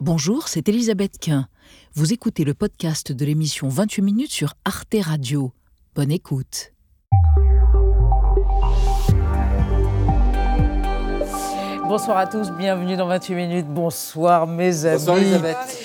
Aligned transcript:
Bonjour, 0.00 0.46
c'est 0.46 0.68
Elisabeth 0.68 1.18
Quint. 1.18 1.48
Vous 1.94 2.12
écoutez 2.12 2.44
le 2.44 2.54
podcast 2.54 3.10
de 3.10 3.24
l'émission 3.24 3.68
28 3.68 4.02
minutes 4.02 4.30
sur 4.30 4.54
Arte 4.64 4.94
Radio. 5.00 5.50
Bonne 5.96 6.12
écoute. 6.12 6.72
Bonsoir 11.88 12.16
à 12.16 12.28
tous, 12.28 12.52
bienvenue 12.52 12.96
dans 12.96 13.08
28 13.08 13.34
minutes. 13.34 13.66
Bonsoir 13.66 14.46
mes 14.46 14.84
amis. 14.84 14.98
Bonsoir 14.98 15.18
Elisabeth. 15.18 15.77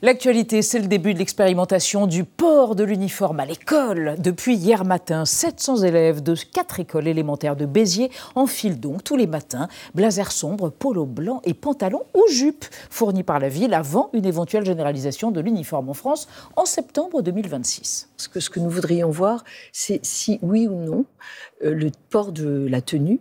L'actualité, 0.00 0.62
c'est 0.62 0.78
le 0.78 0.86
début 0.86 1.12
de 1.12 1.18
l'expérimentation 1.18 2.06
du 2.06 2.22
port 2.22 2.76
de 2.76 2.84
l'uniforme 2.84 3.40
à 3.40 3.44
l'école. 3.44 4.14
Depuis 4.20 4.54
hier 4.54 4.84
matin, 4.84 5.24
700 5.24 5.78
élèves 5.78 6.22
de 6.22 6.36
quatre 6.36 6.78
écoles 6.78 7.08
élémentaires 7.08 7.56
de 7.56 7.66
Béziers 7.66 8.12
enfilent 8.36 8.78
donc 8.78 9.02
tous 9.02 9.16
les 9.16 9.26
matins 9.26 9.66
blazer 9.96 10.30
sombre, 10.30 10.70
polo 10.70 11.04
blanc 11.04 11.40
et 11.44 11.52
pantalon 11.52 12.02
ou 12.14 12.22
jupe 12.30 12.64
fournis 12.90 13.24
par 13.24 13.40
la 13.40 13.48
ville 13.48 13.74
avant 13.74 14.10
une 14.12 14.24
éventuelle 14.24 14.64
généralisation 14.64 15.32
de 15.32 15.40
l'uniforme 15.40 15.88
en 15.88 15.94
France 15.94 16.28
en 16.54 16.64
septembre 16.64 17.20
2026. 17.20 18.08
Ce 18.16 18.28
que, 18.28 18.38
ce 18.38 18.50
que 18.50 18.60
nous 18.60 18.70
voudrions 18.70 19.10
voir, 19.10 19.42
c'est 19.72 19.98
si 20.04 20.38
oui 20.42 20.68
ou 20.68 20.76
non 20.76 21.06
euh, 21.64 21.74
le 21.74 21.90
port 22.10 22.30
de 22.30 22.68
la 22.70 22.80
tenue 22.80 23.18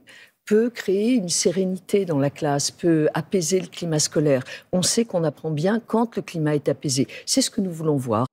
peut 0.48 0.70
créer 0.70 1.12
une 1.12 1.30
sérénité 1.30 2.06
dans 2.06 2.18
la 2.18 2.30
classe, 2.30 2.72
peut 2.72 3.10
apaiser 3.14 3.60
le 3.60 3.68
climat 3.68 4.00
scolaire. 4.00 4.44
On 4.72 4.82
sait 4.82 5.06
qu'on 5.06 5.24
apprend 5.26 5.52
bien 5.52 5.82
quand 5.86 6.16
le 6.16 6.22
climat 6.22 6.56
est 6.56 6.70
apaisé. 6.70 7.08
C'est 7.26 7.42
ce 7.42 7.52
que 7.52 7.62
nous 7.62 7.72
voulons 7.72 7.98
voir. 7.98 8.26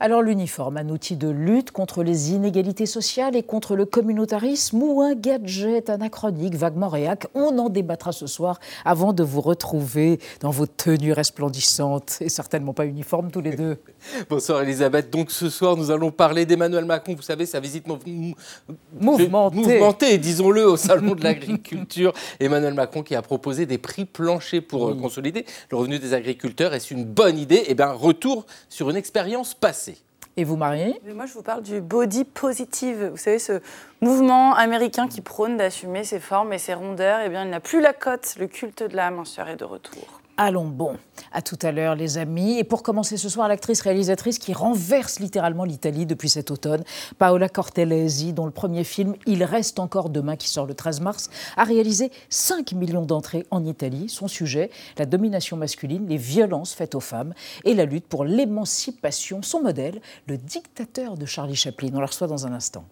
Alors 0.00 0.22
l'uniforme, 0.22 0.76
un 0.76 0.88
outil 0.88 1.16
de 1.16 1.28
lutte 1.28 1.70
contre 1.70 2.02
les 2.02 2.32
inégalités 2.32 2.86
sociales 2.86 3.36
et 3.36 3.42
contre 3.42 3.76
le 3.76 3.84
communautarisme 3.86 4.82
ou 4.82 5.00
un 5.00 5.14
gadget 5.14 5.88
anachronique 5.88 6.54
vaguement 6.56 6.88
réac 6.88 7.26
On 7.34 7.58
en 7.58 7.68
débattra 7.68 8.12
ce 8.12 8.26
soir 8.26 8.58
avant 8.84 9.12
de 9.12 9.22
vous 9.22 9.40
retrouver 9.40 10.18
dans 10.40 10.50
vos 10.50 10.66
tenues 10.66 11.12
resplendissantes 11.12 12.18
et 12.20 12.28
certainement 12.28 12.72
pas 12.74 12.86
uniformes 12.86 13.30
tous 13.30 13.40
les 13.40 13.56
deux. 13.56 13.78
Bonsoir 14.28 14.62
Elisabeth. 14.62 15.10
Donc 15.10 15.30
ce 15.30 15.48
soir, 15.48 15.76
nous 15.76 15.90
allons 15.90 16.10
parler 16.10 16.44
d'Emmanuel 16.44 16.84
Macron. 16.84 17.14
Vous 17.14 17.22
savez, 17.22 17.46
sa 17.46 17.60
visite 17.60 17.86
mou- 17.86 17.98
mou- 18.06 18.34
Mouvementée. 19.00 19.56
mouvementée, 19.56 20.18
disons-le, 20.18 20.68
au 20.68 20.76
Salon 20.76 21.14
de 21.14 21.22
l'Agriculture. 21.22 22.12
Emmanuel 22.40 22.74
Macron 22.74 23.02
qui 23.02 23.14
a 23.14 23.22
proposé 23.22 23.64
des 23.66 23.78
prix 23.78 24.04
planchers 24.04 24.60
pour 24.66 24.88
euh, 24.88 24.94
consolider 24.94 25.44
le 25.70 25.76
revenu 25.76 25.98
des 25.98 26.14
agriculteurs. 26.14 26.74
Est-ce 26.74 26.92
une 26.92 27.04
bonne 27.04 27.38
idée? 27.38 27.62
Eh 27.68 27.74
bien, 27.74 27.92
retour 27.92 28.44
sur 28.68 28.90
une 28.90 28.96
expérience 28.96 29.54
passée. 29.54 29.93
Et 30.36 30.44
vous 30.44 30.56
mariez 30.56 31.00
moi, 31.14 31.26
je 31.26 31.32
vous 31.34 31.42
parle 31.42 31.62
du 31.62 31.80
body 31.80 32.24
positive. 32.24 33.10
Vous 33.12 33.16
savez, 33.16 33.38
ce 33.38 33.60
mouvement 34.04 34.54
américain 34.54 35.08
qui 35.08 35.22
prône 35.22 35.56
d'assumer 35.56 36.04
ses 36.04 36.20
formes 36.20 36.52
et 36.52 36.58
ses 36.58 36.74
rondeurs. 36.74 37.20
Eh 37.24 37.30
bien, 37.30 37.44
il 37.44 37.50
n'a 37.50 37.60
plus 37.60 37.80
la 37.80 37.94
cote. 37.94 38.34
Le 38.38 38.46
culte 38.46 38.82
de 38.82 38.94
la 38.94 39.10
minceur 39.10 39.48
est 39.48 39.56
de 39.56 39.64
retour. 39.64 40.20
Allons 40.36 40.66
bon. 40.66 40.96
À 41.32 41.42
tout 41.42 41.58
à 41.62 41.70
l'heure, 41.70 41.94
les 41.94 42.18
amis. 42.18 42.58
Et 42.58 42.64
pour 42.64 42.82
commencer 42.82 43.16
ce 43.16 43.28
soir, 43.28 43.46
l'actrice 43.48 43.80
réalisatrice 43.80 44.38
qui 44.38 44.52
renverse 44.52 45.20
littéralement 45.20 45.64
l'Italie 45.64 46.06
depuis 46.06 46.28
cet 46.28 46.50
automne, 46.50 46.82
Paola 47.18 47.48
Cortellesi, 47.48 48.32
dont 48.32 48.44
le 48.44 48.50
premier 48.50 48.82
film 48.82 49.14
Il 49.26 49.44
reste 49.44 49.78
encore 49.78 50.10
demain, 50.10 50.34
qui 50.36 50.48
sort 50.48 50.66
le 50.66 50.74
13 50.74 51.00
mars, 51.00 51.30
a 51.56 51.62
réalisé 51.62 52.10
5 52.30 52.72
millions 52.72 53.06
d'entrées 53.06 53.46
en 53.52 53.64
Italie. 53.64 54.08
Son 54.08 54.26
sujet, 54.26 54.70
la 54.98 55.06
domination 55.06 55.56
masculine, 55.56 56.08
les 56.08 56.16
violences 56.16 56.74
faites 56.74 56.96
aux 56.96 57.00
femmes 57.00 57.32
et 57.64 57.72
la 57.72 57.84
lutte 57.84 58.08
pour 58.08 58.24
l'émancipation. 58.24 59.40
Son 59.42 59.62
modèle, 59.62 60.00
le 60.26 60.36
dictateur 60.36 61.16
de 61.16 61.26
Charlie 61.26 61.56
Chaplin. 61.56 61.90
On 61.94 62.00
le 62.00 62.06
reçoit 62.06 62.26
dans 62.26 62.44
un 62.46 62.52
instant. 62.52 62.84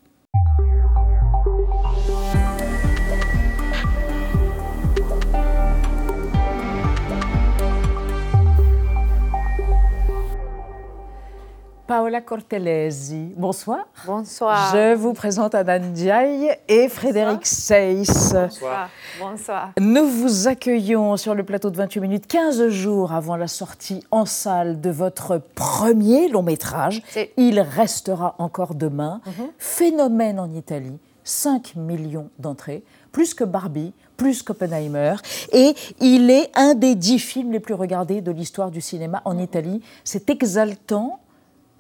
Paola 11.92 12.22
Cortellesi, 12.22 13.34
bonsoir. 13.36 13.86
Bonsoir. 14.06 14.74
Je 14.74 14.94
vous 14.94 15.12
présente 15.12 15.54
Adan 15.54 15.90
Diaye 15.92 16.50
et 16.66 16.88
Frédéric 16.88 17.44
Seyss. 17.44 18.32
Bonsoir. 18.32 18.88
Bonsoir. 19.20 19.72
Nous 19.78 20.06
vous 20.06 20.48
accueillons 20.48 21.18
sur 21.18 21.34
le 21.34 21.44
plateau 21.44 21.68
de 21.68 21.76
28 21.76 22.00
minutes 22.00 22.26
15 22.26 22.68
jours 22.68 23.12
avant 23.12 23.36
la 23.36 23.46
sortie 23.46 24.02
en 24.10 24.24
salle 24.24 24.80
de 24.80 24.88
votre 24.88 25.42
premier 25.54 26.30
long 26.30 26.42
métrage. 26.42 27.02
Il 27.36 27.60
restera 27.60 28.36
encore 28.38 28.74
demain. 28.74 29.20
Phénomène 29.58 30.40
en 30.40 30.48
Italie, 30.48 30.98
5 31.24 31.76
millions 31.76 32.30
d'entrées, 32.38 32.84
plus 33.12 33.34
que 33.34 33.44
Barbie, 33.44 33.92
plus 34.16 34.42
qu'Oppenheimer. 34.42 35.16
Et 35.52 35.74
il 36.00 36.30
est 36.30 36.50
un 36.54 36.72
des 36.72 36.94
10 36.94 37.18
films 37.18 37.52
les 37.52 37.60
plus 37.60 37.74
regardés 37.74 38.22
de 38.22 38.32
l'histoire 38.32 38.70
du 38.70 38.80
cinéma 38.80 39.20
en 39.26 39.36
Italie. 39.36 39.82
C'est 40.04 40.30
exaltant. 40.30 41.18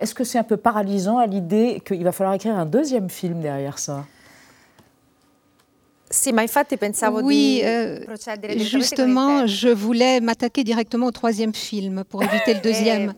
Est-ce 0.02 0.16
que 0.16 0.24
c'est 0.24 0.38
un 0.38 0.42
peu 0.42 0.56
paralysant 0.56 1.18
à 1.18 1.26
l'idée 1.26 1.80
qu'il 1.86 2.02
va 2.02 2.10
falloir 2.10 2.34
écrire 2.34 2.56
un 2.56 2.66
deuxième 2.66 3.08
film 3.08 3.40
derrière 3.40 3.78
ça? 3.78 4.04
Oui, 7.24 7.62
euh, 7.64 8.00
justement, 8.56 9.46
je 9.46 9.68
voulais 9.68 10.20
m'attaquer 10.20 10.64
directement 10.64 11.06
au 11.06 11.12
troisième 11.12 11.54
film 11.54 12.02
pour 12.02 12.20
éviter 12.24 12.54
le 12.54 12.60
deuxième. 12.64 13.14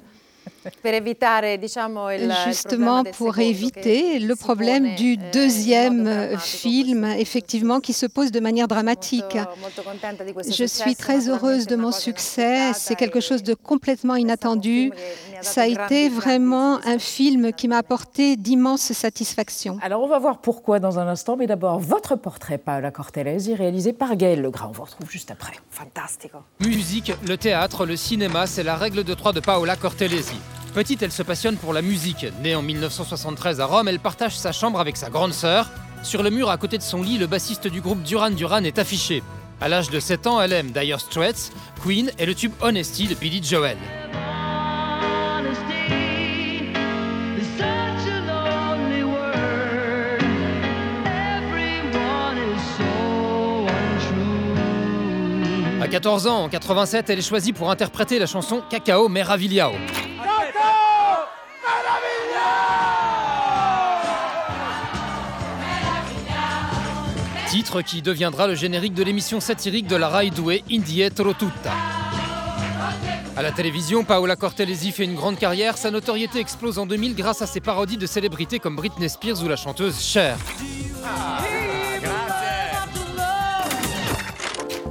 Per 0.81 0.95
evitare, 0.95 1.59
diciamo, 1.59 2.11
il, 2.11 2.23
il 2.23 2.35
Justement, 2.47 3.03
pour 3.17 3.39
éviter 3.39 4.19
le 4.19 4.35
problème 4.35 4.85
pone, 4.85 4.95
du 4.97 5.13
eh, 5.13 5.31
deuxième 5.33 6.07
euh, 6.07 6.39
film, 6.39 7.05
effectivement, 7.05 7.81
qui 7.81 7.93
se 7.93 8.07
pose 8.07 8.31
de 8.31 8.41
manière 8.41 8.69
dramatique. 8.69 9.35
Molto- 9.35 9.57
molto 9.61 9.83
contenta 9.83 10.25
di 10.25 10.33
questo 10.33 10.53
Je 10.53 10.65
suis 10.67 10.97
très 10.97 11.29
heureuse 11.29 11.67
de 11.67 11.77
mon 11.77 11.93
succès. 11.93 12.73
C'est 12.75 12.95
quelque 12.95 13.19
e 13.19 13.21
chose 13.21 13.43
de 13.43 13.55
complètement 13.55 14.17
inattendu. 14.17 14.93
Ça 15.41 15.63
a 15.63 15.67
été 15.67 16.09
vraiment 16.09 16.79
un 16.85 16.99
film 16.99 17.53
qui 17.53 17.69
m'a 17.69 17.79
apporté 17.79 18.37
d'immenses 18.37 18.93
satisfactions. 18.93 19.79
Alors, 19.83 20.03
on 20.03 20.09
va 20.09 20.19
voir 20.19 20.39
pourquoi 20.39 20.81
dans 20.81 20.99
un 20.99 21.07
instant, 21.09 21.37
mais 21.37 21.47
d'abord, 21.47 21.79
votre 21.79 22.17
portrait, 22.17 22.59
Paola 22.59 22.91
Cortellesi, 22.91 23.55
réalisé 23.55 23.93
par 23.93 24.17
Gaël 24.17 24.41
Legras. 24.41 24.69
On 24.69 24.73
vous 24.73 24.85
retrouve 24.85 25.11
juste 25.11 25.31
après. 25.31 25.53
Fantastico. 25.71 26.39
Musique, 26.61 27.13
le 27.27 27.37
théâtre, 27.37 27.85
le 27.85 27.97
cinéma, 27.97 28.47
c'est 28.47 28.63
la 28.63 28.77
règle 28.77 29.05
de 29.05 29.15
trois 29.15 29.33
de 29.33 29.41
Paola 29.41 29.77
Cortellesi. 29.77 30.37
Petite, 30.75 31.05
elle 31.05 31.13
se 31.13 31.23
passionne 31.23 31.57
pour 31.57 31.73
la 31.73 31.83
musique. 31.83 32.27
Née 32.43 32.57
en 32.57 32.63
1973 32.63 33.61
à 33.61 33.67
Rome, 33.67 33.87
elle 33.87 34.01
partage 34.01 34.37
sa 34.37 34.51
chambre 34.51 34.81
avec 34.81 34.97
sa 34.97 35.09
grande 35.09 35.33
sœur. 35.33 35.71
Sur 36.03 36.25
le 36.25 36.31
mur 36.31 36.51
à 36.51 36.57
côté 36.57 36.79
de 36.79 36.83
son 36.83 37.01
lit, 37.01 37.17
le 37.17 37.29
bassiste 37.29 37.69
du 37.69 37.81
groupe 37.81 38.03
Duran 38.03 38.31
Duran 38.31 38.65
est 38.65 38.81
affiché. 38.81 39.23
À 39.61 39.69
l'âge 39.69 39.89
de 39.89 40.01
7 40.01 40.27
ans, 40.27 40.41
elle 40.41 40.53
aime 40.53 40.73
Dire 40.73 40.99
Straits, 40.99 41.53
Queen 41.81 42.11
et 42.19 42.27
le 42.27 42.35
tube 42.35 42.51
Honesty 42.61 43.07
de 43.07 43.15
Billy 43.15 43.41
Joel. 43.41 43.79
À 55.81 55.87
14 55.87 56.27
ans, 56.27 56.43
en 56.43 56.49
87, 56.49 57.11
elle 57.11 57.21
est 57.21 57.23
choisie 57.23 57.53
pour 57.53 57.71
interpréter 57.71 58.19
la 58.19 58.27
chanson 58.27 58.61
Cacao 58.69 59.09
Meravigliao. 59.09 59.71
Titre 67.49 67.83
qui 67.83 68.03
deviendra 68.03 68.49
le 68.49 68.55
générique 68.57 68.95
de 68.95 69.05
l'émission 69.05 69.39
satirique 69.39 69.87
de 69.87 69.97
la 69.97 70.09
Rai 70.09 70.31
Due 70.31 70.63
Indietro 70.71 71.35
Tutta. 71.35 71.73
À 73.37 73.43
la 73.43 73.53
télévision, 73.53 74.05
Paola 74.05 74.37
Cortellesi 74.37 74.93
fait 74.93 75.05
une 75.05 75.15
grande 75.15 75.39
carrière. 75.39 75.77
Sa 75.77 75.91
notoriété 75.91 76.39
explose 76.39 76.79
en 76.79 76.87
2000 76.87 77.15
grâce 77.15 77.43
à 77.43 77.47
ses 77.47 77.61
parodies 77.61 77.97
de 77.97 78.07
célébrités 78.07 78.59
comme 78.59 78.77
Britney 78.77 79.09
Spears 79.09 79.43
ou 79.43 79.49
la 79.49 79.57
chanteuse 79.57 80.01
Cher. 80.01 80.37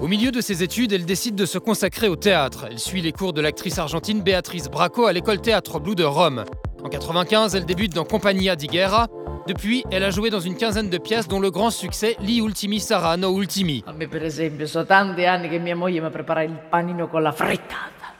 Au 0.03 0.07
milieu 0.07 0.31
de 0.31 0.41
ses 0.41 0.63
études, 0.63 0.91
elle 0.91 1.05
décide 1.05 1.35
de 1.35 1.45
se 1.45 1.57
consacrer 1.57 2.09
au 2.09 2.17
théâtre. 2.17 2.65
Elle 2.69 2.77
suit 2.77 2.99
les 2.99 3.13
cours 3.13 3.31
de 3.31 3.39
l'actrice 3.39 3.79
argentine 3.79 4.21
Béatrice 4.21 4.69
Bracco 4.69 5.05
à 5.05 5.13
l'école 5.13 5.39
Théâtre 5.39 5.79
Blue 5.79 5.95
de 5.95 6.03
Rome. 6.03 6.43
En 6.83 6.89
95, 6.89 7.55
elle 7.55 7.63
débute 7.63 7.93
dans 7.93 8.03
Compagnia 8.03 8.57
di 8.57 8.67
Guerra. 8.67 9.07
Depuis, 9.47 9.85
elle 9.91 10.03
a 10.03 10.09
joué 10.09 10.29
dans 10.29 10.41
une 10.41 10.57
quinzaine 10.57 10.89
de 10.89 10.97
pièces 10.97 11.29
dont 11.29 11.39
le 11.39 11.51
grand 11.51 11.69
succès 11.69 12.17
Li 12.19 12.41
Ultimi 12.41 12.81
Saranno 12.81 13.31
Ultimi. 13.31 13.81
A 13.87 13.93
me, 13.93 14.09
per 14.09 14.25
esempio, 14.25 14.67
so 14.67 14.85
tanti 14.85 15.23
anni 15.23 15.47
che 15.47 15.57
mia 15.57 15.73
moglie 15.73 16.01
mi 16.01 16.09
prepara 16.09 16.43
il 16.43 16.59
panino 16.69 17.07
con 17.07 17.21
la 17.21 17.31
frittata. 17.31 18.11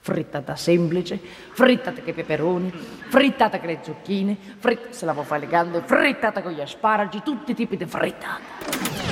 Frittata 0.00 0.54
semplice, 0.54 1.18
frittata 1.52 2.02
con 2.02 2.10
i 2.10 2.12
peperoni, 2.12 2.70
frittata 3.08 3.58
con 3.58 3.68
le 3.68 3.78
zucchine, 3.82 4.36
frittata 4.58 4.92
se 4.92 5.06
la 5.06 5.14
fare 5.14 5.40
elegante, 5.40 5.82
frittata 5.82 6.42
con 6.42 6.54
asparagi, 6.60 7.22
tutti 7.24 7.52
i 7.52 7.54
tipi 7.54 7.78
di 7.78 7.86
frittata. 7.86 9.09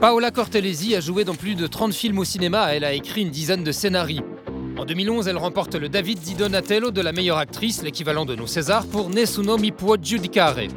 Paola 0.00 0.30
Cortellesi 0.30 0.94
a 0.94 1.00
joué 1.00 1.24
dans 1.24 1.34
plus 1.34 1.54
de 1.54 1.66
30 1.66 1.94
films 1.94 2.18
au 2.18 2.24
cinéma, 2.24 2.74
elle 2.74 2.84
a 2.84 2.92
écrit 2.92 3.22
une 3.22 3.30
dizaine 3.30 3.64
de 3.64 3.72
scénarios. 3.72 4.24
En 4.78 4.84
2011, 4.84 5.28
elle 5.28 5.36
remporte 5.36 5.76
le 5.76 5.88
David 5.88 6.18
di 6.18 6.34
Donatello 6.34 6.90
de 6.90 7.00
la 7.00 7.12
meilleure 7.12 7.38
actrice, 7.38 7.82
l'équivalent 7.82 8.24
de 8.24 8.34
nos 8.34 8.46
Césars, 8.46 8.86
pour 8.86 9.08
Nessuno 9.08 9.56
mi 9.56 9.72
può 9.72 9.96
giudicare. 9.96 10.68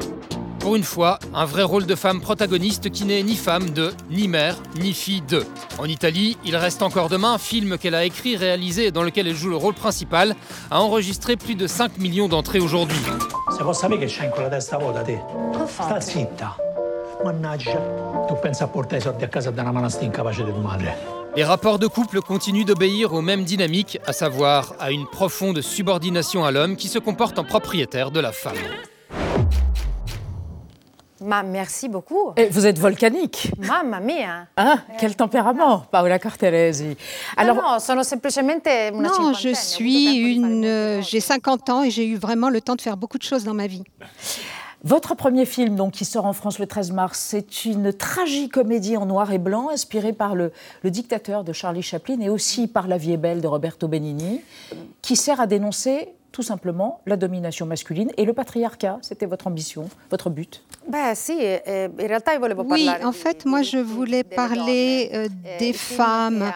Pour 0.59 0.75
une 0.75 0.83
fois, 0.83 1.17
un 1.33 1.45
vrai 1.45 1.63
rôle 1.63 1.85
de 1.85 1.95
femme 1.95 2.21
protagoniste 2.21 2.89
qui 2.89 3.05
n'est 3.05 3.23
ni 3.23 3.35
femme 3.35 3.69
de, 3.69 3.93
ni 4.09 4.27
mère, 4.27 4.57
ni 4.79 4.93
fille 4.93 5.21
de. 5.21 5.43
En 5.77 5.85
Italie, 5.85 6.37
Il 6.45 6.55
reste 6.55 6.81
encore 6.81 7.09
demain, 7.09 7.37
film 7.37 7.77
qu'elle 7.77 7.95
a 7.95 8.05
écrit, 8.05 8.35
réalisé 8.35 8.87
et 8.87 8.91
dans 8.91 9.03
lequel 9.03 9.27
elle 9.27 9.35
joue 9.35 9.49
le 9.49 9.55
rôle 9.55 9.73
principal, 9.73 10.35
a 10.69 10.81
enregistré 10.81 11.37
plus 11.37 11.55
de 11.55 11.67
5 11.67 11.97
millions 11.97 12.27
d'entrées 12.27 12.59
aujourd'hui. 12.59 12.97
Mannaggia. 17.23 17.79
Tu 18.27 18.35
pensa 18.41 18.65
a 18.65 18.67
portare 18.67 18.97
i 18.97 19.01
soldi 19.01 19.23
a 19.23 19.27
casa 19.27 19.51
da 19.51 19.61
una 19.61 19.71
manastia 19.71 20.05
incapace 20.05 20.43
di 20.43 20.51
tua 20.51 20.61
madre. 20.61 20.95
Les 21.35 21.43
rapports 21.43 21.77
de 21.79 21.87
couple 21.87 22.21
continuent 22.21 22.65
d'obéir 22.65 23.13
aux 23.13 23.21
mêmes 23.21 23.43
dynamiques, 23.43 23.99
à 24.05 24.13
savoir 24.13 24.73
à 24.79 24.91
une 24.91 25.05
profonde 25.05 25.61
subordination 25.61 26.45
à 26.45 26.51
l'homme 26.51 26.75
qui 26.75 26.87
se 26.87 26.99
comporte 26.99 27.37
en 27.37 27.43
propriétaire 27.43 28.11
de 28.11 28.19
la 28.19 28.31
femme. 28.31 28.55
Ma 31.19 31.41
merci 31.41 31.89
beaucoup. 31.89 32.33
Et 32.35 32.47
vous 32.49 32.67
êtes 32.67 32.77
volcanique. 32.77 33.51
Mamma 33.57 33.99
mia. 33.99 34.47
Hein 34.55 34.79
Quel 34.99 35.15
tempérament, 35.15 35.85
Paola 35.91 36.19
Cortellesi. 36.19 36.95
Alors, 37.35 37.57
Alors, 37.57 37.73
no, 37.73 37.79
sono 37.79 38.03
semplicemente 38.03 38.91
una 38.93 39.09
Non, 39.09 39.33
je 39.33 39.53
suis 39.55 40.35
une. 40.35 41.01
J'ai 41.01 41.19
50 41.19 41.69
ans 41.69 41.83
et 41.83 41.89
j'ai 41.89 42.05
eu 42.05 42.17
vraiment 42.17 42.49
le 42.49 42.61
temps 42.61 42.75
de 42.75 42.81
faire 42.81 42.97
beaucoup 42.97 43.17
de 43.17 43.23
choses 43.23 43.43
dans 43.43 43.55
ma 43.55 43.65
vie. 43.65 43.83
Votre 44.83 45.15
premier 45.15 45.45
film, 45.45 45.91
qui 45.91 46.05
sort 46.05 46.25
en 46.25 46.33
France 46.33 46.59
le 46.59 46.67
13 46.67 46.91
mars, 46.91 47.19
c'est 47.19 47.65
une 47.65 47.91
tragicomédie 47.91 48.95
en 48.95 49.07
noir 49.07 49.31
et 49.31 49.39
blanc, 49.39 49.69
inspirée 49.69 50.13
par 50.13 50.35
le, 50.35 50.51
le 50.83 50.91
dictateur 50.91 51.43
de 51.43 51.51
Charlie 51.51 51.81
Chaplin 51.81 52.19
et 52.21 52.29
aussi 52.29 52.67
par 52.67 52.87
La 52.87 52.97
vie 52.97 53.13
est 53.13 53.17
belle 53.17 53.41
de 53.41 53.47
Roberto 53.47 53.87
Benigni, 53.87 54.41
qui 55.01 55.15
sert 55.15 55.41
à 55.41 55.47
dénoncer 55.47 56.09
tout 56.31 56.43
simplement 56.43 57.01
la 57.05 57.17
domination 57.17 57.65
masculine 57.65 58.11
et 58.17 58.25
le 58.25 58.33
patriarcat. 58.33 58.99
C'était 59.01 59.25
votre 59.25 59.47
ambition, 59.47 59.89
votre 60.11 60.29
but. 60.29 60.63
Volevo 62.39 62.63
Oui, 62.67 62.89
en 63.03 63.11
fait, 63.11 63.45
moi 63.45 63.61
je 63.61 63.77
voulais 63.77 64.23
parler 64.23 65.09
euh, 65.13 65.27
des 65.59 65.73
femmes. 65.73 66.51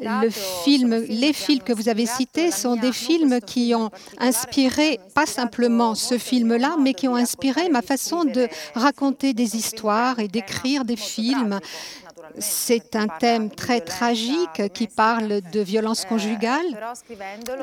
Le 0.00 0.28
film, 0.30 0.90
les 1.08 1.32
films 1.32 1.62
que 1.62 1.72
vous 1.72 1.88
avez 1.88 2.04
cités 2.06 2.50
sont 2.50 2.76
des 2.76 2.92
films 2.92 3.40
qui 3.40 3.74
film 3.74 3.74
ont 3.74 3.90
inspiré 4.18 5.00
pas 5.14 5.26
simplement 5.26 5.94
ce 5.94 6.18
film-là, 6.18 6.76
mais 6.78 6.92
qui 6.92 7.08
ont 7.08 7.16
inspiré 7.16 7.68
ma 7.70 7.82
façon 7.82 8.24
de 8.24 8.48
raconter 8.74 9.32
des 9.32 9.56
histoires 9.56 10.18
et 10.18 10.28
d'écrire 10.28 10.84
des 10.84 10.96
films. 10.96 11.58
C'est 12.38 12.96
un 12.96 13.08
thème 13.08 13.50
très 13.50 13.80
tragique 13.80 14.72
qui 14.72 14.86
parle 14.86 15.40
de 15.52 15.60
violence 15.60 16.04
conjugale. 16.04 16.66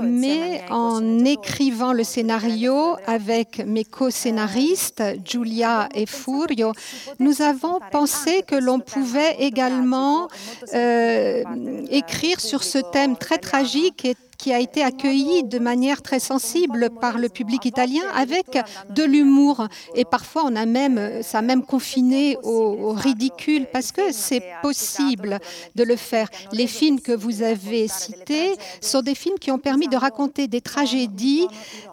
Mais 0.01 0.63
en 0.69 1.23
écrivant 1.25 1.93
le 1.93 2.03
scénario 2.03 2.95
avec 3.05 3.59
mes 3.65 3.85
co-scénaristes, 3.85 5.03
Giulia 5.23 5.89
et 5.93 6.05
Furio, 6.05 6.73
nous 7.19 7.41
avons 7.41 7.79
pensé 7.91 8.43
que 8.47 8.55
l'on 8.55 8.79
pouvait 8.79 9.35
également 9.39 10.27
euh, 10.73 11.43
écrire 11.89 12.39
sur 12.39 12.63
ce 12.63 12.79
thème 12.79 13.17
très 13.17 13.37
tragique 13.37 14.05
et 14.05 14.15
qui 14.37 14.53
a 14.53 14.59
été 14.59 14.83
accueilli 14.83 15.43
de 15.43 15.59
manière 15.59 16.01
très 16.01 16.19
sensible 16.19 16.89
par 17.01 17.17
le 17.17 17.29
public 17.29 17.65
italien 17.65 18.03
avec 18.15 18.57
de 18.89 19.03
l'humour. 19.03 19.67
Et 19.95 20.05
parfois, 20.05 20.43
on 20.45 20.55
a 20.55 20.65
même, 20.65 21.21
ça 21.21 21.39
a 21.39 21.41
même 21.41 21.63
confiné 21.63 22.37
au, 22.43 22.49
au 22.49 22.93
ridicule 22.93 23.67
parce 23.71 23.91
que 23.91 24.11
c'est 24.11 24.43
possible 24.61 25.39
de 25.75 25.83
le 25.83 25.95
faire. 25.95 26.29
Les 26.51 26.67
films 26.67 26.99
que 26.99 27.11
vous 27.11 27.41
avez 27.41 27.87
cités 27.87 28.53
sont 28.81 29.01
des 29.01 29.15
films 29.15 29.39
qui 29.39 29.51
ont 29.51 29.57
permis 29.57 29.87
de 29.87 29.97
raconter 29.97 30.47
des 30.47 30.61
tragédies 30.61 31.47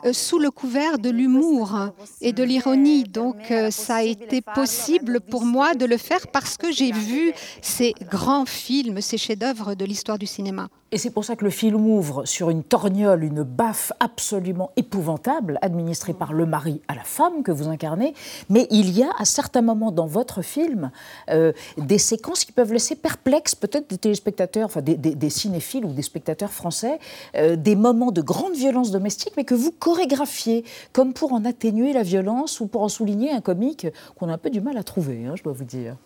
euh, 0.04 0.12
sous 0.12 0.38
le 0.38 0.50
couvert 0.50 0.98
de 0.98 1.10
l'humour 1.10 1.90
et 2.20 2.32
de 2.32 2.42
l'ironie. 2.42 3.04
Donc, 3.04 3.50
euh, 3.50 3.70
ça 3.70 3.96
a 3.96 4.02
été 4.02 4.40
possible 4.40 5.20
pour 5.20 5.44
moi 5.44 5.74
de 5.74 5.86
le 5.86 5.96
faire 5.96 6.26
parce 6.28 6.56
que 6.56 6.72
j'ai 6.72 6.92
vu 6.92 7.32
ces 7.60 7.94
grands 8.10 8.46
films, 8.46 9.00
ces 9.00 9.18
chefs-d'œuvre 9.18 9.74
de 9.74 9.84
l'histoire 9.84 10.18
du 10.18 10.26
cinéma. 10.26 10.68
Et 10.94 10.98
c'est 10.98 11.08
pour 11.08 11.24
ça 11.24 11.36
que 11.36 11.44
le 11.44 11.50
film 11.50 11.86
ouvre 11.86 12.26
sur 12.26 12.50
une 12.50 12.62
torgnole, 12.62 13.24
une 13.24 13.44
baffe 13.44 13.92
absolument 13.98 14.72
épouvantable, 14.76 15.58
administrée 15.62 16.12
par 16.12 16.34
le 16.34 16.44
mari 16.44 16.82
à 16.86 16.94
la 16.94 17.02
femme 17.02 17.42
que 17.42 17.50
vous 17.50 17.68
incarnez. 17.68 18.12
Mais 18.50 18.66
il 18.70 18.90
y 18.90 19.02
a 19.02 19.08
à 19.16 19.24
certains 19.24 19.62
moments 19.62 19.90
dans 19.90 20.04
votre 20.04 20.42
film 20.42 20.90
euh, 21.30 21.52
des 21.78 21.96
séquences 21.96 22.44
qui 22.44 22.52
peuvent 22.52 22.74
laisser 22.74 22.94
perplexes 22.94 23.54
peut-être 23.54 23.88
des 23.88 23.96
téléspectateurs, 23.96 24.66
enfin 24.66 24.82
des, 24.82 25.30
cinéphiles 25.30 25.86
ou 25.86 25.94
des 25.94 26.02
spectateurs 26.02 26.52
français, 26.52 26.98
euh, 27.36 27.56
des 27.56 27.74
moments 27.74 28.12
de 28.12 28.20
grande 28.20 28.54
violence 28.54 28.90
domestique, 28.90 29.32
mais 29.38 29.44
que 29.44 29.54
vous 29.54 29.72
chorégraphiez 29.72 30.62
comme 30.92 31.14
pour 31.14 31.32
en 31.32 31.46
atténuer 31.46 31.94
la 31.94 32.02
violence 32.02 32.60
ou 32.60 32.66
pour 32.66 32.82
en 32.82 32.90
souligner 32.90 33.32
un 33.32 33.40
comique 33.40 33.86
qu'on 34.18 34.28
a 34.28 34.34
un 34.34 34.38
peu 34.38 34.50
du 34.50 34.60
mal 34.60 34.76
à 34.76 34.82
trouver, 34.82 35.24
hein, 35.24 35.36
je 35.36 35.42
dois 35.42 35.54
vous 35.54 35.64
dire. 35.64 35.96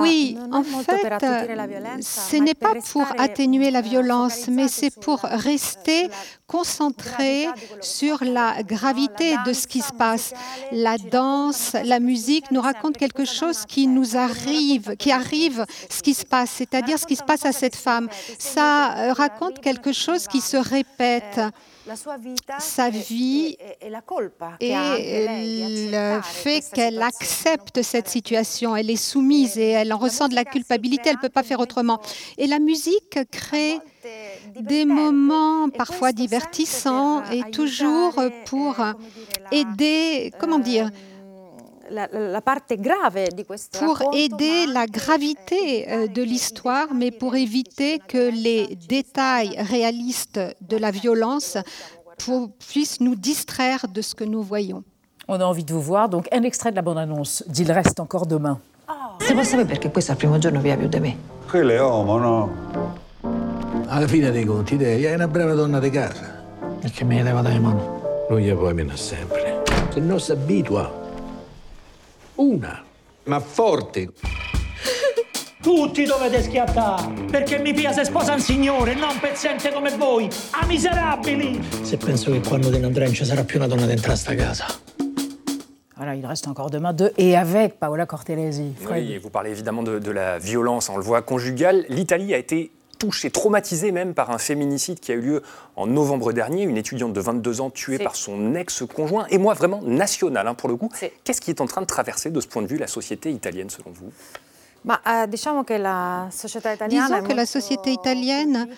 Oui, 0.00 0.36
en 0.52 0.62
fait, 0.64 2.02
ce 2.02 2.36
n'est 2.36 2.54
pas 2.54 2.74
pour 2.92 3.06
atténuer 3.18 3.70
la 3.70 3.80
violence, 3.80 4.48
mais 4.48 4.66
c'est 4.66 4.90
pour 4.90 5.20
rester 5.20 6.08
concentré 6.48 7.46
sur 7.80 8.24
la 8.24 8.62
gravité 8.62 9.36
de 9.46 9.52
ce 9.52 9.68
qui 9.68 9.80
se 9.80 9.92
passe. 9.92 10.32
La 10.72 10.98
danse, 10.98 11.76
la 11.84 12.00
musique 12.00 12.50
nous 12.50 12.62
sempre, 12.62 12.74
raconte 12.74 12.98
che 12.98 13.06
quelque 13.06 13.24
chose 13.24 13.64
qui 13.66 13.86
nous 13.86 14.16
arrive, 14.16 14.96
qui 14.96 15.12
arrive, 15.12 15.64
ce 15.88 16.02
qui 16.02 16.14
se 16.14 16.24
passe, 16.24 16.50
c'est-à-dire 16.50 16.98
ce 16.98 17.06
qui 17.06 17.16
se 17.16 17.22
passe 17.22 17.44
à 17.44 17.52
cette 17.52 17.76
femme. 17.76 18.08
Ça 18.38 18.96
euh, 18.96 19.12
raconte 19.12 19.60
quelque 19.60 19.92
chose 19.92 20.26
qui 20.26 20.40
se 20.40 20.56
répète. 20.56 21.40
Sa 22.58 22.88
e- 22.88 22.90
vie 22.90 23.56
e, 23.60 23.76
e 23.80 24.02
che 24.58 24.64
et 24.64 25.28
di 25.44 25.90
le 25.90 26.20
fait 26.22 26.64
qu'elle 26.72 27.00
accepte 27.00 27.82
cette 27.82 28.08
situation, 28.08 28.74
elle 28.74 28.90
est 28.90 28.96
soumise 28.96 29.56
et 29.56 29.70
elle 29.70 29.92
en 29.92 29.98
ressent 29.98 30.26
de 30.28 30.34
la 30.34 30.44
culpabilité, 30.44 31.10
elle 31.10 31.16
ne 31.16 31.20
peut 31.20 31.28
pas 31.28 31.44
faire 31.44 31.60
autrement. 31.60 32.00
Et 32.38 32.46
la 32.48 32.58
musique 32.58 33.18
crée 33.30 33.78
des 34.60 34.84
moments 34.84 35.68
parfois 35.68 36.12
divertissants 36.12 37.22
et 37.30 37.50
toujours 37.50 38.20
pour 38.46 38.76
aider, 39.52 40.32
comment 40.40 40.58
dire, 40.58 40.90
pour 43.72 43.96
racconto, 43.98 44.16
aider 44.16 44.66
la 44.66 44.86
gravité 44.86 45.82
evitare 45.82 46.08
de 46.14 46.22
l'histoire, 46.22 46.94
mais 46.94 47.10
pour 47.10 47.34
éviter 47.36 47.98
que 47.98 48.30
les 48.30 48.76
détails 48.88 49.56
réalistes 49.58 50.40
de 50.60 50.76
la 50.76 50.90
violence 50.90 51.58
pour- 52.18 52.50
puissent 52.58 53.00
nous 53.00 53.14
distraire 53.14 53.86
de 53.92 54.02
ce 54.02 54.14
que 54.14 54.24
nous 54.24 54.42
voyons. 54.42 54.82
On 55.28 55.40
a 55.40 55.44
envie 55.44 55.64
de 55.64 55.72
vous 55.72 55.82
voir, 55.82 56.08
donc 56.08 56.28
un 56.32 56.42
extrait 56.42 56.70
de 56.70 56.76
la 56.76 56.82
bande-annonce 56.82 57.42
d'Il 57.48 57.70
reste 57.72 57.98
encore 58.00 58.26
demain. 58.26 58.58
Se 59.20 59.32
può 59.32 59.42
sapere 59.42 59.66
perché 59.66 59.90
questo 59.90 60.12
al 60.12 60.18
primo 60.18 60.38
giorno 60.38 60.60
via 60.60 60.76
più 60.76 60.88
di 60.88 61.00
me? 61.00 61.16
Quello 61.48 61.72
è 61.72 61.80
uomo, 61.80 62.18
no? 62.18 62.50
Alla 63.88 64.06
fine 64.06 64.30
dei 64.30 64.44
conti, 64.44 64.76
te 64.76 64.98
è 65.00 65.14
una 65.14 65.26
brava 65.26 65.54
donna 65.54 65.80
di 65.80 65.90
casa. 65.90 66.44
Perché 66.80 67.04
mi 67.04 67.22
leva 67.22 67.40
dalle 67.40 67.58
mani. 67.58 67.80
Non 68.28 68.38
gli 68.38 68.52
puoi 68.52 68.74
meno 68.74 68.94
sempre. 68.96 69.62
Se 69.92 70.00
non 70.00 70.20
si 70.20 70.32
abitua. 70.32 71.04
Una, 72.36 72.84
ma 73.24 73.40
forte. 73.40 74.10
Tutti 75.62 76.04
dovete 76.04 76.42
schiattare, 76.42 77.24
perché 77.30 77.58
mi 77.58 77.72
pia 77.72 77.92
se 77.92 78.04
sposa 78.04 78.34
un 78.34 78.40
signore, 78.40 78.94
non 78.94 79.18
pezzente 79.18 79.72
come 79.72 79.96
voi, 79.96 80.28
a 80.50 80.66
miserabili! 80.66 81.58
Se 81.82 81.96
penso 81.96 82.30
che 82.32 82.40
quando 82.46 82.70
te 82.70 82.78
ne 82.78 82.84
andrai 82.84 83.06
non 83.06 83.14
ci 83.14 83.24
sarà 83.24 83.42
più 83.42 83.58
una 83.58 83.66
donna 83.66 83.86
dentro 83.86 84.12
a 84.12 84.16
sta 84.16 84.34
casa. 84.34 84.66
Voilà, 85.96 86.12
il 86.12 86.26
reste 86.26 86.46
encore 86.48 86.68
demain 86.68 86.92
de 86.92 87.10
et 87.16 87.36
avec 87.36 87.78
Paola 87.78 88.04
Cortellesi. 88.04 88.74
Oui, 88.90 89.14
et 89.14 89.18
vous 89.18 89.30
parlez 89.30 89.50
évidemment 89.50 89.82
de, 89.82 89.98
de 89.98 90.10
la 90.10 90.38
violence, 90.38 90.90
on 90.90 90.98
le 90.98 91.02
voit, 91.02 91.22
conjugale. 91.22 91.86
L'Italie 91.88 92.34
a 92.34 92.36
été 92.36 92.70
touchée, 92.98 93.30
traumatisée 93.30 93.92
même 93.92 94.14
par 94.14 94.30
un 94.30 94.38
féminicide 94.38 95.00
qui 95.00 95.12
a 95.12 95.14
eu 95.14 95.20
lieu 95.20 95.42
en 95.76 95.86
novembre 95.86 96.32
dernier, 96.32 96.64
une 96.64 96.76
étudiante 96.76 97.12
de 97.12 97.20
22 97.20 97.60
ans 97.60 97.70
tuée 97.70 97.98
par 97.98 98.16
son 98.16 98.54
ex-conjoint, 98.54 99.26
et 99.30 99.38
moi 99.38 99.54
vraiment 99.54 99.82
national 99.82 100.46
hein, 100.46 100.54
pour 100.54 100.68
le 100.68 100.76
coup. 100.76 100.90
Qu'est-ce 101.24 101.40
qui 101.40 101.50
est 101.50 101.60
en 101.60 101.66
train 101.66 101.82
de 101.82 101.86
traverser 101.86 102.30
de 102.30 102.40
ce 102.40 102.46
point 102.46 102.62
de 102.62 102.66
vue 102.66 102.78
la 102.78 102.86
société 102.86 103.30
italienne 103.30 103.70
selon 103.70 103.90
vous? 103.92 104.12
La 104.86 106.28
società 106.30 106.74
italiana 106.74 107.06
Disons 107.08 107.28
que 107.28 107.32
la 107.32 107.46
société 107.46 107.90
italienne 107.90 108.68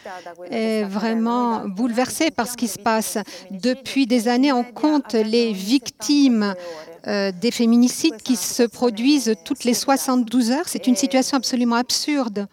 est 0.51 0.85
vraiment 0.85 1.67
bouleversée 1.67 2.31
par 2.31 2.47
ce 2.47 2.57
qui 2.57 2.69
se 2.69 2.79
passe. 2.79 3.19
Depuis 3.51 4.07
des 4.07 4.29
années, 4.29 4.53
on 4.53 4.65
compte 4.65 5.13
les 5.13 5.53
victimes 5.53 6.55
euh, 7.07 7.31
des 7.31 7.51
féminicides 7.51 8.17
qui 8.17 8.37
se 8.37 8.63
produisent 8.63 9.35
toutes 9.45 9.65
les 9.65 9.75
72 9.75 10.51
heures. 10.51 10.67
C'est 10.67 10.87
une 10.87 10.97
situation 10.97 11.37
absolument 11.37 11.77
absurde. 11.77 12.47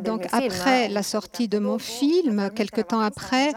Donc 0.00 0.26
après 0.32 0.88
la 0.88 1.02
sortie 1.02 1.48
de 1.48 1.58
mon 1.58 1.78
film, 1.78 2.50
quelque 2.54 2.80
temps 2.80 3.00
après, 3.00 3.52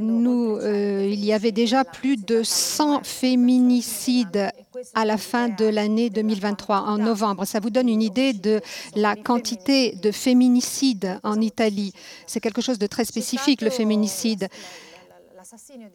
nous, 0.00 0.56
euh, 0.56 1.08
il 1.10 1.24
y 1.24 1.32
avait 1.32 1.52
déjà 1.52 1.84
plus 1.84 2.16
de 2.16 2.42
100 2.42 3.04
féminicides 3.04 4.50
à 4.94 5.04
la 5.04 5.16
fin 5.16 5.48
de 5.48 5.64
l'année 5.64 6.10
2023, 6.10 6.80
en 6.80 6.98
novembre. 6.98 7.44
Ça 7.44 7.60
vous 7.60 7.70
donne 7.70 7.88
une 7.88 8.02
idée 8.02 8.32
de 8.32 8.60
la 8.94 9.16
quantité 9.16 9.92
de 9.96 10.10
féminicides 10.10 11.18
en 11.22 11.40
Italie. 11.40 11.92
C'est 12.26 12.40
quelque 12.40 12.62
chose 12.62 12.78
de 12.78 12.86
très 12.86 13.04
spécifique, 13.04 13.62
le 13.62 13.70
féminicide. 13.70 14.48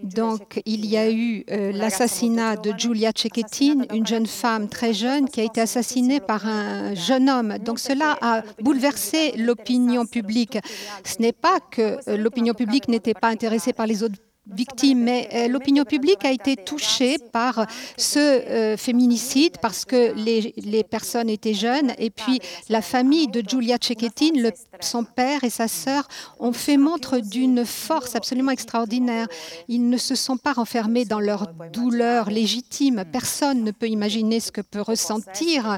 Donc, 0.04 0.62
il 0.66 0.86
y 0.86 0.98
a 0.98 1.10
eu 1.10 1.46
euh, 1.50 1.72
l'assassinat 1.72 2.58
de 2.58 2.74
Giulia 2.78 3.12
Cecchettin, 3.16 3.86
une 3.94 4.06
jeune 4.06 4.26
femme 4.26 4.68
très 4.68 4.94
jeune 4.94 5.30
qui 5.30 5.40
a 5.42 5.44
été 5.44 5.62
assassinée 5.62 6.20
par 6.20 6.46
un 6.46 6.94
jeune 6.94 7.30
homme. 7.30 7.58
Donc, 7.60 7.80
cela 7.80 8.18
a 8.22 8.42
bouleversé 8.62 9.34
l'opinion 9.38 10.06
publique. 10.06 10.58
Ce 11.04 11.22
n'est 11.22 11.34
pas 11.34 11.60
que 11.60 11.98
l'opinion 12.18 12.54
publique 12.54 12.88
n'était 12.88 13.14
pas 13.14 13.30
intéressée 13.30 13.74
par 13.74 13.88
les 13.88 14.04
autres 14.04 14.16
victimes, 14.48 15.04
mais 15.04 15.30
euh, 15.34 15.48
l'opinion 15.48 15.84
publique 15.84 16.24
a 16.24 16.32
été 16.32 16.56
touchée 16.56 17.18
par 17.32 17.66
ce 17.98 18.20
euh, 18.20 18.78
féminicide 18.78 19.58
parce 19.62 19.86
que 19.86 20.14
les, 20.16 20.54
les, 20.58 20.84
personnes 20.84 21.30
étaient 21.30 21.54
jeunes 21.54 21.94
et 21.98 22.10
puis 22.10 22.40
la 22.70 22.82
famille 22.82 23.28
de 23.28 23.42
Giulia 23.46 23.78
Cecchettin, 23.82 24.52
son 24.82 25.04
père 25.04 25.44
et 25.44 25.50
sa 25.50 25.68
sœur 25.68 26.08
ont 26.40 26.54
fait 26.54 26.78
montre 26.78 27.20
d'une 27.20 27.66
force 27.66 28.16
absolument 28.16 28.52
extraordinaire. 28.52 29.28
Ils 29.68 29.90
ne 29.90 29.98
se 29.98 30.16
sont 30.16 30.38
pas 30.38 30.54
renfermés 30.54 31.06
dans 31.06 31.20
leur 31.20 31.48
douleur 31.74 32.30
légitime. 32.30 33.04
Personne 33.12 33.64
ne 33.64 33.72
peut 33.72 33.88
imaginer 33.88 34.40
ce 34.40 34.52
que 34.52 34.62
peut 34.62 34.82
ressentir 34.82 35.78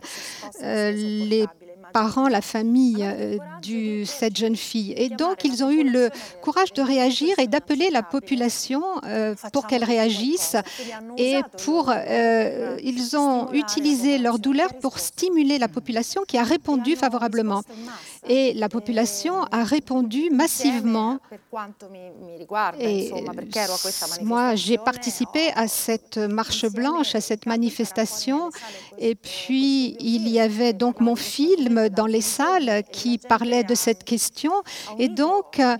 euh, 0.62 0.92
les 0.92 1.46
parents, 1.94 2.28
la 2.28 2.42
famille 2.42 2.98
euh, 3.02 3.38
de 3.64 4.04
cette 4.06 4.38
jeune 4.38 4.56
fille. 4.56 4.94
Et 4.98 5.10
donc, 5.10 5.44
ils 5.44 5.64
ont 5.64 5.70
eu 5.70 5.84
le 5.84 6.10
courage 6.42 6.74
de 6.74 6.82
réagir 6.82 7.38
et 7.40 7.48
d'appeler 7.48 7.90
la 7.90 8.04
population 8.04 8.84
euh, 9.06 9.36
pour 9.54 9.68
qu'elle 9.68 9.84
réagisse. 9.84 10.56
Et 11.18 11.42
pour, 11.64 11.92
euh, 11.94 12.78
ils 12.84 13.18
ont 13.18 13.52
utilisé 13.54 14.18
leur 14.18 14.40
douleur 14.40 14.74
pour 14.76 15.00
stimuler 15.00 15.58
la 15.58 15.68
population 15.68 16.24
qui 16.28 16.38
a 16.38 16.44
répondu 16.44 16.96
favorablement. 16.96 17.62
Et 18.28 18.54
la 18.54 18.70
population 18.70 19.44
a 19.52 19.64
répondu 19.64 20.30
massivement. 20.32 21.20
Et 22.80 23.12
moi, 24.22 24.56
j'ai 24.56 24.78
participé 24.78 25.52
à 25.56 25.68
cette 25.68 26.18
marche 26.18 26.66
blanche, 26.66 27.16
à 27.16 27.22
cette 27.22 27.46
manifestation. 27.46 28.50
Et 29.00 29.16
puis, 29.16 29.96
il 30.00 30.28
y 30.28 30.40
avait 30.40 30.74
donc 30.74 31.00
mon 31.00 31.16
film 31.16 31.77
dans 31.90 32.06
les 32.06 32.22
salles 32.22 32.84
qui 32.92 33.18
parlait 33.18 33.64
de 33.64 33.76
cette 33.76 34.04
question. 34.04 34.52
Et 35.00 35.10
donc, 35.10 35.60
euh, 35.60 35.78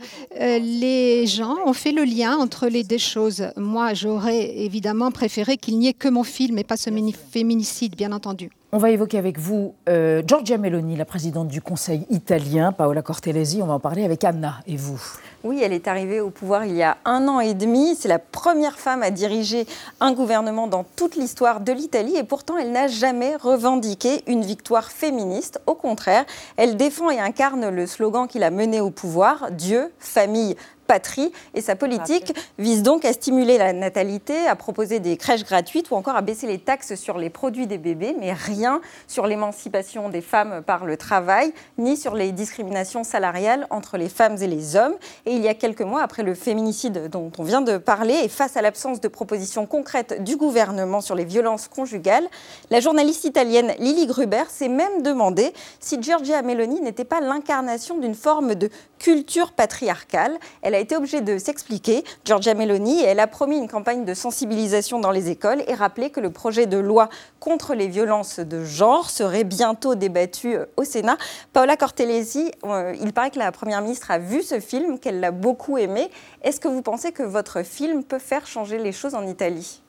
les 0.60 1.26
gens 1.28 1.56
ont 1.66 1.74
fait 1.74 1.92
le 1.92 2.04
lien 2.04 2.38
entre 2.38 2.68
les 2.68 2.84
deux 2.84 2.98
choses. 2.98 3.48
Moi, 3.56 3.94
j'aurais 3.94 4.58
évidemment 4.58 5.12
préféré 5.12 5.58
qu'il 5.58 5.80
n'y 5.80 5.88
ait 5.88 5.94
que 5.94 6.08
mon 6.08 6.24
film 6.24 6.58
et 6.58 6.64
pas 6.64 6.78
ce 6.78 6.90
féminicide, 7.32 7.96
bien 7.96 8.12
entendu. 8.12 8.50
On 8.74 8.80
va 8.80 8.92
évoquer 8.92 9.18
avec 9.18 9.40
vous 9.40 9.76
euh, 9.88 10.22
Giorgia 10.26 10.58
Meloni, 10.58 10.98
la 10.98 11.06
présidente 11.06 11.48
du 11.48 11.62
Conseil 11.62 12.06
italien, 12.10 12.74
Paola 12.74 13.02
Cortellesi. 13.02 13.62
On 13.62 13.68
va 13.68 13.76
en 13.76 13.80
parler 13.80 14.04
avec 14.04 14.24
Anna 14.24 14.60
et 14.68 14.76
vous. 14.76 15.02
Oui, 15.44 15.62
elle 15.62 15.72
est 15.72 15.88
arrivée 15.88 16.20
au 16.20 16.32
pouvoir 16.32 16.66
il 16.66 16.76
y 16.76 16.82
a 16.82 16.98
un 17.06 17.28
an 17.28 17.40
et 17.40 17.54
demi. 17.54 17.96
C'est 17.96 18.08
la 18.08 18.18
première 18.18 18.80
femme 18.80 19.04
à 19.04 19.12
diriger 19.12 19.68
un 20.00 20.12
gouvernement 20.12 20.68
dans 20.68 20.84
toute 20.84 21.16
l'histoire 21.16 21.60
de 21.60 21.72
l'Italie 21.72 22.16
et 22.18 22.24
pourtant 22.24 22.58
elle 22.58 22.72
n'a 22.72 22.88
jamais 22.88 23.36
revendiqué 23.36 24.24
une 24.26 24.44
victoire 24.44 24.92
féministe. 24.92 25.62
Au 25.68 25.76
contraire, 25.76 26.26
elle 26.58 26.76
défend 26.76 27.12
et 27.12 27.20
incarne 27.20 27.70
le 27.70 27.86
slogan 27.86 28.28
qu'il 28.28 28.44
a 28.44 28.50
mené 28.50 28.82
au 28.82 28.90
pouvoir 28.90 29.52
Dieu, 29.52 29.92
famille, 30.00 30.56
patrie. 30.88 31.32
Et 31.54 31.62
sa 31.62 31.76
politique 31.76 32.34
vise 32.58 32.82
donc 32.82 33.06
à 33.06 33.14
stimuler 33.14 33.58
la 33.58 33.74
natalité, 33.74 34.48
à 34.48 34.56
proposer 34.56 35.00
des 35.00 35.18
crèches 35.18 35.44
gratuites 35.44 35.92
ou 35.92 35.96
encore 35.96 36.16
à 36.16 36.22
baisser 36.22 36.48
les 36.48 36.58
taxes 36.60 36.96
sur 36.96 37.18
les 37.18 37.30
produits 37.30 37.68
des 37.68 37.78
bébés, 37.78 38.16
mais 38.20 38.34
rien 38.34 38.82
sur 39.08 39.28
l'émancipation 39.28 40.10
des 40.10 40.22
femmes 40.22 40.64
par 40.66 40.86
le 40.86 40.98
travail, 40.98 41.54
ni 41.78 41.98
sur 41.98 42.16
les 42.16 42.32
discriminations 42.32 43.04
salariales 43.04 43.68
entre 43.70 43.98
les 43.98 44.10
femmes 44.10 44.38
et 44.42 44.48
les 44.48 44.76
hommes. 44.76 44.96
Et 45.26 45.34
il 45.34 45.42
y 45.42 45.48
a 45.48 45.54
quelques 45.54 45.82
mois, 45.82 46.02
après 46.02 46.24
le 46.24 46.34
féminicide 46.34 47.10
dont 47.10 47.32
on 47.38 47.44
vient 47.44 47.62
de 47.62 47.78
parler, 47.78 48.16
et 48.24 48.30
face 48.30 48.58
à 48.58 48.62
l'absence 48.62 49.02
de 49.02 49.08
propositions 49.08 49.66
concrètes 49.66 50.24
du 50.24 50.38
gouvernement 50.38 51.02
sur 51.02 51.16
les 51.16 51.26
violences 51.26 51.68
conjugales, 51.68 52.28
la 52.70 52.80
journaliste 52.80 53.26
italienne 53.26 53.74
Lily 53.80 54.08
Gruber 54.08 54.44
s'est 54.50 54.70
même 54.70 55.02
demandé 55.02 55.54
si 55.80 56.02
Giorgia 56.02 56.42
Meloni 56.42 56.82
n'était 56.82 57.06
pas 57.06 57.20
l'incarnation 57.20 57.98
d'une 57.98 58.16
forme 58.16 58.56
de 58.56 58.70
culture 59.00 59.52
patriarcale. 59.52 60.38
Elle 60.62 60.76
a 60.78 60.80
été 60.80 60.96
obligée 60.96 61.22
de 61.22 61.38
s'expliquer, 61.40 62.04
Giorgia 62.24 62.54
Meloni, 62.54 63.04
elle 63.04 63.20
a 63.20 63.28
promis 63.28 63.58
une 63.58 63.68
campagne 63.68 64.06
de 64.06 64.14
sensibilisation 64.14 65.00
dans 65.00 65.12
les 65.12 65.30
écoles 65.30 65.64
et 65.68 65.74
rappelé 65.74 66.12
que 66.12 66.20
le 66.20 66.30
projet 66.30 66.68
de 66.68 66.78
loi 66.78 67.10
contre 67.40 67.74
les 67.74 67.88
violences 67.88 68.40
de 68.40 68.64
genre 68.64 69.10
serait 69.10 69.44
bientôt 69.44 69.96
débattu 69.96 70.56
euh, 70.56 70.66
au 70.78 70.84
Sénat. 70.84 71.18
Paola 71.52 71.78
Cortellesi, 71.78 72.52
euh, 72.64 72.96
il 73.02 73.12
paraît 73.12 73.32
que 73.32 73.40
la 73.40 73.52
Première 73.52 73.82
ministre 73.82 74.12
a 74.12 74.20
vu 74.20 74.44
ce 74.44 74.60
film, 74.60 75.00
qu'elle 75.00 75.20
l'a 75.20 75.32
beaucoup 75.32 75.80
aimé. 75.80 76.12
Est-ce 76.44 76.60
que 76.60 76.68
vous 76.68 76.84
pensez 76.84 77.12
que 77.12 77.24
votre 77.24 77.64
film 77.64 78.04
peut 78.04 78.20
faire 78.20 78.46
changer 78.46 78.78
les 78.78 78.92
choses 78.92 79.16
en 79.16 79.26
Italie? 79.26 79.82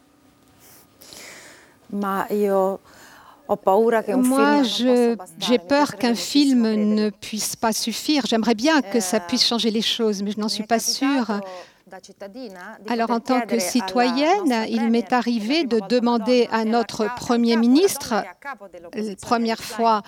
Moi, 4.17 4.63
j'ai 4.63 5.59
peur 5.59 5.97
qu'un 5.97 6.15
film 6.15 6.75
ne 6.95 7.11
puisse 7.11 7.57
pas 7.57 7.73
suffire. 7.73 8.25
J'aimerais 8.27 8.55
bien 8.55 8.83
que 8.83 9.01
ça 9.01 9.21
puisse 9.21 9.47
changer 9.47 9.71
les 9.71 9.83
choses, 9.83 10.23
mais 10.23 10.33
je 10.33 10.41
n'en 10.41 10.49
suis 10.49 10.67
pas 10.67 10.79
sûre. 10.79 11.41
Alors, 12.89 13.11
en 13.11 13.21
tant 13.21 13.41
que 13.41 13.59
citoyenne, 13.59 14.67
il 14.69 14.91
m'est 14.91 15.13
arrivé 15.13 15.65
de 15.65 15.81
demander 15.89 16.49
à 16.53 16.65
notre 16.65 17.15
Premier 17.17 17.57
ministre, 17.57 18.15
la 18.95 19.17
première 19.17 19.63
fois, 19.63 20.03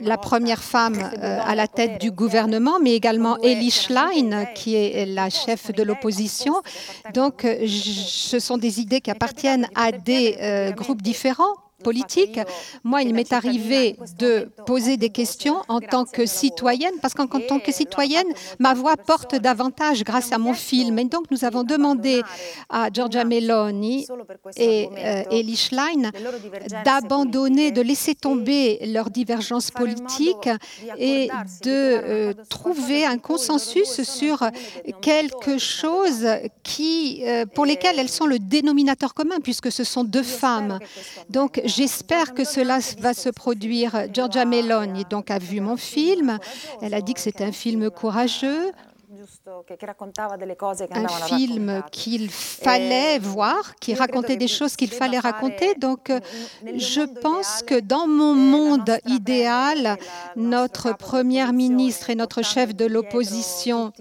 la 0.00 0.18
première 0.18 0.62
femme 0.62 0.98
euh, 1.22 1.38
à 1.42 1.54
la 1.54 1.66
tête 1.66 2.00
du 2.00 2.10
gouvernement, 2.10 2.78
mais 2.82 2.94
également 2.94 3.36
Elie 3.42 3.70
Schlein, 3.70 4.46
qui 4.54 4.74
est 4.74 5.06
la 5.06 5.30
chef 5.30 5.72
de 5.72 5.82
l'opposition. 5.82 6.54
Donc, 7.14 7.42
ce 7.42 8.38
sont 8.38 8.58
des 8.58 8.80
idées 8.80 9.00
qui 9.00 9.10
appartiennent 9.10 9.68
à 9.74 9.92
des 9.92 10.36
euh, 10.40 10.72
groupes 10.72 11.02
différents 11.02 11.54
politique. 11.82 12.40
Moi, 12.84 13.02
il 13.02 13.14
m'est 13.14 13.32
arrivé 13.32 13.96
de 14.18 14.48
poser 14.66 14.96
des 14.96 15.10
questions 15.10 15.62
en 15.68 15.80
tant 15.80 16.04
que 16.04 16.26
citoyenne, 16.26 16.94
parce 17.00 17.14
qu'en 17.14 17.26
tant 17.26 17.58
que 17.58 17.72
citoyenne, 17.72 18.26
ma 18.58 18.74
voix 18.74 18.96
porte 18.96 19.34
davantage 19.34 20.04
grâce 20.04 20.32
à 20.32 20.38
mon 20.38 20.54
film. 20.54 20.98
Et 20.98 21.04
donc, 21.04 21.30
nous 21.30 21.44
avons 21.44 21.62
demandé 21.62 22.22
à 22.68 22.88
Giorgia 22.92 23.24
Meloni 23.24 24.06
et 24.56 24.88
euh, 24.96 25.22
Elie 25.30 25.56
Schlein 25.56 26.10
d'abandonner, 26.84 27.70
de 27.70 27.80
laisser 27.80 28.14
tomber 28.14 28.78
leurs 28.86 29.10
divergences 29.10 29.70
politiques 29.70 30.48
et 30.98 31.28
de 31.62 31.70
euh, 31.70 32.34
trouver 32.48 33.04
un 33.04 33.18
consensus 33.18 34.02
sur 34.02 34.44
quelque 35.00 35.58
chose 35.58 36.26
qui, 36.62 37.22
euh, 37.24 37.46
pour 37.46 37.66
lesquels 37.66 37.98
elles 37.98 38.08
sont 38.08 38.26
le 38.26 38.38
dénominateur 38.38 39.14
commun, 39.14 39.36
puisque 39.42 39.70
ce 39.70 39.84
sont 39.84 40.04
deux 40.04 40.22
femmes. 40.22 40.78
Donc, 41.30 41.60
J'espère 41.68 42.32
que 42.32 42.44
cela 42.44 42.78
va 42.98 43.12
se 43.12 43.28
produire. 43.28 44.06
Giorgia 44.12 44.46
Meloni 44.46 45.04
donc 45.10 45.30
a 45.30 45.38
vu 45.38 45.60
mon 45.60 45.76
film. 45.76 46.38
Elle 46.80 46.94
a 46.94 47.02
dit 47.02 47.12
que 47.12 47.20
c'est 47.20 47.42
un 47.42 47.52
film 47.52 47.90
courageux, 47.90 48.72
un 50.90 51.08
film 51.08 51.82
qu'il 51.90 52.30
fallait 52.30 53.18
e 53.18 53.20
voir, 53.20 53.74
qui 53.76 53.94
racontait 53.94 54.36
des 54.36 54.48
choses 54.48 54.76
qu'il 54.76 54.90
fallait 54.90 55.18
raconter. 55.18 55.74
Donc, 55.74 56.10
euh, 56.10 56.20
je 56.76 57.02
pense 57.20 57.62
que 57.62 57.78
dans 57.78 58.06
mon 58.06 58.34
monde 58.34 58.98
idéal, 59.06 59.96
notre 60.36 60.96
première 60.96 61.52
ministre 61.52 62.10
et 62.10 62.14
notre 62.14 62.42
chef 62.42 62.74
de 62.74 62.84
l'opposition, 62.84 63.92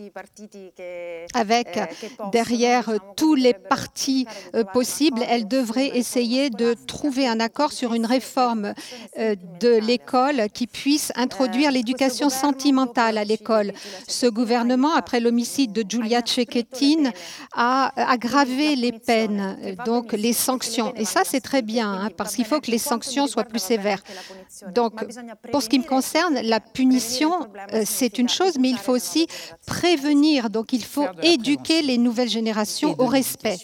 avec 1.33 1.77
eh, 1.77 2.07
derrière 2.31 2.91
tous 3.15 3.35
les 3.35 3.53
partis 3.53 4.25
euh, 4.55 4.63
possibles, 4.63 5.21
elle 5.27 5.47
devrait 5.47 5.97
essayer 5.97 6.49
de 6.49 6.73
trouver 6.73 7.27
un 7.27 7.39
accord 7.39 7.71
sur 7.71 7.93
une 7.93 8.05
réforme 8.05 8.73
euh, 9.17 9.35
de 9.59 9.79
l'école 9.79 10.49
qui 10.53 10.67
puisse 10.67 11.11
introduire 11.15 11.71
l'éducation 11.71 12.29
sentimentale 12.29 13.17
à 13.17 13.23
l'école. 13.23 13.73
Ce 14.07 14.25
gouvernement, 14.25 14.93
après 14.93 15.19
le 15.19 15.31
de 15.37 15.85
Giulia 15.87 16.21
Cecchettin 16.25 17.11
a 17.53 17.91
aggravé 18.11 18.75
les 18.75 18.91
peines, 18.91 19.75
donc 19.85 20.13
les 20.13 20.33
sanctions. 20.33 20.93
Et 20.95 21.05
ça, 21.05 21.21
c'est 21.23 21.41
très 21.41 21.61
bien, 21.61 21.91
hein, 21.91 22.09
parce 22.15 22.35
qu'il 22.35 22.45
faut 22.45 22.59
que 22.59 22.71
les 22.71 22.77
sanctions 22.77 23.27
soient 23.27 23.43
plus 23.43 23.61
sévères. 23.61 24.01
Donc, 24.73 24.93
pour 25.51 25.61
ce 25.61 25.69
qui 25.69 25.79
me 25.79 25.83
concerne, 25.83 26.39
la 26.41 26.59
punition, 26.59 27.31
euh, 27.73 27.83
c'est 27.85 28.17
une 28.17 28.29
chose, 28.29 28.57
mais 28.59 28.69
il 28.69 28.77
faut 28.77 28.93
aussi 28.93 29.27
prévenir. 29.65 30.49
Donc, 30.49 30.73
il 30.73 30.83
faut 30.83 31.07
éduquer 31.21 31.81
les 31.81 31.97
nouvelles 31.97 32.29
générations 32.29 32.95
au 32.97 33.05
respect. 33.05 33.57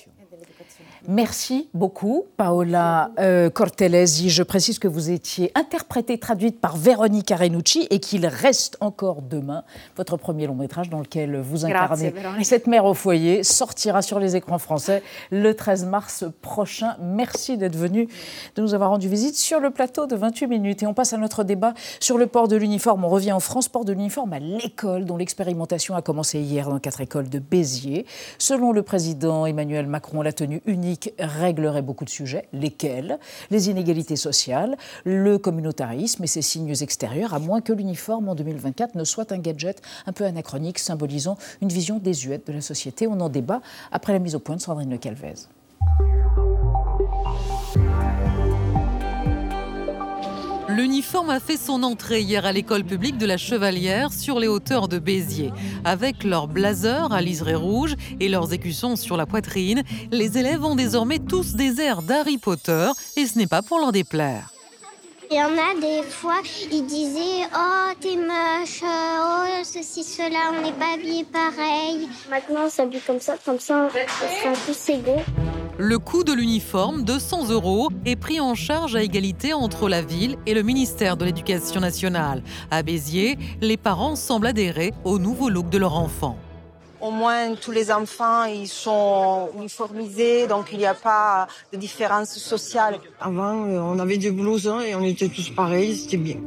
Merci 1.07 1.69
beaucoup, 1.73 2.23
Paola 2.37 3.11
euh, 3.19 3.49
Cortelesi. 3.49 4.29
Je 4.29 4.41
précise 4.41 4.79
que 4.79 4.87
vous 4.87 5.09
étiez 5.09 5.51
interprétée, 5.53 6.17
traduite 6.17 6.61
par 6.61 6.77
Véronique 6.77 7.29
Arenucci 7.29 7.87
et 7.89 7.99
qu'il 7.99 8.25
reste 8.25 8.77
encore 8.79 9.21
demain 9.21 9.63
votre 9.97 10.15
premier 10.15 10.47
long 10.47 10.55
métrage 10.55 10.89
dans 10.89 10.99
lequel 10.99 11.41
vous 11.41 11.65
incarnez 11.65 12.13
cette 12.43 12.67
mère 12.67 12.85
au 12.85 12.93
foyer 12.93 13.43
sortira 13.43 14.01
sur 14.01 14.17
les 14.17 14.37
écrans 14.37 14.59
français 14.59 15.03
le 15.29 15.53
13 15.53 15.85
mars 15.85 16.23
prochain. 16.41 16.95
Merci 17.01 17.57
d'être 17.57 17.75
venu, 17.75 18.07
de 18.55 18.61
nous 18.61 18.73
avoir 18.73 18.91
rendu 18.91 19.09
visite 19.09 19.35
sur 19.35 19.59
le 19.59 19.71
plateau 19.71 20.07
de 20.07 20.15
28 20.15 20.47
minutes. 20.47 20.83
Et 20.83 20.87
on 20.87 20.93
passe 20.93 21.11
à 21.11 21.17
notre 21.17 21.43
débat 21.43 21.73
sur 21.99 22.17
le 22.17 22.27
port 22.27 22.47
de 22.47 22.55
l'uniforme. 22.55 23.03
On 23.03 23.09
revient 23.09 23.33
en 23.33 23.41
France, 23.41 23.67
port 23.67 23.83
de 23.83 23.91
l'uniforme 23.91 24.31
à 24.31 24.39
l'école, 24.39 25.03
dont 25.03 25.17
l'expérimentation 25.17 25.95
a 25.95 26.01
commencé 26.01 26.39
hier 26.39 26.69
dans 26.69 26.79
quatre 26.79 27.01
écoles 27.01 27.27
de 27.27 27.39
Béziers. 27.39 28.05
Selon 28.37 28.71
le 28.71 28.83
président 28.83 29.45
Emmanuel 29.45 29.87
Macron, 29.87 30.21
la 30.21 30.31
tenue 30.31 30.61
unique 30.65 30.92
réglerait 31.19 31.81
beaucoup 31.81 32.05
de 32.05 32.09
sujets. 32.09 32.47
Lesquels? 32.53 33.19
Les 33.51 33.69
inégalités 33.69 34.15
sociales, 34.15 34.77
le 35.05 35.37
communautarisme 35.37 36.23
et 36.23 36.27
ses 36.27 36.41
signes 36.41 36.75
extérieurs, 36.81 37.33
à 37.33 37.39
moins 37.39 37.61
que 37.61 37.73
l'uniforme 37.73 38.29
en 38.29 38.35
2024 38.35 38.95
ne 38.95 39.03
soit 39.03 39.31
un 39.31 39.37
gadget 39.37 39.81
un 40.05 40.13
peu 40.13 40.25
anachronique 40.25 40.79
symbolisant 40.79 41.37
une 41.61 41.69
vision 41.69 41.99
désuète 41.99 42.47
de 42.47 42.53
la 42.53 42.61
société. 42.61 43.07
On 43.07 43.19
en 43.19 43.29
débat 43.29 43.61
après 43.91 44.13
la 44.13 44.19
mise 44.19 44.35
au 44.35 44.39
point 44.39 44.55
de 44.55 44.61
Sandrine 44.61 44.89
Le 44.89 44.97
Calvez. 44.97 45.47
L'uniforme 50.75 51.29
a 51.29 51.39
fait 51.39 51.57
son 51.57 51.83
entrée 51.83 52.21
hier 52.21 52.47
à 52.47 52.51
l'école 52.51 52.83
publique 52.83 53.19
de 53.19 53.27
la 53.27 53.37
Chevalière 53.37 54.11
sur 54.11 54.39
les 54.39 54.47
hauteurs 54.47 54.87
de 54.87 54.97
Béziers. 54.97 55.51
Avec 55.85 56.23
leurs 56.23 56.47
blazers 56.47 57.13
à 57.13 57.21
liseré 57.21 57.53
rouge 57.53 57.95
et 58.19 58.27
leurs 58.27 58.53
écussons 58.53 58.95
sur 58.95 59.15
la 59.15 59.27
poitrine, 59.27 59.83
les 60.11 60.39
élèves 60.39 60.63
ont 60.63 60.75
désormais 60.75 61.19
tous 61.19 61.53
des 61.53 61.79
airs 61.79 62.01
d'Harry 62.01 62.39
Potter 62.39 62.89
et 63.15 63.27
ce 63.27 63.37
n'est 63.37 63.45
pas 63.45 63.61
pour 63.61 63.79
leur 63.79 63.91
déplaire. 63.91 64.52
Il 65.33 65.37
y 65.37 65.41
en 65.41 65.57
a 65.57 65.73
des 65.81 66.07
fois, 66.07 66.41
ils 66.71 66.85
disaient 66.85 67.47
Oh, 67.55 67.91
t'es 67.99 68.17
moche, 68.17 68.83
oh, 68.83 69.63
ceci, 69.63 70.03
cela, 70.03 70.51
on 70.51 70.61
n'est 70.61 70.73
pas 70.73 70.93
habillés 70.93 71.23
pareil. 71.25 72.07
Maintenant, 72.29 72.65
on 72.65 72.69
s'habille 72.69 72.99
comme 72.99 73.19
ça, 73.19 73.33
comme 73.43 73.59
ça, 73.59 73.87
on 73.87 73.89
sera 73.89 74.53
tous 74.67 74.89
égaux. 74.89 75.23
Le 75.79 75.97
coût 75.97 76.23
de 76.23 76.33
l'uniforme, 76.33 77.03
200 77.03 77.49
euros, 77.49 77.89
est 78.05 78.15
pris 78.15 78.39
en 78.39 78.53
charge 78.53 78.95
à 78.95 79.01
égalité 79.01 79.55
entre 79.55 79.89
la 79.89 80.03
ville 80.03 80.35
et 80.45 80.53
le 80.53 80.61
ministère 80.61 81.17
de 81.17 81.25
l'Éducation 81.25 81.81
nationale. 81.81 82.43
À 82.69 82.83
Béziers, 82.83 83.39
les 83.59 83.77
parents 83.77 84.15
semblent 84.15 84.45
adhérer 84.45 84.93
au 85.03 85.17
nouveau 85.17 85.49
look 85.49 85.67
de 85.71 85.79
leur 85.79 85.95
enfant. 85.95 86.37
Au 87.03 87.11
moins, 87.11 87.53
tous 87.55 87.71
les 87.71 87.91
enfants, 87.91 88.45
ils 88.45 88.69
sont 88.69 89.49
uniformisés, 89.57 90.47
donc 90.47 90.67
il 90.71 90.77
n'y 90.77 90.85
a 90.85 90.93
pas 90.93 91.49
de 91.73 91.77
différence 91.77 92.29
sociale. 92.37 92.97
Avant, 93.19 93.65
euh, 93.65 93.77
on 93.81 93.99
avait 93.99 94.15
des 94.15 94.31
blousons 94.31 94.79
et 94.79 94.95
on 94.95 95.03
était 95.03 95.27
tous 95.27 95.49
pareils, 95.49 95.97
c'était 95.97 96.15
bien. 96.15 96.37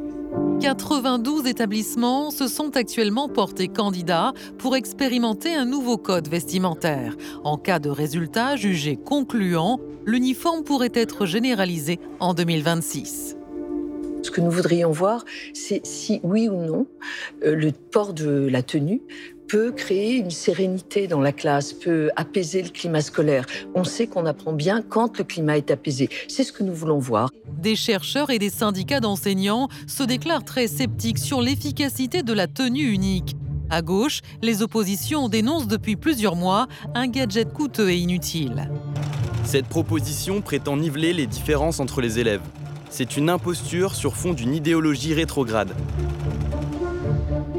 92 0.59 1.45
établissements 1.45 2.31
se 2.31 2.47
sont 2.47 2.75
actuellement 2.75 3.29
portés 3.29 3.67
candidats 3.67 4.33
pour 4.57 4.75
expérimenter 4.75 5.53
un 5.53 5.65
nouveau 5.65 5.97
code 5.97 6.27
vestimentaire. 6.27 7.15
En 7.43 7.57
cas 7.57 7.77
de 7.77 7.91
résultat 7.91 8.55
jugé 8.55 8.95
concluant, 8.97 9.79
l'uniforme 10.07 10.63
pourrait 10.63 10.89
être 10.95 11.27
généralisé 11.27 11.99
en 12.19 12.33
2026. 12.33 13.37
Ce 14.23 14.31
que 14.31 14.41
nous 14.41 14.49
voudrions 14.49 14.89
voir, 14.89 15.23
c'est 15.53 15.85
si 15.85 16.19
oui 16.23 16.49
ou 16.49 16.65
non 16.65 16.87
euh, 17.45 17.55
le 17.55 17.71
port 17.71 18.13
de 18.13 18.47
la 18.49 18.63
tenue 18.63 19.01
peut 19.47 19.71
créer 19.71 20.15
une 20.15 20.31
sérénité 20.31 21.07
dans 21.07 21.21
la 21.21 21.31
classe, 21.31 21.73
peut 21.73 22.09
apaiser 22.15 22.61
le 22.61 22.69
climat 22.69 23.01
scolaire. 23.01 23.45
On 23.75 23.83
sait 23.83 24.07
qu'on 24.07 24.25
apprend 24.25 24.53
bien 24.53 24.81
quand 24.81 25.17
le 25.17 25.23
climat 25.23 25.57
est 25.57 25.71
apaisé. 25.71 26.09
C'est 26.27 26.43
ce 26.43 26.51
que 26.51 26.63
nous 26.63 26.73
voulons 26.73 26.99
voir. 26.99 27.29
Des 27.57 27.75
chercheurs 27.75 28.29
et 28.29 28.39
des 28.39 28.49
syndicats 28.49 28.99
d'enseignants 28.99 29.69
se 29.87 30.03
déclarent 30.03 30.43
très 30.43 30.67
sceptiques 30.67 31.19
sur 31.19 31.41
l'efficacité 31.41 32.23
de 32.23 32.33
la 32.33 32.47
tenue 32.47 32.91
unique. 32.91 33.35
À 33.69 33.81
gauche, 33.81 34.21
les 34.41 34.61
oppositions 34.61 35.27
dénoncent 35.27 35.67
depuis 35.67 35.95
plusieurs 35.95 36.35
mois 36.35 36.67
un 36.95 37.07
gadget 37.07 37.51
coûteux 37.51 37.89
et 37.89 37.97
inutile. 37.97 38.69
Cette 39.43 39.67
proposition 39.67 40.41
prétend 40.41 40.77
niveler 40.77 41.13
les 41.13 41.27
différences 41.27 41.79
entre 41.79 42.01
les 42.01 42.19
élèves. 42.19 42.41
C'est 42.89 43.17
une 43.17 43.29
imposture 43.29 43.95
sur 43.95 44.15
fond 44.15 44.33
d'une 44.33 44.55
idéologie 44.55 45.13
rétrograde. 45.13 45.73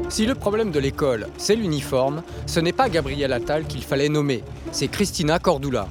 Si 0.09 0.25
le 0.25 0.33
problème 0.33 0.71
de 0.71 0.79
l'école, 0.79 1.27
c'est 1.37 1.55
l'uniforme, 1.55 2.23
ce 2.47 2.59
n'est 2.59 2.73
pas 2.73 2.89
Gabriel 2.89 3.31
Attal 3.31 3.65
qu'il 3.65 3.83
fallait 3.83 4.09
nommer, 4.09 4.43
c'est 4.71 4.87
Christina 4.87 5.37
Cordula. 5.37 5.87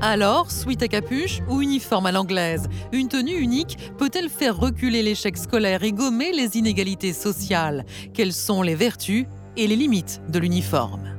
Alors, 0.00 0.50
suite 0.50 0.82
à 0.82 0.88
capuche 0.88 1.40
ou 1.48 1.60
uniforme 1.60 2.06
à 2.06 2.12
l'anglaise 2.12 2.68
Une 2.92 3.08
tenue 3.08 3.36
unique 3.36 3.78
peut-elle 3.98 4.30
faire 4.30 4.56
reculer 4.56 5.02
l'échec 5.02 5.36
scolaire 5.36 5.82
et 5.82 5.92
gommer 5.92 6.32
les 6.32 6.56
inégalités 6.56 7.12
sociales? 7.12 7.84
Quelles 8.14 8.32
sont 8.32 8.62
les 8.62 8.74
vertus 8.74 9.26
et 9.56 9.66
les 9.66 9.76
limites 9.76 10.22
de 10.28 10.38
l'uniforme? 10.38 11.13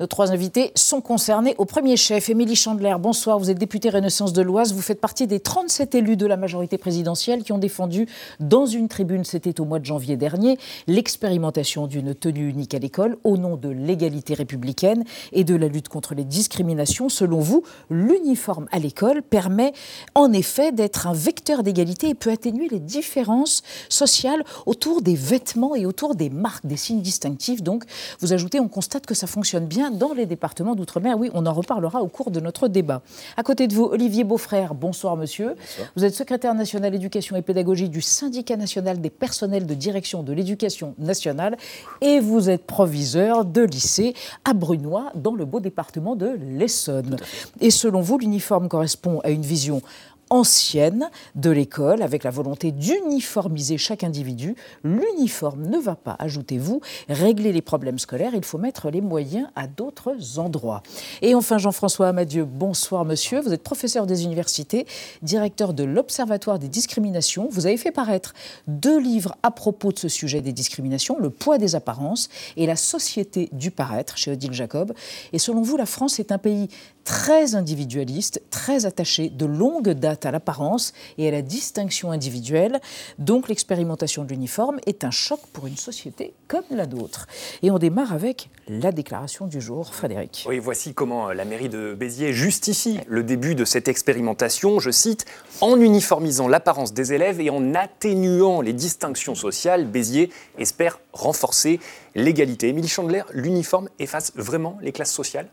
Nos 0.00 0.08
trois 0.08 0.32
invités 0.32 0.72
sont 0.74 1.00
concernés. 1.00 1.54
Au 1.58 1.66
premier 1.66 1.96
chef, 1.96 2.28
Émilie 2.28 2.56
Chandler, 2.56 2.96
bonsoir. 2.98 3.38
Vous 3.38 3.50
êtes 3.50 3.58
députée 3.58 3.90
Renaissance 3.90 4.32
de 4.32 4.42
l'Oise. 4.42 4.74
Vous 4.74 4.82
faites 4.82 5.00
partie 5.00 5.28
des 5.28 5.38
37 5.38 5.94
élus 5.94 6.16
de 6.16 6.26
la 6.26 6.36
majorité 6.36 6.78
présidentielle 6.78 7.44
qui 7.44 7.52
ont 7.52 7.58
défendu, 7.58 8.08
dans 8.40 8.66
une 8.66 8.88
tribune, 8.88 9.22
c'était 9.24 9.60
au 9.60 9.64
mois 9.64 9.78
de 9.78 9.84
janvier 9.84 10.16
dernier, 10.16 10.58
l'expérimentation 10.88 11.86
d'une 11.86 12.12
tenue 12.12 12.48
unique 12.48 12.74
à 12.74 12.80
l'école 12.80 13.18
au 13.22 13.36
nom 13.36 13.56
de 13.56 13.68
l'égalité 13.68 14.34
républicaine 14.34 15.04
et 15.32 15.44
de 15.44 15.54
la 15.54 15.68
lutte 15.68 15.88
contre 15.88 16.16
les 16.16 16.24
discriminations. 16.24 17.08
Selon 17.08 17.38
vous, 17.38 17.62
l'uniforme 17.88 18.66
à 18.72 18.80
l'école 18.80 19.22
permet 19.22 19.72
en 20.16 20.32
effet 20.32 20.72
d'être 20.72 21.06
un 21.06 21.12
vecteur 21.12 21.62
d'égalité 21.62 22.08
et 22.08 22.14
peut 22.14 22.32
atténuer 22.32 22.66
les 22.68 22.80
différences 22.80 23.62
sociales 23.88 24.44
autour 24.66 25.02
des 25.02 25.14
vêtements 25.14 25.76
et 25.76 25.86
autour 25.86 26.16
des 26.16 26.30
marques, 26.30 26.66
des 26.66 26.76
signes 26.76 27.00
distinctifs. 27.00 27.62
Donc, 27.62 27.84
vous 28.18 28.32
ajoutez, 28.32 28.58
on 28.58 28.68
constate 28.68 29.06
que 29.06 29.14
ça 29.14 29.28
fonctionne 29.28 29.66
bien 29.66 29.83
dans 29.90 30.12
les 30.12 30.26
départements 30.26 30.74
d'outre-mer. 30.74 31.18
Oui, 31.18 31.30
on 31.34 31.46
en 31.46 31.52
reparlera 31.52 32.02
au 32.02 32.08
cours 32.08 32.30
de 32.30 32.40
notre 32.40 32.68
débat. 32.68 33.02
À 33.36 33.42
côté 33.42 33.66
de 33.66 33.74
vous, 33.74 33.84
Olivier 33.84 34.24
Beaufrère, 34.24 34.74
bonsoir 34.74 35.16
monsieur. 35.16 35.54
Vous 35.96 36.04
êtes 36.04 36.14
secrétaire 36.14 36.54
national 36.54 36.94
éducation 36.94 37.36
et 37.36 37.42
pédagogie 37.42 37.88
du 37.88 38.00
syndicat 38.00 38.56
national 38.56 39.00
des 39.00 39.10
personnels 39.10 39.66
de 39.66 39.74
direction 39.74 40.22
de 40.22 40.32
l'éducation 40.32 40.94
nationale 40.98 41.56
et 42.00 42.20
vous 42.20 42.50
êtes 42.50 42.66
proviseur 42.66 43.44
de 43.44 43.62
lycée 43.62 44.14
à 44.44 44.52
Brunois 44.52 45.10
dans 45.14 45.34
le 45.34 45.44
beau 45.44 45.60
département 45.60 46.16
de 46.16 46.38
l'Essonne. 46.40 47.16
Et 47.60 47.70
selon 47.70 48.00
vous, 48.00 48.18
l'uniforme 48.18 48.68
correspond 48.68 49.20
à 49.24 49.30
une 49.30 49.42
vision 49.42 49.82
ancienne 50.30 51.10
de 51.34 51.50
l'école, 51.50 52.02
avec 52.02 52.24
la 52.24 52.30
volonté 52.30 52.72
d'uniformiser 52.72 53.78
chaque 53.78 54.04
individu. 54.04 54.56
L'uniforme 54.82 55.66
ne 55.66 55.78
va 55.78 55.94
pas, 55.94 56.16
ajoutez-vous, 56.18 56.80
régler 57.08 57.52
les 57.52 57.62
problèmes 57.62 57.98
scolaires, 57.98 58.32
il 58.34 58.44
faut 58.44 58.58
mettre 58.58 58.90
les 58.90 59.00
moyens 59.00 59.48
à 59.56 59.66
d'autres 59.66 60.38
endroits. 60.38 60.82
Et 61.22 61.34
enfin, 61.34 61.58
Jean-François 61.58 62.08
Amadieu, 62.08 62.44
bonsoir 62.44 63.04
monsieur, 63.04 63.40
vous 63.40 63.52
êtes 63.52 63.62
professeur 63.62 64.06
des 64.06 64.24
universités, 64.24 64.86
directeur 65.22 65.74
de 65.74 65.84
l'Observatoire 65.84 66.58
des 66.58 66.68
discriminations. 66.68 67.48
Vous 67.50 67.66
avez 67.66 67.76
fait 67.76 67.92
paraître 67.92 68.34
deux 68.66 68.98
livres 68.98 69.36
à 69.42 69.50
propos 69.50 69.92
de 69.92 69.98
ce 69.98 70.08
sujet 70.08 70.40
des 70.40 70.52
discriminations, 70.52 71.18
Le 71.18 71.30
poids 71.30 71.58
des 71.58 71.74
apparences 71.74 72.28
et 72.56 72.66
La 72.66 72.76
société 72.76 73.48
du 73.52 73.70
paraître 73.70 74.16
chez 74.16 74.32
Odile 74.32 74.52
Jacob. 74.52 74.92
Et 75.32 75.38
selon 75.38 75.62
vous, 75.62 75.76
la 75.76 75.86
France 75.86 76.18
est 76.18 76.32
un 76.32 76.38
pays 76.38 76.68
très 77.04 77.54
individualiste, 77.54 78.42
très 78.50 78.86
attaché 78.86 79.28
de 79.28 79.44
longue 79.44 79.90
date 79.90 80.13
à 80.22 80.30
l'apparence 80.30 80.92
et 81.18 81.28
à 81.28 81.30
la 81.30 81.42
distinction 81.42 82.10
individuelle. 82.10 82.80
Donc 83.18 83.48
l'expérimentation 83.48 84.24
de 84.24 84.30
l'uniforme 84.30 84.78
est 84.86 85.04
un 85.04 85.10
choc 85.10 85.40
pour 85.52 85.66
une 85.66 85.76
société 85.76 86.34
comme 86.48 86.64
la 86.70 86.86
nôtre. 86.86 87.26
Et 87.62 87.70
on 87.70 87.78
démarre 87.78 88.12
avec 88.12 88.50
la 88.68 88.92
déclaration 88.92 89.46
du 89.46 89.60
jour, 89.60 89.94
Frédéric. 89.94 90.44
Oui, 90.48 90.58
voici 90.58 90.94
comment 90.94 91.28
la 91.28 91.44
mairie 91.44 91.68
de 91.68 91.94
Béziers 91.94 92.32
justifie 92.32 93.00
le 93.06 93.22
début 93.22 93.54
de 93.54 93.64
cette 93.64 93.88
expérimentation, 93.88 94.80
je 94.80 94.90
cite, 94.90 95.26
en 95.60 95.80
uniformisant 95.80 96.48
l'apparence 96.48 96.92
des 96.92 97.12
élèves 97.12 97.40
et 97.40 97.50
en 97.50 97.74
atténuant 97.74 98.60
les 98.60 98.72
distinctions 98.72 99.34
sociales, 99.34 99.86
Béziers 99.86 100.30
espère 100.58 101.00
renforcer 101.12 101.80
l'égalité. 102.14 102.68
Émilie 102.68 102.88
Chandler, 102.88 103.22
l'uniforme 103.32 103.88
efface 103.98 104.32
vraiment 104.34 104.78
les 104.80 104.92
classes 104.92 105.12
sociales? 105.12 105.48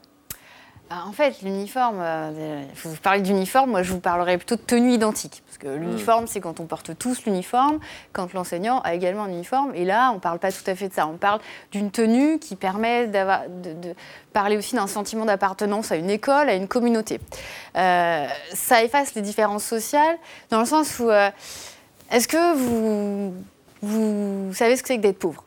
En 1.08 1.12
fait, 1.14 1.42
l'uniforme, 1.42 2.00
euh, 2.02 2.64
vous 2.84 2.96
parlez 2.98 3.22
d'uniforme, 3.22 3.72
moi 3.72 3.84
je 3.84 3.92
vous 3.92 4.00
parlerai 4.00 4.38
plutôt 4.38 4.56
de 4.56 4.62
tenue 4.62 4.92
identique. 4.92 5.42
Parce 5.46 5.58
que 5.58 5.68
l'uniforme, 5.68 6.28
c'est 6.28 6.42
quand 6.42 6.60
on 6.60 6.66
porte 6.66 6.98
tous 6.98 7.26
l'uniforme, 7.26 7.80
quand 8.14 8.34
l'enseignant 8.34 8.82
a 8.82 8.94
également 8.94 9.24
un 9.24 9.30
uniforme. 9.30 9.74
Et 9.74 9.86
là, 9.86 10.12
on 10.12 10.16
ne 10.16 10.20
parle 10.20 10.40
pas 10.40 10.52
tout 10.52 10.64
à 10.68 10.76
fait 10.76 10.90
de 10.90 10.94
ça. 10.94 11.08
On 11.08 11.18
parle 11.18 11.40
d'une 11.72 11.92
tenue 11.92 12.40
qui 12.40 12.56
permet 12.56 13.08
de, 13.08 13.74
de, 13.74 13.96
parler 14.34 14.58
aussi 14.58 14.76
d'un 14.76 14.88
sentiment 14.88 15.26
d'appartenance 15.26 15.92
à 15.92 15.96
une 15.96 16.10
école, 16.10 16.50
à 16.50 16.56
une 16.56 16.68
communauté. 16.68 17.20
Euh, 17.78 18.28
ça 18.54 18.84
efface 18.84 19.16
les 19.16 19.22
différences 19.22 19.64
sociales, 19.64 20.18
dans 20.50 20.60
le 20.60 20.66
sens 20.66 21.00
où, 21.00 21.10
euh, 21.10 21.30
est-ce 22.12 22.28
que 22.28 22.56
vous, 22.56 23.34
vous 23.82 24.54
savez 24.54 24.76
ce 24.76 24.82
que 24.82 24.90
c'est 24.90 24.98
que 24.98 25.02
d'être 25.02 25.20
pauvre? 25.20 25.44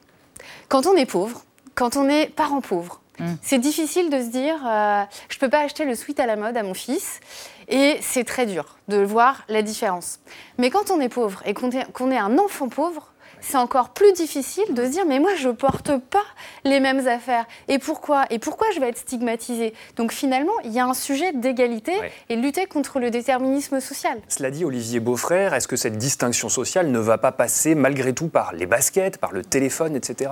Quand 0.69 0.87
on 0.87 0.95
est 0.97 1.07
pauvre, 1.07 1.43
quand 1.75 1.97
on 1.97 2.09
est 2.09 2.27
parent 2.27 2.61
pauvre, 2.61 3.01
C'est 3.43 3.59
difficile 3.59 4.11
de 4.11 4.21
se 4.21 4.29
dire, 4.29 4.57
euh, 4.67 5.03
je 5.29 5.37
ne 5.37 5.41
peux 5.41 5.49
pas 5.49 5.61
acheter 5.61 5.85
le 5.85 5.95
sweat 5.95 6.19
à 6.21 6.27
la 6.27 6.37
mode 6.37 6.57
à 6.57 6.63
mon 6.63 6.75
fils. 6.75 7.21
Et 7.69 7.97
c'est 8.01 8.25
très 8.25 8.47
dur 8.47 8.77
de 8.89 8.99
voir 8.99 9.45
la 9.49 9.63
différence. 9.63 10.21
Mais 10.59 10.71
quand 10.71 10.91
on 10.91 11.01
est 11.01 11.09
pauvre 11.09 11.43
et 11.47 11.55
qu'on 11.55 11.71
est, 11.71 12.19
un 12.19 12.39
enfant 12.39 12.69
pauvre, 12.69 13.13
c'est 13.41 13.57
encore 13.57 13.91
plus 13.91 14.13
difficile 14.13 14.73
de 14.73 14.85
se 14.85 14.91
dire 14.91 15.05
mais 15.07 15.19
moi 15.19 15.35
je 15.37 15.51
porte 15.51 15.99
pas 15.99 16.25
les 16.65 16.81
mêmes 16.81 17.07
affaires 17.07 17.45
et 17.69 17.79
pourquoi? 17.79 18.25
Et 18.31 18.39
pourquoi 18.39 18.67
je 18.75 18.81
vais 18.81 18.89
être 18.89 18.97
stigmatisée? 18.97 19.75
Donc 19.97 20.13
finalement 20.13 20.53
il 20.65 20.73
y 20.73 20.79
a 20.79 20.87
un 20.87 20.95
sujet 20.95 21.33
d'égalité 21.33 21.93
et 22.31 22.37
de 22.37 22.41
lutter 22.41 22.65
contre 22.65 23.01
le 23.01 23.11
déterminisme 23.11 23.81
social 23.81 24.19
Cela 24.29 24.51
dit, 24.51 24.65
Olivier 24.65 25.01
Beaufrère, 25.01 25.53
est-ce 25.53 25.69
que 25.69 25.77
cette 25.77 25.99
distinction 25.99 26.49
sociale 26.49 26.91
ne 26.91 26.99
va 26.99 27.19
pas 27.19 27.33
passer 27.33 27.75
malgré 27.75 28.15
tout 28.15 28.29
par 28.29 28.55
les 28.55 28.67
baskets, 28.67 29.19
par 29.19 29.33
le 29.33 29.43
téléphone, 29.43 29.95
etc. 29.95 30.31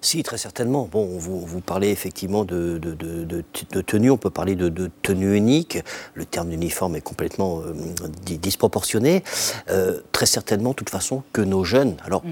Si, 0.00 0.22
très 0.22 0.38
certainement. 0.38 0.88
Vous, 0.92 1.60
parlez 1.60 1.88
effectivement 1.90 2.44
de, 2.44 2.80
tenue, 3.86 4.10
on 4.10 4.16
peut 4.16 4.30
parler 4.30 4.54
de, 4.54 4.90
tenue 5.02 5.36
unique. 5.36 5.78
Le 6.14 6.24
terme 6.24 6.50
d'uniforme 6.50 6.96
est 6.96 7.00
complètement 7.00 7.60
euh, 7.60 7.72
di- 8.24 8.38
disproportionné. 8.38 9.24
Euh, 9.70 10.00
très 10.12 10.26
certainement, 10.26 10.70
de 10.70 10.76
toute 10.76 10.90
façon, 10.90 11.22
que 11.32 11.40
nos 11.40 11.64
jeunes, 11.64 11.96
alors 12.04 12.22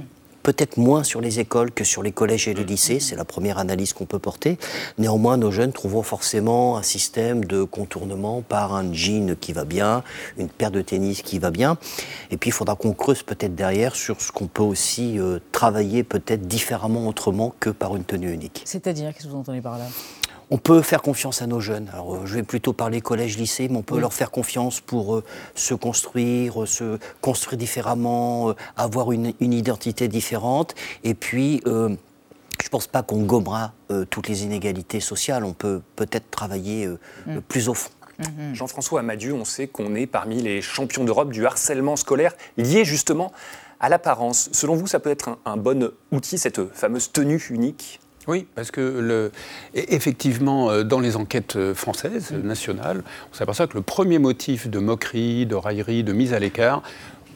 peut-être 0.46 0.76
moins 0.76 1.02
sur 1.02 1.20
les 1.20 1.40
écoles 1.40 1.72
que 1.72 1.82
sur 1.82 2.04
les 2.04 2.12
collèges 2.12 2.46
et 2.46 2.54
les 2.54 2.62
lycées, 2.62 3.00
c'est 3.00 3.16
la 3.16 3.24
première 3.24 3.58
analyse 3.58 3.92
qu'on 3.92 4.06
peut 4.06 4.20
porter. 4.20 4.58
Néanmoins, 4.96 5.36
nos 5.36 5.50
jeunes 5.50 5.72
trouveront 5.72 6.04
forcément 6.04 6.78
un 6.78 6.84
système 6.84 7.44
de 7.44 7.64
contournement 7.64 8.42
par 8.42 8.72
un 8.72 8.92
jean 8.92 9.34
qui 9.34 9.52
va 9.52 9.64
bien, 9.64 10.04
une 10.38 10.48
paire 10.48 10.70
de 10.70 10.82
tennis 10.82 11.22
qui 11.22 11.40
va 11.40 11.50
bien. 11.50 11.78
Et 12.30 12.36
puis, 12.36 12.50
il 12.50 12.52
faudra 12.52 12.76
qu'on 12.76 12.92
creuse 12.92 13.24
peut-être 13.24 13.56
derrière 13.56 13.96
sur 13.96 14.20
ce 14.20 14.30
qu'on 14.30 14.46
peut 14.46 14.62
aussi 14.62 15.18
euh, 15.18 15.40
travailler 15.50 16.04
peut-être 16.04 16.46
différemment, 16.46 17.08
autrement 17.08 17.52
que 17.58 17.70
par 17.70 17.96
une 17.96 18.04
tenue 18.04 18.32
unique. 18.32 18.62
C'est-à-dire, 18.64 19.12
qu'est-ce 19.12 19.24
que 19.24 19.32
vous 19.32 19.38
entendez 19.38 19.60
par 19.60 19.78
là? 19.78 19.86
On 20.50 20.58
peut 20.58 20.80
faire 20.82 21.02
confiance 21.02 21.42
à 21.42 21.46
nos 21.48 21.58
jeunes. 21.58 21.88
Alors, 21.92 22.14
euh, 22.14 22.20
je 22.26 22.34
vais 22.36 22.44
plutôt 22.44 22.72
parler 22.72 23.00
collège-lycée, 23.00 23.68
mais 23.68 23.76
on 23.78 23.82
peut 23.82 23.96
Oui. 23.96 24.00
leur 24.00 24.12
faire 24.12 24.30
confiance 24.30 24.80
pour 24.80 25.16
euh, 25.16 25.24
se 25.56 25.74
construire, 25.74 26.62
euh, 26.62 26.66
se 26.66 26.98
construire 27.20 27.58
différemment, 27.58 28.50
euh, 28.50 28.54
avoir 28.76 29.10
une, 29.10 29.32
une 29.40 29.52
identité 29.52 30.06
différente. 30.06 30.74
Et 31.02 31.14
puis, 31.14 31.62
euh, 31.66 31.88
je 32.60 32.66
ne 32.66 32.70
pense 32.70 32.86
pas 32.86 33.02
qu'on 33.02 33.22
gommera 33.22 33.72
euh, 33.90 34.04
toutes 34.08 34.28
les 34.28 34.44
inégalités 34.44 35.00
sociales. 35.00 35.44
On 35.44 35.52
peut 35.52 35.82
peut-être 35.96 36.30
travailler 36.30 36.86
euh, 36.86 36.98
Mm. 37.26 37.40
plus 37.40 37.68
au 37.68 37.74
fond. 37.74 37.90
Jean-François 38.54 39.00
Amadieu, 39.00 39.34
on 39.34 39.44
sait 39.44 39.66
qu'on 39.66 39.94
est 39.94 40.06
parmi 40.06 40.40
les 40.40 40.62
champions 40.62 41.04
d'Europe 41.04 41.30
du 41.32 41.44
harcèlement 41.44 41.96
scolaire 41.96 42.32
lié 42.56 42.82
justement 42.86 43.30
à 43.78 43.90
l'apparence. 43.90 44.48
Selon 44.52 44.74
vous, 44.74 44.86
ça 44.86 45.00
peut 45.00 45.10
être 45.10 45.28
un, 45.28 45.38
un 45.44 45.56
bon 45.58 45.90
outil, 46.12 46.38
cette 46.38 46.72
fameuse 46.72 47.12
tenue 47.12 47.42
unique? 47.50 48.00
Oui, 48.26 48.46
parce 48.54 48.70
que 48.70 48.80
le, 48.80 49.30
e- 49.76 49.84
effectivement, 49.88 50.70
euh, 50.70 50.82
dans 50.82 51.00
les 51.00 51.16
enquêtes 51.16 51.56
euh, 51.56 51.74
françaises, 51.74 52.30
euh, 52.32 52.42
nationales, 52.42 53.02
on 53.32 53.34
s'aperçoit 53.34 53.66
que 53.66 53.76
le 53.76 53.82
premier 53.82 54.18
motif 54.18 54.68
de 54.68 54.78
moquerie, 54.78 55.46
de 55.46 55.54
raillerie, 55.54 56.02
de 56.02 56.12
mise 56.12 56.34
à 56.34 56.38
l'écart, 56.38 56.82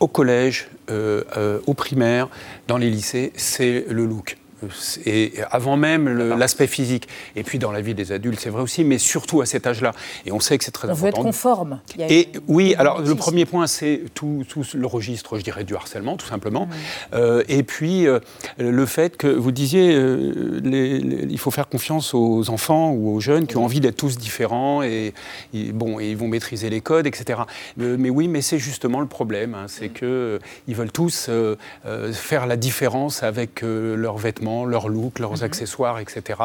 au 0.00 0.08
collège, 0.08 0.68
euh, 0.90 1.22
euh, 1.36 1.60
au 1.66 1.74
primaire, 1.74 2.28
dans 2.66 2.78
les 2.78 2.90
lycées, 2.90 3.32
c'est 3.36 3.84
le 3.88 4.04
look. 4.06 4.36
Euh, 4.62 4.66
Et 5.06 5.32
avant 5.50 5.76
même 5.76 6.08
le- 6.08 6.34
l'aspect 6.36 6.66
physique. 6.66 7.08
Et 7.36 7.42
puis 7.42 7.58
dans 7.58 7.72
la 7.72 7.80
vie 7.80 7.94
des 7.94 8.12
adultes, 8.12 8.40
c'est 8.40 8.50
vrai 8.50 8.62
aussi, 8.62 8.84
mais 8.84 8.98
surtout 8.98 9.40
à 9.40 9.46
cet 9.46 9.66
âge-là. 9.66 9.92
Et 10.26 10.32
on 10.32 10.40
sait 10.40 10.58
que 10.58 10.64
c'est 10.64 10.70
très 10.70 10.88
On 10.90 10.92
veut 10.94 11.08
être 11.08 11.14
important. 11.18 11.28
conforme. 11.28 11.80
Il 11.94 12.00
y 12.00 12.04
a 12.04 12.10
Et 12.10 12.28
une- 12.34 12.40
oui, 12.48 12.72
une 12.72 12.80
alors 12.80 13.00
le 13.00 13.14
premier 13.14 13.44
point, 13.46 13.66
c'est 13.66 14.02
tout, 14.14 14.44
tout 14.48 14.64
le 14.74 14.86
registre, 14.86 15.38
je 15.38 15.42
dirais, 15.44 15.64
du 15.64 15.74
harcèlement, 15.74 16.16
tout 16.16 16.26
simplement. 16.26 16.68
Euh, 17.14 17.42
et 17.48 17.62
puis 17.62 18.06
euh, 18.06 18.20
le 18.58 18.86
fait 18.86 19.16
que 19.16 19.26
vous 19.26 19.52
disiez, 19.52 19.94
euh, 19.94 20.60
les- 20.62 20.98
les- 21.00 21.26
il 21.30 21.38
faut 21.38 21.50
faire 21.50 21.68
confiance 21.68 22.14
aux 22.14 22.50
enfants 22.50 22.90
ou 22.92 23.14
aux 23.14 23.20
jeunes 23.20 23.46
qui 23.46 23.56
ont 23.56 23.64
envie 23.64 23.80
d'être 23.80 23.96
tous 23.96 24.16
différents 24.18 24.82
et, 24.82 25.14
et 25.54 25.72
bon, 25.72 26.00
et 26.00 26.10
ils 26.10 26.16
vont 26.16 26.28
maîtriser 26.28 26.68
les 26.70 26.80
codes, 26.80 27.06
etc. 27.06 27.40
Euh, 27.80 27.96
mais 27.98 28.10
oui, 28.10 28.28
mais 28.28 28.42
c'est 28.42 28.58
justement 28.58 29.00
le 29.00 29.06
problème, 29.06 29.54
hein, 29.54 29.66
c'est 29.68 29.88
que 29.88 30.04
euh, 30.06 30.38
ils 30.68 30.74
veulent 30.74 30.92
tous 30.92 31.26
euh, 31.28 31.56
euh, 31.86 32.12
faire 32.12 32.46
la 32.46 32.56
différence 32.56 33.22
avec 33.22 33.62
euh, 33.62 33.94
leurs 33.96 34.18
vêtements, 34.18 34.49
leurs 34.66 34.88
looks, 34.88 35.18
leurs 35.18 35.42
accessoires, 35.42 35.98
etc. 35.98 36.38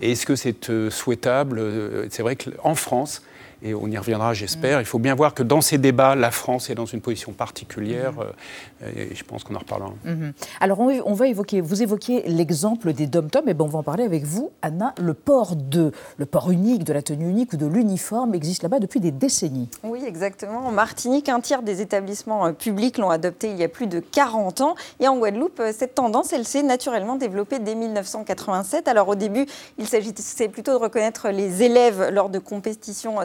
Et 0.00 0.12
est-ce 0.12 0.26
que 0.26 0.36
c'est 0.36 0.70
euh, 0.70 0.90
souhaitable 0.90 1.58
Euh, 1.58 2.06
C'est 2.10 2.22
vrai 2.22 2.36
qu'en 2.36 2.74
France, 2.74 3.22
et 3.62 3.74
on 3.74 3.88
y 3.88 3.98
reviendra, 3.98 4.34
j'espère. 4.34 4.80
Il 4.80 4.86
faut 4.86 4.98
bien 4.98 5.14
voir 5.14 5.34
que 5.34 5.42
dans 5.42 5.60
ces 5.60 5.78
débats, 5.78 6.14
la 6.14 6.30
France 6.30 6.70
est 6.70 6.74
dans 6.74 6.86
une 6.86 7.00
position 7.00 7.32
particulière. 7.32 8.14
euh, 8.20 8.90
et 8.96 9.14
je 9.14 9.24
pense 9.24 9.44
qu'on 9.44 9.54
en 9.54 9.58
reparlera. 9.58 9.92
Mhm. 10.04 10.32
Alors, 10.60 10.80
on, 10.80 10.90
on 11.04 11.14
va 11.14 11.26
évoquer, 11.26 11.60
vous 11.60 11.82
évoquiez 11.82 12.22
l'exemple 12.28 12.92
des 12.92 13.06
dom-toms, 13.06 13.48
et 13.48 13.54
ben 13.54 13.64
on 13.64 13.68
va 13.68 13.80
en 13.80 13.82
parler 13.82 14.04
avec 14.04 14.24
vous, 14.24 14.50
Anna. 14.62 14.94
Le 15.00 15.14
port, 15.14 15.56
de, 15.56 15.92
le 16.16 16.26
port 16.26 16.50
unique, 16.50 16.84
de 16.84 16.92
la 16.92 17.02
tenue 17.02 17.28
unique 17.28 17.52
ou 17.52 17.56
de 17.56 17.66
l'uniforme 17.66 18.34
existe 18.34 18.62
là-bas 18.62 18.78
depuis 18.78 19.00
des 19.00 19.10
décennies. 19.10 19.68
Oui, 19.82 20.02
exactement. 20.06 20.66
En 20.66 20.72
Martinique, 20.72 21.28
un 21.28 21.40
tiers 21.40 21.62
des 21.62 21.80
établissements 21.80 22.46
euh, 22.46 22.52
publics 22.52 22.98
l'ont 22.98 23.10
adopté 23.10 23.50
il 23.50 23.56
y 23.56 23.64
a 23.64 23.68
plus 23.68 23.86
de 23.86 24.00
40 24.00 24.60
ans. 24.60 24.74
Et 25.00 25.08
en 25.08 25.16
Guadeloupe, 25.16 25.60
euh, 25.60 25.72
cette 25.76 25.94
tendance, 25.94 26.32
elle 26.32 26.44
s'est 26.44 26.62
naturellement 26.62 27.16
développée 27.16 27.58
dès 27.58 27.74
1987. 27.74 28.88
Alors 28.88 29.08
au 29.08 29.14
début, 29.14 29.46
il 29.78 29.86
s'agissait 29.86 30.48
plutôt 30.48 30.72
de 30.72 30.76
reconnaître 30.76 31.28
les 31.30 31.62
élèves 31.62 32.10
lors 32.12 32.28
de 32.28 32.38
compétitions 32.38 33.20
euh, 33.20 33.24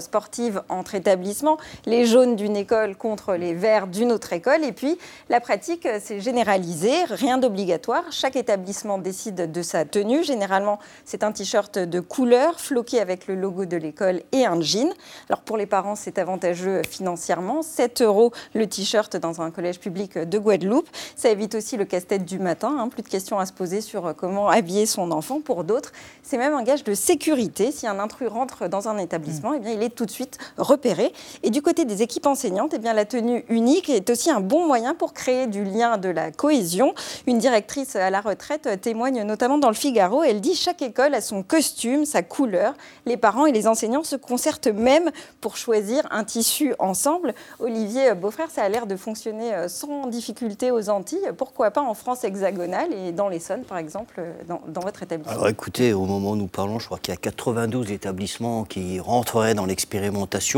entre 0.69 0.95
établissements, 0.95 1.57
les 1.85 2.05
jaunes 2.05 2.35
d'une 2.35 2.55
école 2.55 2.95
contre 2.95 3.33
les 3.35 3.53
verts 3.53 3.87
d'une 3.87 4.11
autre 4.11 4.33
école. 4.33 4.63
Et 4.63 4.71
puis, 4.71 4.97
la 5.29 5.39
pratique 5.39 5.85
euh, 5.85 5.99
s'est 5.99 6.19
généralisée, 6.19 7.03
rien 7.05 7.37
d'obligatoire. 7.37 8.03
Chaque 8.11 8.35
établissement 8.35 8.97
décide 8.97 9.51
de 9.51 9.61
sa 9.61 9.85
tenue. 9.85 10.23
Généralement, 10.23 10.79
c'est 11.05 11.23
un 11.23 11.31
t-shirt 11.31 11.77
de 11.77 11.99
couleur, 11.99 12.59
floqué 12.59 12.99
avec 12.99 13.27
le 13.27 13.35
logo 13.35 13.65
de 13.65 13.77
l'école 13.77 14.21
et 14.31 14.45
un 14.45 14.59
jean. 14.61 14.91
Alors 15.29 15.41
pour 15.41 15.57
les 15.57 15.65
parents, 15.65 15.95
c'est 15.95 16.17
avantageux 16.17 16.81
financièrement. 16.89 17.61
7 17.61 18.01
euros 18.01 18.31
le 18.53 18.67
t-shirt 18.67 19.15
dans 19.17 19.41
un 19.41 19.51
collège 19.51 19.79
public 19.79 20.17
de 20.17 20.37
Guadeloupe. 20.37 20.89
Ça 21.15 21.29
évite 21.29 21.55
aussi 21.55 21.77
le 21.77 21.85
casse-tête 21.85 22.25
du 22.25 22.39
matin. 22.39 22.75
hein. 22.79 22.87
Plus 22.87 23.03
de 23.03 23.09
questions 23.09 23.39
à 23.39 23.45
se 23.45 23.53
poser 23.53 23.81
sur 23.81 24.07
euh, 24.07 24.13
comment 24.13 24.47
habiller 24.49 24.85
son 24.85 25.11
enfant. 25.11 25.41
Pour 25.41 25.63
d'autres, 25.63 25.91
c'est 26.21 26.37
même 26.37 26.53
un 26.53 26.63
gage 26.63 26.83
de 26.83 26.93
sécurité. 26.93 27.71
Si 27.71 27.87
un 27.87 27.99
intrus 27.99 28.29
rentre 28.29 28.67
dans 28.67 28.87
un 28.87 28.97
établissement, 28.97 29.53
eh 29.53 29.59
bien, 29.59 29.71
il 29.71 29.83
est 29.83 29.89
tout 29.89 30.05
de 30.05 30.11
suite 30.11 30.12
repéré. 30.57 31.13
Et 31.43 31.49
du 31.49 31.61
côté 31.61 31.85
des 31.85 32.01
équipes 32.01 32.25
enseignantes, 32.25 32.73
eh 32.73 32.79
bien, 32.79 32.93
la 32.93 33.05
tenue 33.05 33.45
unique 33.49 33.89
est 33.89 34.09
aussi 34.09 34.29
un 34.29 34.39
bon 34.39 34.67
moyen 34.67 34.93
pour 34.93 35.13
créer 35.13 35.47
du 35.47 35.63
lien, 35.63 35.97
de 35.97 36.09
la 36.09 36.31
cohésion. 36.31 36.93
Une 37.27 37.37
directrice 37.37 37.95
à 37.95 38.09
la 38.09 38.21
retraite 38.21 38.81
témoigne 38.81 39.23
notamment 39.23 39.57
dans 39.57 39.69
le 39.69 39.75
Figaro. 39.75 40.23
Elle 40.23 40.41
dit 40.41 40.55
chaque 40.55 40.81
école 40.81 41.13
a 41.13 41.21
son 41.21 41.43
costume, 41.43 42.05
sa 42.05 42.21
couleur. 42.21 42.73
Les 43.05 43.17
parents 43.17 43.45
et 43.45 43.51
les 43.51 43.67
enseignants 43.67 44.03
se 44.03 44.15
concertent 44.15 44.67
même 44.67 45.11
pour 45.41 45.57
choisir 45.57 46.07
un 46.11 46.23
tissu 46.23 46.73
ensemble. 46.79 47.33
Olivier 47.59 48.13
Beaufrère, 48.13 48.49
ça 48.49 48.63
a 48.63 48.69
l'air 48.69 48.87
de 48.87 48.95
fonctionner 48.95 49.53
euh, 49.53 49.67
sans 49.67 50.07
difficulté 50.07 50.71
aux 50.71 50.89
Antilles. 50.89 51.31
Pourquoi 51.37 51.71
pas 51.71 51.81
en 51.81 51.93
France 51.93 52.23
hexagonale 52.23 52.93
et 52.93 53.11
dans 53.11 53.29
l'Essonne, 53.29 53.63
par 53.63 53.77
exemple, 53.77 54.15
euh, 54.19 54.31
dans, 54.47 54.61
dans 54.67 54.81
votre 54.81 55.03
établissement? 55.03 55.33
Alors 55.33 55.47
écoutez, 55.49 55.93
au 55.93 56.05
moment 56.05 56.31
où 56.31 56.35
nous 56.35 56.47
parlons, 56.47 56.79
je 56.79 56.85
crois 56.85 56.99
qu'il 56.99 57.13
y 57.13 57.17
a 57.17 57.19
92 57.19 57.91
établissements 57.91 58.63
qui 58.63 58.99
rentreraient 58.99 59.53
dans 59.53 59.65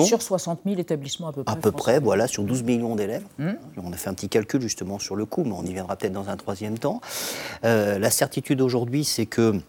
Sur 0.03 0.21
60 0.21 0.61
000 0.65 0.79
établissements 0.79 1.27
à 1.27 1.33
peu 1.33 1.43
près. 1.43 1.53
À 1.53 1.55
peu 1.55 1.71
français. 1.71 1.83
près, 1.83 1.99
voilà, 1.99 2.27
sur 2.27 2.43
12 2.43 2.63
millions 2.63 2.95
d'élèves. 2.95 3.23
Hmm. 3.37 3.53
On 3.77 3.91
a 3.93 3.97
fait 3.97 4.09
un 4.09 4.13
petit 4.13 4.29
calcul 4.29 4.61
justement 4.61 4.99
sur 4.99 5.15
le 5.15 5.25
coût, 5.25 5.43
mais 5.43 5.53
on 5.53 5.63
y 5.63 5.73
viendra 5.73 5.95
peut-être 5.95 6.13
dans 6.13 6.29
un 6.29 6.37
troisième 6.37 6.77
temps. 6.77 7.01
Euh, 7.63 7.99
la 7.99 8.11
certitude 8.11 8.61
aujourd'hui, 8.61 9.03
c'est 9.03 9.25
que 9.25 9.59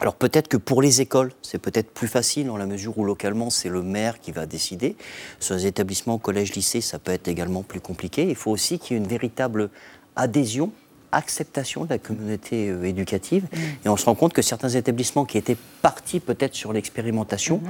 alors 0.00 0.16
peut-être 0.16 0.48
que 0.48 0.56
pour 0.56 0.82
les 0.82 1.00
écoles, 1.00 1.32
c'est 1.42 1.58
peut-être 1.58 1.90
plus 1.90 2.08
facile 2.08 2.48
dans 2.48 2.56
la 2.56 2.66
mesure 2.66 2.98
où 2.98 3.04
localement 3.04 3.48
c'est 3.48 3.68
le 3.68 3.82
maire 3.82 4.20
qui 4.20 4.32
va 4.32 4.44
décider. 4.44 4.96
Sur 5.38 5.54
les 5.54 5.66
établissements, 5.66 6.18
collèges, 6.18 6.54
lycées, 6.54 6.80
ça 6.80 6.98
peut 6.98 7.12
être 7.12 7.28
également 7.28 7.62
plus 7.62 7.80
compliqué. 7.80 8.28
Il 8.28 8.34
faut 8.34 8.50
aussi 8.50 8.78
qu'il 8.78 8.96
y 8.96 9.00
ait 9.00 9.02
une 9.02 9.08
véritable 9.08 9.70
adhésion 10.16 10.72
acceptation 11.16 11.84
de 11.84 11.90
la 11.90 11.98
communauté 11.98 12.68
euh, 12.68 12.84
éducative. 12.84 13.46
Et 13.84 13.88
on 13.88 13.96
se 13.96 14.04
rend 14.04 14.14
compte 14.14 14.32
que 14.32 14.42
certains 14.42 14.70
établissements 14.70 15.24
qui 15.24 15.38
étaient 15.38 15.56
partis 15.82 16.20
peut-être 16.20 16.54
sur 16.54 16.72
l'expérimentation 16.72 17.60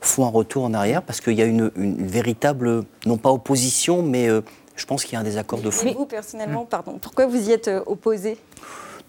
font 0.00 0.26
un 0.26 0.30
retour 0.30 0.64
en 0.64 0.74
arrière 0.74 1.02
parce 1.02 1.20
qu'il 1.20 1.34
y 1.34 1.42
a 1.42 1.44
une, 1.44 1.70
une 1.76 2.06
véritable, 2.06 2.84
non 3.06 3.16
pas 3.16 3.30
opposition, 3.30 4.02
mais 4.02 4.28
euh, 4.28 4.42
je 4.76 4.86
pense 4.86 5.04
qu'il 5.04 5.14
y 5.14 5.16
a 5.16 5.20
un 5.20 5.24
désaccord 5.24 5.60
de 5.60 5.70
fond. 5.70 5.86
Et 5.86 5.94
vous, 5.94 6.06
personnellement, 6.06 6.64
pardon, 6.64 6.98
pourquoi 7.00 7.26
vous 7.26 7.48
y 7.48 7.52
êtes 7.52 7.68
euh, 7.68 7.82
opposé 7.86 8.38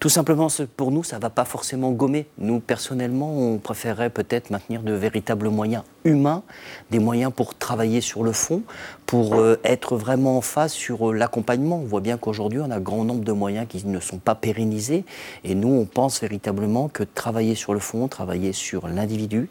Tout 0.04 0.10
simplement, 0.10 0.48
pour 0.76 0.90
nous, 0.90 1.02
ça 1.02 1.16
ne 1.16 1.22
va 1.22 1.30
pas 1.30 1.46
forcément 1.46 1.90
gommer. 1.90 2.26
Nous, 2.36 2.60
personnellement, 2.60 3.38
on 3.38 3.56
préférerait 3.56 4.10
peut-être 4.10 4.50
maintenir 4.50 4.82
de 4.82 4.92
véritables 4.92 5.48
moyens 5.48 5.82
humains, 6.04 6.42
des 6.90 6.98
moyens 6.98 7.32
pour 7.34 7.54
travailler 7.54 8.02
sur 8.02 8.22
le 8.22 8.32
fond, 8.32 8.64
pour 9.06 9.36
euh, 9.36 9.58
être 9.64 9.96
vraiment 9.96 10.36
en 10.36 10.42
phase 10.42 10.74
sur 10.74 11.08
euh, 11.08 11.14
l'accompagnement. 11.14 11.78
On 11.78 11.86
voit 11.86 12.02
bien 12.02 12.18
qu'aujourd'hui, 12.18 12.60
on 12.60 12.70
a 12.70 12.76
un 12.76 12.80
grand 12.80 13.02
nombre 13.02 13.24
de 13.24 13.32
moyens 13.32 13.66
qui 13.66 13.82
ne 13.86 13.98
sont 13.98 14.18
pas 14.18 14.34
pérennisés. 14.34 15.06
Et 15.42 15.54
nous, 15.54 15.70
on 15.70 15.86
pense 15.86 16.20
véritablement 16.20 16.88
que 16.88 17.02
travailler 17.02 17.54
sur 17.54 17.72
le 17.72 17.80
fond, 17.80 18.06
travailler 18.06 18.52
sur 18.52 18.88
l'individu, 18.88 19.48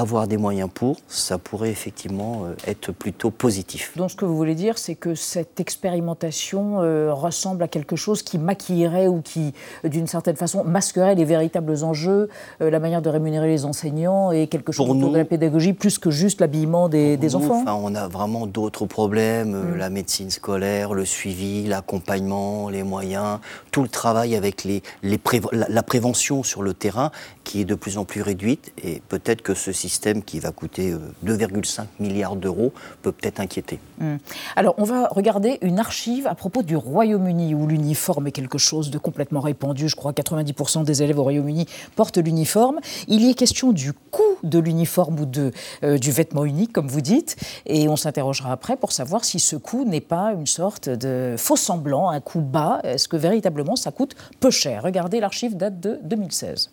avoir 0.00 0.28
des 0.28 0.36
moyens 0.36 0.68
pour, 0.72 0.96
ça 1.08 1.38
pourrait 1.38 1.70
effectivement 1.70 2.44
euh, 2.44 2.54
être 2.66 2.92
plutôt 2.92 3.30
positif. 3.30 3.92
Donc 3.96 4.10
ce 4.10 4.16
que 4.16 4.24
vous 4.24 4.36
voulez 4.36 4.54
dire, 4.54 4.78
c'est 4.78 4.94
que 4.94 5.14
cette 5.14 5.60
expérimentation 5.60 6.80
euh, 6.80 7.12
ressemble 7.12 7.62
à 7.62 7.68
quelque 7.68 7.96
chose 7.96 8.22
qui 8.22 8.38
maquillerait 8.38 9.08
ou 9.08 9.20
qui, 9.20 9.54
euh, 9.84 9.88
d'une 9.88 10.06
certaine 10.06 10.36
façon, 10.36 10.64
masquerait 10.64 11.14
les 11.14 11.24
véritables 11.24 11.84
enjeux, 11.84 12.28
la 12.60 12.80
manière 12.80 13.02
de 13.02 13.08
rémunérer 13.08 13.48
les 13.48 13.64
enseignants 13.64 14.32
et 14.32 14.46
quelque 14.46 14.72
chose 14.72 14.88
autour 14.88 15.12
de 15.12 15.18
la 15.18 15.24
pédagogie, 15.24 15.72
plus 15.72 15.98
que 15.98 16.10
juste 16.10 16.40
l'habillement 16.40 16.88
des, 16.88 17.16
des 17.16 17.34
enfants 17.34 17.62
enfin, 17.62 17.74
On 17.74 17.94
a 17.94 18.08
vraiment 18.08 18.46
d'autres 18.46 18.86
problèmes, 18.86 19.72
mm. 19.72 19.76
la 19.76 19.90
médecine 19.90 20.30
scolaire, 20.30 20.94
le 20.94 21.04
suivi, 21.04 21.66
l'accompagnement, 21.66 22.68
les 22.68 22.82
moyens, 22.82 23.38
tout 23.70 23.82
le 23.82 23.88
travail 23.88 24.36
avec 24.36 24.64
les, 24.64 24.82
les 25.02 25.18
la 25.52 25.82
prévention 25.82 26.42
sur 26.42 26.62
le 26.62 26.74
terrain 26.74 27.10
qui 27.44 27.62
est 27.62 27.64
de 27.64 27.74
plus 27.74 27.96
en 27.98 28.04
plus 28.04 28.22
réduite 28.22 28.72
et 28.82 29.00
peut-être 29.08 29.42
que 29.42 29.54
ce 29.54 29.72
système 29.88 30.22
qui 30.22 30.38
va 30.38 30.52
coûter 30.52 30.94
2,5 31.24 31.80
euh, 31.80 31.84
milliards 31.98 32.36
d'euros 32.36 32.72
peut 33.02 33.12
peut-être 33.12 33.40
inquiéter. 33.40 33.78
Hmm. 33.98 34.16
Alors 34.56 34.74
on 34.78 34.84
va 34.84 35.08
regarder 35.08 35.58
une 35.62 35.78
archive 35.78 36.26
à 36.26 36.34
propos 36.34 36.62
du 36.62 36.76
Royaume-Uni 36.76 37.54
où 37.54 37.66
l'uniforme 37.66 38.26
est 38.26 38.32
quelque 38.32 38.58
chose 38.58 38.90
de 38.90 38.98
complètement 38.98 39.40
répandu. 39.40 39.88
Je 39.88 39.96
crois 39.96 40.12
90% 40.12 40.84
des 40.84 41.02
élèves 41.02 41.18
au 41.18 41.22
Royaume-Uni 41.22 41.66
portent 41.96 42.18
l'uniforme. 42.18 42.80
Il 43.08 43.22
y 43.22 43.30
est 43.30 43.34
question 43.34 43.72
du 43.72 43.92
coût 43.92 44.22
de 44.42 44.58
l'uniforme 44.58 45.20
ou 45.20 45.26
de, 45.26 45.52
euh, 45.82 45.98
du 45.98 46.10
vêtement 46.10 46.44
unique, 46.44 46.72
comme 46.72 46.88
vous 46.88 47.00
dites, 47.00 47.36
et 47.66 47.88
on 47.88 47.96
s'interrogera 47.96 48.52
après 48.52 48.76
pour 48.76 48.92
savoir 48.92 49.24
si 49.24 49.40
ce 49.40 49.56
coût 49.56 49.84
n'est 49.84 50.00
pas 50.00 50.32
une 50.32 50.46
sorte 50.46 50.88
de 50.88 51.34
faux 51.36 51.56
semblant, 51.56 52.10
un 52.10 52.20
coût 52.20 52.40
bas. 52.40 52.80
Est-ce 52.84 53.08
que 53.08 53.16
véritablement 53.16 53.76
ça 53.76 53.90
coûte 53.90 54.14
peu 54.40 54.50
cher? 54.50 54.82
Regardez, 54.82 55.20
l'archive 55.20 55.56
date 55.56 55.80
de 55.80 55.98
2016. 56.02 56.70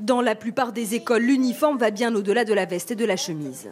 Dans 0.00 0.20
la 0.22 0.34
plupart 0.34 0.72
des 0.72 0.94
écoles, 0.94 1.22
l'uniforme 1.22 1.76
va 1.78 1.90
bien 1.90 2.14
au-delà 2.14 2.44
de 2.44 2.54
la 2.54 2.64
veste 2.64 2.90
et 2.90 2.94
de 2.96 3.04
la 3.04 3.16
chemise. 3.16 3.70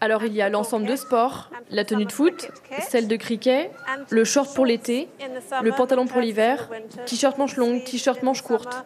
Alors 0.00 0.24
il 0.24 0.34
y 0.34 0.42
a 0.42 0.50
l'ensemble 0.50 0.86
de 0.86 0.94
sport, 0.94 1.50
la 1.70 1.84
tenue 1.84 2.04
de 2.04 2.12
foot, 2.12 2.50
celle 2.88 3.08
de 3.08 3.16
cricket, 3.16 3.70
le 4.10 4.24
short 4.24 4.54
pour 4.54 4.66
l'été, 4.66 5.08
le 5.62 5.72
pantalon 5.72 6.06
pour 6.06 6.20
l'hiver, 6.20 6.68
t-shirt 7.06 7.38
manche 7.38 7.56
longue, 7.56 7.82
t-shirt 7.82 8.22
manche 8.22 8.42
courte. 8.42 8.84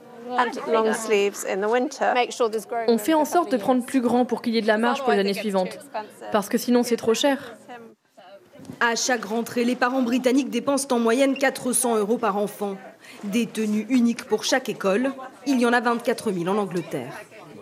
On 2.87 2.99
fait 2.99 3.15
en 3.15 3.25
sorte 3.25 3.51
de 3.51 3.57
prendre 3.57 3.85
plus 3.85 4.01
grand 4.01 4.25
pour 4.25 4.41
qu'il 4.41 4.55
y 4.55 4.59
ait 4.59 4.63
de 4.63 4.69
la 4.69 4.79
marge 4.79 5.03
pour 5.03 5.11
les 5.11 5.19
années 5.19 5.35
suivantes, 5.35 5.79
parce 6.31 6.49
que 6.49 6.59
sinon 6.59 6.85
c'est 6.85 6.97
trop 6.97 7.15
cher. 7.15 7.57
À 8.79 8.95
chaque 8.95 9.25
rentrée, 9.25 9.65
les 9.65 9.75
parents 9.75 10.03
britanniques 10.03 10.51
dépensent 10.51 10.87
en 10.93 11.01
moyenne 11.01 11.37
400 11.37 11.97
euros 11.97 12.19
par 12.19 12.37
enfant. 12.37 12.77
Des 13.25 13.47
tenues 13.47 13.87
uniques 13.89 14.25
pour 14.25 14.45
chaque 14.45 14.69
école. 14.69 15.13
Il 15.47 15.61
y 15.61 15.67
en 15.67 15.73
a 15.73 15.81
24 15.81 16.33
000 16.33 16.47
en 16.47 16.59
Angleterre. 16.59 17.13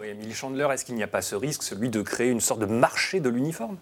Oui, 0.00 0.32
Chandler, 0.32 0.68
est-ce 0.72 0.84
qu'il 0.84 0.94
n'y 0.94 1.02
a 1.02 1.08
pas 1.08 1.22
ce 1.22 1.34
risque, 1.34 1.62
celui 1.62 1.90
de 1.90 2.02
créer 2.02 2.30
une 2.30 2.40
sorte 2.40 2.60
de 2.60 2.66
marché 2.66 3.20
de 3.20 3.28
l'uniforme? 3.28 3.76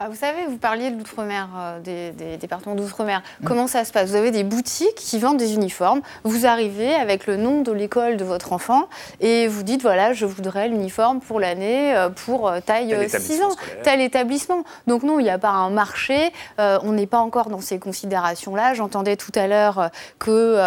Ah, 0.00 0.08
vous 0.08 0.16
savez, 0.16 0.44
vous 0.48 0.58
parliez 0.58 0.90
de 0.90 0.98
l'outre-mer, 0.98 1.48
euh, 1.56 1.78
des, 1.78 2.36
départements 2.36 2.74
d'outre-mer. 2.74 3.22
Mm. 3.40 3.44
Comment 3.44 3.68
ça 3.68 3.84
se 3.84 3.92
passe? 3.92 4.10
Vous 4.10 4.16
avez 4.16 4.32
des 4.32 4.42
boutiques 4.42 4.96
qui 4.96 5.20
vendent 5.20 5.36
des 5.36 5.54
uniformes. 5.54 6.00
Vous 6.24 6.46
arrivez 6.46 6.92
avec 6.92 7.28
le 7.28 7.36
nom 7.36 7.62
de 7.62 7.70
l'école 7.70 8.16
de 8.16 8.24
votre 8.24 8.52
enfant 8.52 8.88
et 9.20 9.46
vous 9.46 9.62
dites 9.62 9.82
voilà, 9.82 10.12
je 10.12 10.26
voudrais 10.26 10.68
l'uniforme 10.68 11.20
pour 11.20 11.38
l'année 11.38 11.94
euh, 11.94 12.08
pour 12.08 12.48
euh, 12.48 12.58
taille 12.58 13.08
6 13.08 13.42
ans, 13.44 13.50
tel 13.84 14.00
établissement. 14.00 14.64
Donc 14.88 15.04
non, 15.04 15.20
il 15.20 15.22
n'y 15.22 15.30
a 15.30 15.38
pas 15.38 15.50
un 15.50 15.70
marché. 15.70 16.32
on 16.58 16.90
n'est 16.90 17.06
pas 17.06 17.20
encore 17.20 17.48
dans 17.48 17.60
ces 17.60 17.78
considérations-là. 17.78 18.74
J'entendais 18.74 19.16
tout 19.16 19.32
à 19.36 19.46
l'heure 19.46 19.90
que 20.18 20.58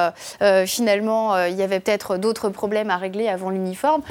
finalement 0.65 1.37
il 1.45 1.55
y 1.55 1.63
avait 1.63 1.81
peut-être 1.81 2.17
d'autres 2.17 2.49
problèmes 2.49 2.89
à 2.89 2.97
régler 2.97 3.27
avant 3.27 3.49
l'uniforme. 3.49 4.01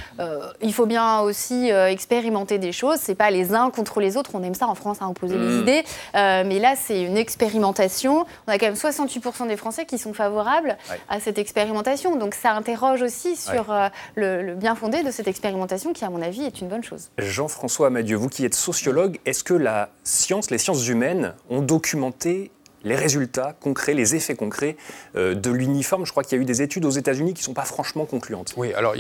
il 0.61 0.75
faut 0.75 0.87
bien 0.87 1.21
aussi 1.21 1.71
expérimenter 1.71 2.59
des 2.59 2.73
choses. 2.73 2.99
C'est 3.01 3.15
pas 3.15 3.31
les 3.31 3.55
uns 3.55 3.71
contre 3.71 4.01
les 4.01 4.19
autres. 4.19 4.33
On 4.35 4.43
aime 4.43 4.55
ça 4.55 4.67
en 4.67 4.75
France. 4.75 4.99
Hein, 5.01 5.06
opposer 5.11 5.37
les 5.37 5.59
mm. 5.59 5.61
idées. 5.63 5.85
Euh, 6.15 6.45
mais 6.47 6.59
là, 6.59 6.75
c'est 6.77 7.03
une 7.03 7.17
expérimentation. 7.17 8.27
On 8.47 8.53
a 8.53 8.59
quand 8.59 8.67
même 8.67 8.75
68% 8.75 9.49
des 9.49 9.57
Français 9.57 9.87
qui 9.87 9.99
sont 9.99 10.15
favorables 10.15 10.77
à 11.09 11.21
cette 11.21 11.39
expérimentation. 11.39 12.17
Donc 12.17 12.35
ça 12.35 12.53
interroge 12.53 13.03
aussi 13.03 13.37
sur 13.37 13.71
euh, 13.71 13.89
le, 14.15 14.55
bien 14.55 14.75
fondé 14.75 15.03
de 15.03 15.11
cette 15.11 15.29
expérimentation 15.29 15.93
qui, 15.93 16.05
à 16.05 16.11
mon 16.11 16.23
avis, 16.23 16.45
est 16.45 16.61
une 16.61 16.69
bonne 16.69 16.85
chose. 16.85 17.11
Jean-François 17.19 17.89
Amadieu, 17.89 18.17
vous 18.17 18.29
qui 18.29 18.45
êtes 18.45 18.55
sociologue, 18.55 19.19
est-ce 19.25 19.45
que 19.45 19.55
la 19.55 19.91
science, 20.05 20.51
les 20.51 20.59
sciences 20.59 20.87
humaines 20.89 21.35
ont 21.51 21.63
documenté 21.63 22.51
les 22.85 22.95
résultats 22.95 23.57
concrets, 23.61 23.95
les 23.95 24.15
effets 24.15 24.35
concrets 24.35 24.77
euh, 25.17 25.35
de 25.35 25.51
l'uniforme. 25.51 26.07
Je 26.07 26.11
crois 26.11 26.23
qu'il 26.23 26.37
y 26.37 26.41
a 26.41 26.43
eu 26.43 26.47
des 26.47 26.63
études 26.63 26.85
aux 26.85 26.91
États-Unis 26.91 27.35
qui 27.35 27.41
ne 27.41 27.45
sont 27.45 27.55
pas 27.55 27.65
franchement 27.65 28.05
concluantes. 28.05 28.55
Oui, 28.57 28.73
alors 28.75 28.95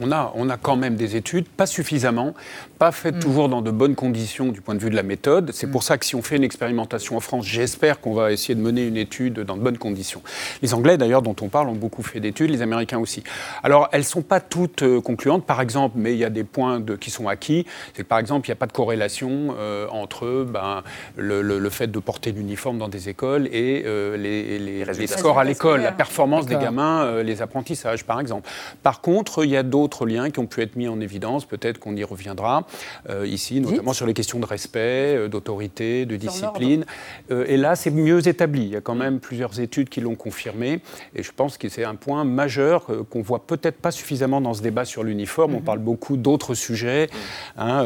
on, 0.00 0.12
a, 0.12 0.32
on 0.34 0.48
a 0.48 0.56
quand 0.56 0.76
même 0.76 0.96
des 0.96 1.16
études, 1.16 1.48
pas 1.48 1.66
suffisamment, 1.66 2.34
pas 2.78 2.92
faites 2.92 3.16
mm. 3.16 3.20
toujours 3.20 3.48
dans 3.48 3.62
de 3.62 3.70
bonnes 3.70 3.94
conditions 3.94 4.48
du 4.48 4.60
point 4.60 4.74
de 4.74 4.80
vue 4.80 4.90
de 4.90 4.96
la 4.96 5.02
méthode. 5.02 5.50
C'est 5.52 5.66
pour 5.66 5.80
mm. 5.80 5.84
ça 5.84 5.98
que 5.98 6.04
si 6.04 6.14
on 6.14 6.22
fait 6.22 6.36
une 6.36 6.44
expérimentation 6.44 7.16
en 7.16 7.20
France, 7.20 7.46
j'espère 7.46 8.00
qu'on 8.00 8.14
va 8.14 8.32
essayer 8.32 8.54
de 8.54 8.60
mener 8.60 8.86
une 8.86 8.96
étude 8.96 9.40
dans 9.40 9.56
de 9.56 9.62
bonnes 9.62 9.78
conditions. 9.78 10.22
Les 10.62 10.74
Anglais, 10.74 10.96
d'ailleurs, 10.96 11.22
dont 11.22 11.36
on 11.40 11.48
parle, 11.48 11.68
ont 11.68 11.74
beaucoup 11.74 12.02
fait 12.02 12.20
d'études, 12.20 12.50
les 12.50 12.62
Américains 12.62 12.98
aussi. 12.98 13.22
Alors, 13.62 13.88
elles 13.92 14.00
ne 14.00 14.04
sont 14.04 14.22
pas 14.22 14.40
toutes 14.40 14.82
euh, 14.82 15.00
concluantes, 15.00 15.44
par 15.44 15.60
exemple, 15.60 15.96
mais 15.98 16.12
il 16.12 16.18
y 16.18 16.24
a 16.24 16.30
des 16.30 16.44
points 16.44 16.80
de, 16.80 16.96
qui 16.96 17.10
sont 17.10 17.28
acquis. 17.28 17.66
C'est 17.94 18.02
que, 18.02 18.08
par 18.08 18.18
exemple, 18.18 18.46
il 18.46 18.50
n'y 18.50 18.54
a 18.54 18.56
pas 18.56 18.66
de 18.66 18.72
corrélation 18.72 19.54
euh, 19.58 19.86
entre 19.90 20.44
ben, 20.44 20.82
le, 21.16 21.42
le, 21.42 21.70
fait 21.70 21.88
de 21.88 21.98
porter 21.98 22.32
l'uniforme 22.32 22.78
dans 22.78 22.88
des 22.88 23.05
écoles 23.08 23.48
et 23.52 23.82
euh, 23.86 24.16
les, 24.16 24.58
les, 24.58 25.06
scores 25.06 25.38
à 25.38 25.44
l'école, 25.44 25.82
la 25.82 25.92
performance 25.92 26.46
des 26.46 26.56
gamins, 26.56 27.04
euh, 27.04 27.22
les 27.22 27.42
apprentissages 27.42 28.04
par 28.04 28.20
exemple. 28.20 28.48
Par 28.82 29.00
contre, 29.00 29.44
il 29.44 29.50
y 29.50 29.56
a 29.56 29.62
d'autres 29.62 30.06
liens 30.06 30.30
qui 30.30 30.38
ont 30.38 30.46
pu 30.46 30.62
être 30.62 30.76
mis 30.76 30.88
en 30.88 31.00
évidence, 31.00 31.44
peut-être 31.44 31.78
qu'on 31.78 31.96
y 31.96 32.04
reviendra 32.04 32.66
euh, 33.08 33.26
ici, 33.26 33.60
notamment 33.60 33.92
sur 33.92 34.06
les 34.06 34.14
questions 34.14 34.38
de 34.38 34.46
respect, 34.46 35.28
d'autorité, 35.28 36.06
de 36.06 36.16
discipline. 36.16 36.84
et 37.30 37.56
là, 37.56 37.76
c'est 37.76 37.90
mieux 37.90 38.26
établi. 38.26 38.62
Il 38.62 38.70
y 38.70 38.76
a 38.76 38.80
quand 38.80 38.94
même 38.94 39.20
plusieurs 39.20 39.60
études 39.60 39.88
qui 39.88 40.00
l'ont 40.00 40.14
confirmé. 40.14 40.80
Et 41.14 41.22
je 41.22 41.32
pense 41.32 41.58
que 41.58 41.68
c'est 41.68 41.84
un 41.84 41.94
point 41.94 42.24
majeur 42.24 42.86
qu'on 43.10 43.22
voit 43.22 43.46
peut-être 43.46 43.76
pas 43.76 43.90
suffisamment 43.90 44.40
dans 44.40 44.54
ce 44.54 44.62
débat 44.62 44.84
sur 44.84 45.02
l'uniforme. 45.02 45.54
On 45.54 45.58
mhm. 45.58 45.64
parle 45.64 45.78
beaucoup 45.78 46.16
d'autres 46.16 46.54
sujets, 46.54 47.08
hein, 47.56 47.84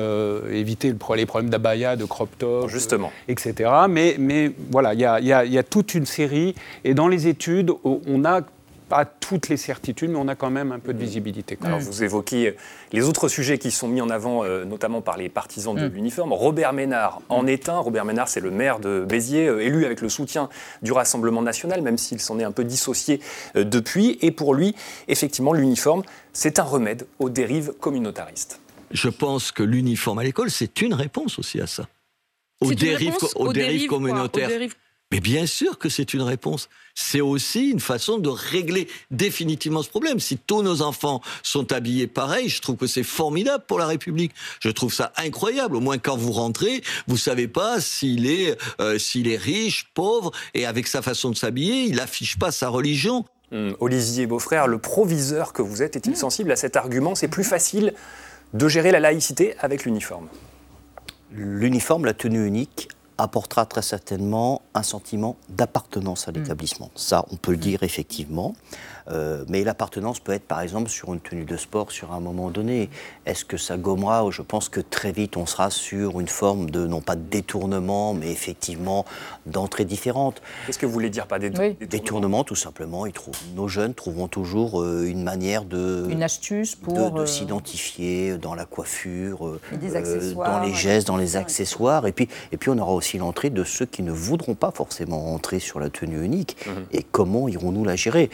éviter 0.51 0.95
les 1.15 1.27
problèmes 1.27 1.51
d'abaya, 1.51 1.97
de 1.97 2.05
crop 2.05 2.31
top, 2.39 2.69
Justement. 2.69 3.13
etc. 3.29 3.71
Mais, 3.89 4.17
mais 4.19 4.53
voilà, 4.71 4.95
il 4.95 5.01
y 5.01 5.05
a 5.05 5.10
il 5.21 5.27
y, 5.27 5.33
a, 5.33 5.63
toute 5.63 5.95
une 5.95 6.07
série. 6.07 6.55
Et 6.85 6.95
dans 6.95 7.09
les 7.09 7.27
études, 7.27 7.73
on 7.85 8.19
n'a 8.19 8.43
pas 8.91 9.05
toutes 9.05 9.49
les 9.49 9.57
certitudes, 9.57 10.11
mais 10.11 10.19
on 10.19 10.29
a 10.29 10.35
quand 10.35 10.51
même 10.51 10.73
un 10.73 10.81
peu 10.81 10.93
de 10.93 10.99
mm. 10.99 11.03
visibilité. 11.03 11.59
Alors, 11.63 11.79
vous 11.79 12.03
évoquez 12.03 12.57
les 12.93 13.09
autres 13.09 13.29
sujets 13.29 13.57
qui 13.57 13.71
sont 13.71 13.89
mis 13.89 14.01
en 14.03 14.11
avant, 14.11 14.45
euh, 14.45 14.65
notamment 14.65 15.01
par 15.01 15.17
les 15.17 15.29
partisans 15.29 15.75
de 15.75 15.89
mm. 15.89 15.93
l'uniforme. 15.95 16.33
Robert 16.33 16.75
Ménard 16.75 17.23
en 17.31 17.47
est 17.47 17.69
un. 17.69 17.79
Robert 17.79 18.05
Ménard, 18.05 18.29
c'est 18.29 18.41
le 18.41 18.51
maire 18.51 18.81
de 18.81 19.07
Béziers, 19.09 19.47
euh, 19.47 19.65
élu 19.65 19.87
avec 19.87 20.01
le 20.03 20.09
soutien 20.09 20.51
du 20.83 20.93
Rassemblement 20.93 21.41
national, 21.41 21.81
même 21.81 21.97
s'il 21.97 22.21
s'en 22.21 22.39
est 22.41 22.45
un 22.45 22.53
peu 22.53 22.65
dissocié 22.65 23.21
euh, 23.57 23.65
depuis. 23.65 24.19
Et 24.23 24.33
pour 24.33 24.55
lui, 24.55 24.75
effectivement, 25.07 25.53
l'uniforme, 25.53 26.03
c'est 26.33 26.59
un 26.59 26.65
remède 26.65 27.07
aux 27.21 27.31
dérives 27.31 27.73
communautaristes. 27.81 28.61
Je 28.91 29.09
pense 29.09 29.53
que 29.53 29.63
l'uniforme 29.63 30.19
à 30.19 30.25
l'école, 30.25 30.51
c'est 30.51 30.83
une 30.83 30.95
réponse 30.95 31.39
aussi 31.39 31.61
à 31.61 31.69
ça. 31.69 31.87
Aux 32.61 32.75
dérives, 32.75 33.15
aux, 33.37 33.53
dérives, 33.53 33.87
communautaires. 33.87 34.51
Mais 35.13 35.21
bien 35.21 35.47
sûr 35.47 35.79
que 35.79 35.89
c'est 35.89 36.15
une 36.15 36.23
réponse. 36.23 36.69
C'est 36.95 37.21
aussi 37.21 37.71
une 37.71 37.81
façon 37.81 38.19
de 38.19 38.29
régler 38.29 38.87
définitivement 39.11 39.83
ce 39.83 39.89
problème. 39.89 40.21
Si 40.21 40.39
tous 40.39 40.63
nos 40.63 40.83
enfants 40.83 41.21
sont 41.43 41.73
habillés 41.73 42.07
pareil, 42.07 42.49
je 42.49 42.61
trouve 42.61 42.77
que 42.77 42.87
c'est 42.87 43.03
formidable 43.03 43.65
pour 43.67 43.79
la 43.79 43.87
République. 43.87 44.33
Je 44.61 44.71
trouve 44.71 44.95
ça 44.95 45.13
incroyable. 45.17 45.75
Au 45.75 45.81
moins 45.81 45.99
quand 45.99 46.17
vous 46.17 46.31
rentrez, 46.31 46.83
vous 47.09 47.17
savez 47.17 47.49
pas 47.49 47.81
s'il 47.81 48.27
est, 48.27 48.57
euh, 48.81 48.99
s'il 48.99 49.27
est 49.27 49.37
riche, 49.37 49.91
pauvre, 49.95 50.31
et 50.55 50.65
avec 50.65 50.87
sa 50.87 51.03
façon 51.03 51.31
de 51.31 51.37
s'habiller, 51.37 51.85
il 51.85 51.99
affiche 51.99 52.39
pas 52.39 52.53
sa 52.53 52.69
religion. 52.69 53.25
Hum, 53.53 53.75
Olivier 53.81 54.27
Beaufrère, 54.27 54.69
le 54.69 54.79
proviseur 54.79 55.53
que 55.53 55.63
vous 55.63 55.83
êtes, 55.83 55.97
est-il 55.97 56.17
sensible 56.17 56.53
à 56.53 56.57
cet 56.57 56.77
argument? 56.77 57.17
C'est 57.17 57.29
plus 57.29 57.43
facile 57.43 57.95
de 58.55 58.69
gérer 58.69 58.93
la 58.93 59.01
laïcité 59.01 59.57
avec 59.59 59.85
l'uniforme. 59.85 60.29
L'uniforme, 61.33 62.05
la 62.05 62.15
tenue 62.15 62.47
unique, 62.47 62.89
apportera 63.23 63.67
très 63.67 63.83
certainement 63.83 64.63
un 64.75 64.83
sentiment 64.83 65.37
d'appartenance 65.49 66.29
à 66.29 66.33
mm. 66.33 66.35
l'établissement. 66.35 66.91
Ça, 66.95 67.25
on 67.31 67.37
peut 67.37 67.53
le 67.53 67.57
dire 67.59 67.83
effectivement. 67.83 68.55
Euh, 69.11 69.45
mais 69.49 69.65
l'appartenance 69.65 70.21
peut 70.21 70.33
être 70.33 70.47
par 70.47 70.61
exemple 70.61 70.89
sur 70.89 71.13
une 71.13 71.21
tenue 71.21 71.45
de 71.45 71.57
sport 71.57 71.91
sur 71.91 72.13
un 72.13 72.21
moment 72.21 72.51
donné. 72.51 72.91
Est-ce 73.27 73.45
que 73.45 73.57
ça 73.57 73.77
gommera? 73.77 74.25
Je 74.31 74.43
pense 74.43 74.69
que 74.69 74.81
très 74.81 75.13
vite 75.13 75.37
on 75.37 75.47
sera 75.47 75.71
sur 75.71 76.21
une 76.21 76.29
forme 76.29 76.71
de, 76.71 76.87
non 76.87 77.01
pas 77.01 77.17
de 77.17 77.23
détournement, 77.23 78.15
mais 78.15 78.31
effectivement 78.31 79.05
d'entrée 79.47 79.85
différente. 79.85 80.41
Qu'est-ce 80.67 80.79
que 80.79 80.87
vous 80.87 80.93
voulez 80.93 81.11
dire 81.11 81.27
par 81.27 81.39
détournement? 81.39 81.75
Détournement, 81.81 82.45
tout 82.45 82.55
simplement. 82.55 83.07
Ils 83.07 83.13
trouvent, 83.13 83.37
nos 83.55 83.69
jeunes 83.69 83.95
trouveront 83.95 84.29
toujours 84.29 84.83
euh, 84.83 85.07
une 85.07 85.23
manière 85.23 85.65
de. 85.65 86.07
Une 86.09 86.23
astuce 86.23 86.75
pour. 86.75 87.13
De, 87.13 87.21
euh, 87.21 87.27
s'identifier 87.27 88.39
dans 88.39 88.55
la 88.55 88.65
coiffure, 88.65 89.59
dans 89.73 90.61
les 90.61 90.75
gestes, 90.75 91.07
dans 91.07 91.17
les 91.17 91.37
accessoires. 91.37 92.07
Et 92.07 92.13
puis, 92.13 92.29
et 92.53 92.57
puis 92.57 92.71
on 92.71 92.79
aura 92.79 92.93
aussi 92.93 93.19
l'entrée 93.19 93.51
de 93.51 93.65
ceux 93.65 93.87
qui 93.87 94.03
ne 94.03 94.13
voudront 94.13 94.55
pas 94.55 94.71
forcément 94.71 95.33
entrer 95.33 95.59
sur 95.59 95.81
la 95.81 95.91
tenue 95.91 96.25
unique. 96.25 96.57
Mhm. 96.67 96.87
Et 96.93 97.03
comment 97.03 97.49
irons-nous 97.49 97.85
la 97.85 97.97
gérer? 97.97 98.31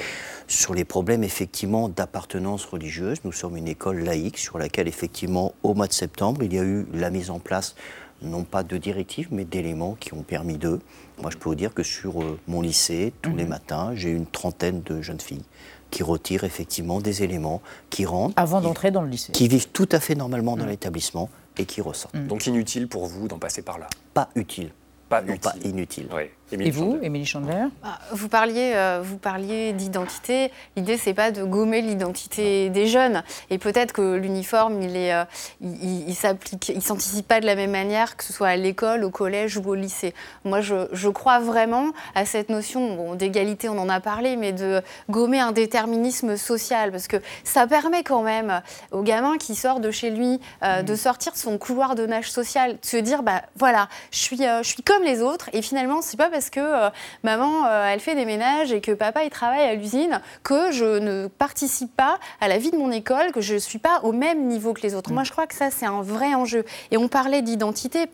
Sur 0.66 0.74
les 0.74 0.84
problèmes 0.84 1.22
effectivement 1.22 1.88
d'appartenance 1.88 2.64
religieuse. 2.64 3.18
Nous 3.22 3.30
sommes 3.30 3.56
une 3.56 3.68
école 3.68 4.00
laïque 4.00 4.36
sur 4.36 4.58
laquelle 4.58 4.88
effectivement 4.88 5.54
au 5.62 5.74
mois 5.74 5.86
de 5.86 5.92
septembre 5.92 6.42
il 6.42 6.52
y 6.52 6.58
a 6.58 6.64
eu 6.64 6.88
la 6.92 7.10
mise 7.10 7.30
en 7.30 7.38
place 7.38 7.76
non 8.20 8.42
pas 8.42 8.64
de 8.64 8.76
directives 8.76 9.28
mais 9.30 9.44
d'éléments 9.44 9.94
qui 10.00 10.12
ont 10.12 10.24
permis 10.24 10.58
d'eux. 10.58 10.80
Moi 11.22 11.30
je 11.30 11.36
peux 11.36 11.48
vous 11.48 11.54
dire 11.54 11.72
que 11.72 11.84
sur 11.84 12.20
euh, 12.20 12.36
mon 12.48 12.62
lycée, 12.62 13.12
tous 13.22 13.36
les 13.36 13.44
mhm. 13.44 13.50
matins, 13.50 13.92
j'ai 13.94 14.10
une 14.10 14.26
trentaine 14.26 14.82
de 14.82 15.02
jeunes 15.02 15.20
filles 15.20 15.44
qui 15.92 16.02
retirent 16.02 16.42
effectivement 16.42 17.00
des 17.00 17.22
éléments, 17.22 17.62
qui 17.88 18.04
rentrent. 18.04 18.34
Avant 18.34 18.60
d'entrer 18.60 18.90
dans 18.90 19.02
le 19.02 19.08
lycée. 19.08 19.30
Qui 19.30 19.46
vivent 19.46 19.68
tout 19.68 19.88
à 19.92 20.00
fait 20.00 20.16
normalement 20.16 20.56
dans 20.56 20.64
mhm. 20.64 20.70
l'établissement 20.70 21.30
et 21.58 21.64
qui 21.64 21.80
ressortent. 21.80 22.16
Mhm. 22.16 22.26
Donc 22.26 22.44
inutile 22.48 22.88
pour 22.88 23.06
vous 23.06 23.28
d'en 23.28 23.38
passer 23.38 23.62
par 23.62 23.78
là? 23.78 23.86
Pas 24.14 24.30
utile. 24.34 24.72
Pas, 25.08 25.22
pas 25.22 25.54
inutile. 25.62 26.08
Et 26.52 26.70
vous, 26.70 26.98
Émilie 27.02 27.26
Chandler? 27.26 27.64
Bah, 27.82 27.98
Vous 28.12 28.28
parliez, 28.28 28.72
euh, 28.76 29.00
vous 29.02 29.18
parliez 29.18 29.72
d'identité. 29.72 30.52
L'idée, 30.76 30.96
c'est 30.96 31.12
pas 31.14 31.32
de 31.32 31.42
gommer 31.42 31.80
l'identité 31.80 32.70
des 32.70 32.86
jeunes. 32.86 33.24
Et 33.50 33.58
peut-être 33.58 33.92
que 33.92 34.14
l'uniforme, 34.14 34.80
il 34.80 34.96
est, 34.96 35.12
euh, 35.12 35.24
il, 35.60 36.14
s'applique, 36.14 36.68
il 36.68 36.82
s'anticipe 36.82 37.26
pas 37.26 37.40
de 37.40 37.46
la 37.46 37.56
même 37.56 37.72
manière 37.72 38.16
que 38.16 38.22
ce 38.22 38.32
soit 38.32 38.46
à 38.48 38.56
l'école, 38.56 39.02
au 39.02 39.10
collège 39.10 39.56
ou 39.56 39.62
au 39.68 39.74
lycée. 39.74 40.14
Moi, 40.44 40.60
je, 40.60 40.86
je 40.92 41.08
crois 41.08 41.40
vraiment 41.40 41.90
à 42.14 42.24
cette 42.24 42.48
notion 42.48 42.94
bon, 42.94 43.14
d'égalité. 43.16 43.68
On 43.68 43.78
en 43.78 43.88
a 43.88 43.98
parlé, 43.98 44.36
mais 44.36 44.52
de 44.52 44.82
gommer 45.10 45.40
un 45.40 45.50
déterminisme 45.50 46.36
social, 46.36 46.92
parce 46.92 47.08
que 47.08 47.16
ça 47.42 47.66
permet 47.66 48.04
quand 48.04 48.22
même 48.22 48.62
au 48.92 49.02
gamin 49.02 49.36
qui 49.36 49.56
sort 49.56 49.80
de 49.80 49.90
chez 49.90 50.10
lui 50.10 50.38
euh, 50.62 50.82
de 50.82 50.92
mmh. 50.92 50.96
sortir 50.96 51.32
de 51.32 51.38
son 51.38 51.58
couloir 51.58 51.96
de 51.96 52.06
nage 52.06 52.30
social, 52.30 52.78
de 52.80 52.86
se 52.86 52.96
dire, 52.98 53.24
bah 53.24 53.42
voilà, 53.56 53.88
je 54.12 54.18
suis, 54.18 54.36
je 54.38 54.62
suis 54.62 54.84
comme 54.84 55.02
les 55.02 55.22
autres. 55.22 55.50
Et 55.52 55.60
finalement, 55.60 56.02
c'est 56.02 56.16
pas 56.16 56.30
parce 56.36 56.50
que 56.50 56.60
euh, 56.60 56.90
maman, 57.22 57.64
euh, 57.64 57.86
elle 57.90 58.00
fait 58.00 58.14
des 58.14 58.26
ménages 58.26 58.70
et 58.70 58.82
que 58.82 58.92
papa, 58.92 59.24
il 59.24 59.30
travaille 59.30 59.62
à 59.62 59.74
l'usine, 59.74 60.20
que 60.42 60.70
je 60.70 60.98
ne 60.98 61.28
participe 61.28 61.96
pas 61.96 62.18
à 62.42 62.48
la 62.48 62.58
vie 62.58 62.70
de 62.70 62.76
mon 62.76 62.90
école, 62.90 63.32
que 63.32 63.40
je 63.40 63.54
ne 63.54 63.58
suis 63.58 63.78
pas 63.78 64.00
au 64.02 64.12
même 64.12 64.46
niveau 64.46 64.74
que 64.74 64.82
les 64.82 64.94
autres. 64.94 65.12
Moi, 65.12 65.24
je 65.24 65.32
crois 65.32 65.46
que 65.46 65.54
ça, 65.54 65.70
c'est 65.70 65.86
un 65.86 66.02
vrai 66.02 66.34
enjeu. 66.34 66.66
Et 66.90 66.98
on 66.98 67.08
parlait 67.08 67.40
d'identité 67.40 68.06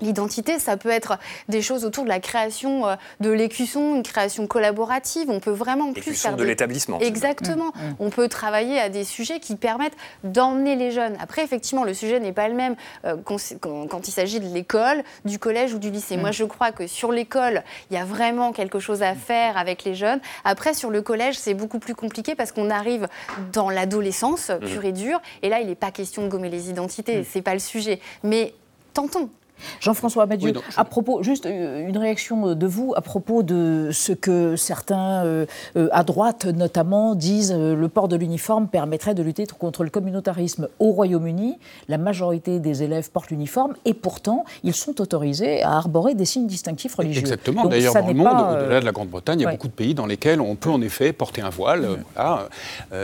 L'identité, 0.00 0.58
ça 0.58 0.76
peut 0.76 0.90
être 0.90 1.18
des 1.48 1.62
choses 1.62 1.84
autour 1.84 2.04
de 2.04 2.08
la 2.08 2.20
création 2.20 2.86
euh, 2.86 2.96
de 3.20 3.30
l'écusson, 3.30 3.94
une 3.94 4.02
création 4.02 4.46
collaborative. 4.46 5.30
On 5.30 5.40
peut 5.40 5.52
vraiment 5.52 5.92
plus 5.92 6.14
faire 6.14 6.36
de 6.36 6.42
l'établissement. 6.42 6.98
Exactement. 6.98 7.66
Mmh, 7.74 7.88
mmh. 7.88 7.96
On 8.00 8.10
peut 8.10 8.28
travailler 8.28 8.80
à 8.80 8.88
des 8.88 9.04
sujets 9.04 9.38
qui 9.38 9.54
permettent 9.56 9.96
d'emmener 10.24 10.74
les 10.74 10.90
jeunes. 10.90 11.16
Après, 11.20 11.44
effectivement, 11.44 11.84
le 11.84 11.94
sujet 11.94 12.18
n'est 12.18 12.32
pas 12.32 12.48
le 12.48 12.54
même 12.54 12.74
euh, 13.04 13.16
quand, 13.24 14.08
il 14.08 14.10
s'agit 14.10 14.40
de 14.40 14.52
l'école, 14.52 15.02
du 15.24 15.38
collège 15.38 15.74
ou 15.74 15.78
du 15.78 15.90
lycée. 15.90 16.16
Moi, 16.16 16.30
mmh. 16.30 16.34
je 16.34 16.44
crois 16.44 16.72
que 16.72 16.86
sur 16.86 17.12
l'école, 17.12 17.62
il 17.90 17.94
y 17.94 18.00
a 18.00 18.04
vraiment 18.04 18.52
quelque 18.52 18.80
chose 18.80 19.02
à 19.02 19.14
faire 19.14 19.56
avec 19.56 19.84
les 19.84 19.94
jeunes. 19.94 20.20
Après, 20.44 20.74
sur 20.74 20.90
le 20.90 21.02
collège, 21.02 21.38
c'est 21.38 21.54
beaucoup 21.54 21.78
plus 21.78 21.94
compliqué 21.94 22.34
parce 22.34 22.50
qu'on 22.50 22.70
arrive 22.70 23.08
dans 23.52 23.70
l'adolescence 23.70 24.50
pure 24.60 24.84
et 24.84 24.92
dure. 24.92 25.20
Et 25.42 25.48
là, 25.48 25.60
il 25.60 25.68
n'est 25.68 25.74
pas 25.74 25.90
question 25.90 26.22
de 26.22 26.28
gommer 26.28 26.50
les 26.50 26.68
identités. 26.68 27.24
C'est 27.24 27.42
pas 27.42 27.54
le 27.54 27.60
sujet. 27.60 28.00
Mais 28.22 28.54
tentons. 28.92 29.30
Jean-François 29.80 30.24
Amadieu, 30.24 30.52
à 30.76 30.84
propos, 30.84 31.22
juste 31.22 31.46
euh, 31.46 31.86
une 31.86 31.98
réaction 31.98 32.48
euh, 32.48 32.54
de 32.54 32.66
vous 32.66 32.94
à 32.96 33.00
propos 33.00 33.42
de 33.42 33.90
ce 33.92 34.12
que 34.12 34.56
certains, 34.56 35.24
euh, 35.24 35.46
à 35.92 36.04
droite 36.04 36.46
notamment, 36.46 37.14
disent 37.14 37.52
le 37.52 37.88
port 37.88 38.08
de 38.08 38.16
l'uniforme 38.16 38.68
permettrait 38.68 39.14
de 39.14 39.22
lutter 39.22 39.46
contre 39.46 39.84
le 39.84 39.90
communautarisme. 39.90 40.68
Au 40.78 40.90
Royaume-Uni, 40.90 41.58
la 41.88 41.98
majorité 41.98 42.60
des 42.60 42.82
élèves 42.82 43.10
portent 43.10 43.30
l'uniforme 43.30 43.74
et 43.84 43.94
pourtant, 43.94 44.44
ils 44.62 44.74
sont 44.74 45.00
autorisés 45.00 45.62
à 45.62 45.72
arborer 45.72 46.14
des 46.14 46.24
signes 46.24 46.46
distinctifs 46.46 46.94
religieux. 46.94 47.20
Exactement. 47.20 47.66
D'ailleurs, 47.66 47.94
dans 47.94 48.06
le 48.06 48.14
monde, 48.14 48.26
au-delà 48.28 48.80
de 48.80 48.84
la 48.84 48.92
Grande-Bretagne, 48.92 49.40
il 49.40 49.42
y 49.44 49.46
a 49.46 49.50
beaucoup 49.50 49.68
de 49.68 49.72
pays 49.72 49.94
dans 49.94 50.06
lesquels 50.06 50.40
on 50.40 50.56
peut 50.56 50.70
en 50.70 50.80
effet 50.80 51.12
porter 51.12 51.42
un 51.42 51.50
voile 51.50 51.98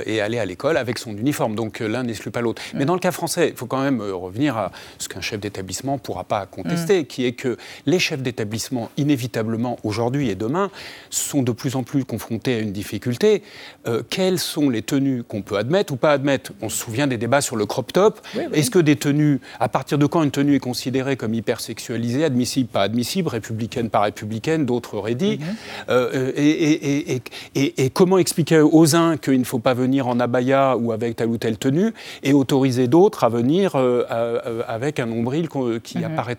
et 0.07 0.21
aller 0.21 0.39
à 0.39 0.45
l'école 0.45 0.77
avec 0.77 0.99
son 0.99 1.11
uniforme. 1.11 1.55
Donc 1.55 1.81
l'un 1.81 2.03
n'exclut 2.03 2.31
pas 2.31 2.41
l'autre. 2.41 2.63
Mais 2.75 2.85
dans 2.85 2.95
le 2.95 3.01
cas 3.01 3.13
français, 3.13 3.51
il 3.51 3.57
faut 3.57 3.67
quand 3.67 3.83
même 3.83 4.01
revenir 4.01 4.57
à 4.57 4.71
ce 4.99 5.09
qu'un 5.09 5.21
chef 5.21 5.41
d'établissement 5.41 5.95
ne 5.95 5.99
pourra 5.99 6.25
pas 6.25 6.40
contester, 6.47 7.03
mm. 7.03 7.07
qui 7.07 7.25
est 7.25 7.33
que 7.33 7.57
les 7.87 7.99
chefs 7.99 8.23
d'établissement, 8.23 8.91
inévitablement, 8.97 9.79
aujourd'hui 9.85 10.31
et 10.31 10.35
demain, 10.35 10.71
sont 11.11 11.43
de 11.43 11.53
plus 11.53 11.77
en 11.77 11.83
plus 11.83 12.05
confrontés 12.05 12.55
à 12.55 12.59
une 12.59 12.73
difficulté. 12.73 13.43
Euh, 13.87 14.03
quelles 14.09 14.39
sont 14.39 14.71
les 14.71 14.83
tenues 14.83 15.23
qu'on 15.23 15.43
peut 15.43 15.57
admettre 15.57 15.93
ou 15.93 15.97
pas 15.97 16.13
admettre? 16.13 16.53
On 16.63 16.69
se 16.69 16.77
souvient 16.77 17.07
des 17.07 17.19
débats 17.19 17.41
sur 17.41 17.57
le 17.57 17.67
crop 17.67 17.93
top. 17.93 18.21
Est-ce 18.53 18.71
que 18.71 18.79
des 18.79 18.97
tenues, 18.97 19.41
à 19.59 19.69
partir 19.69 19.99
de 19.99 20.07
quand 20.07 20.23
une 20.23 20.31
tenue 20.31 20.57
est 20.57 20.61
considérée 20.61 21.17
comme 21.17 21.35
hypersexualisée, 21.35 22.25
admissible, 22.25 22.69
pas 22.69 22.83
admissible, 22.83 23.29
républicaine, 23.29 23.91
pas 23.91 24.01
républicaine, 24.01 24.67
d'autres 24.67 24.95
auraient 24.95 25.15
dit 25.15 25.37
mm-hmm. 25.37 25.91
euh, 25.91 26.33
et, 26.37 27.23
et, 27.55 27.91
comment 27.91 28.19
expliquer 28.19 28.61
aux 28.61 28.97
uns 28.97 29.17
qu'il 29.17 29.39
ne 29.39 29.45
faut 29.45 29.59
pas 29.59 29.75
venir 29.75 30.09
en 30.09 30.21
abaya 30.21 30.77
ou 30.77 30.93
avec 30.93 31.17
telle 31.17 31.29
ou 31.29 31.39
telle 31.39 31.59
tenue 31.59 31.93
et 32.23 32.33
autoriser 32.33 32.89
d'autres 32.89 33.25
à 33.25 33.29
venir 33.29 33.73
euh, 33.75 34.63
avec 34.67 35.01
un 35.01 35.07
nombril 35.07 35.49
qui 35.49 35.99
mm-hmm. 35.99 36.05
apparaît 36.05 36.30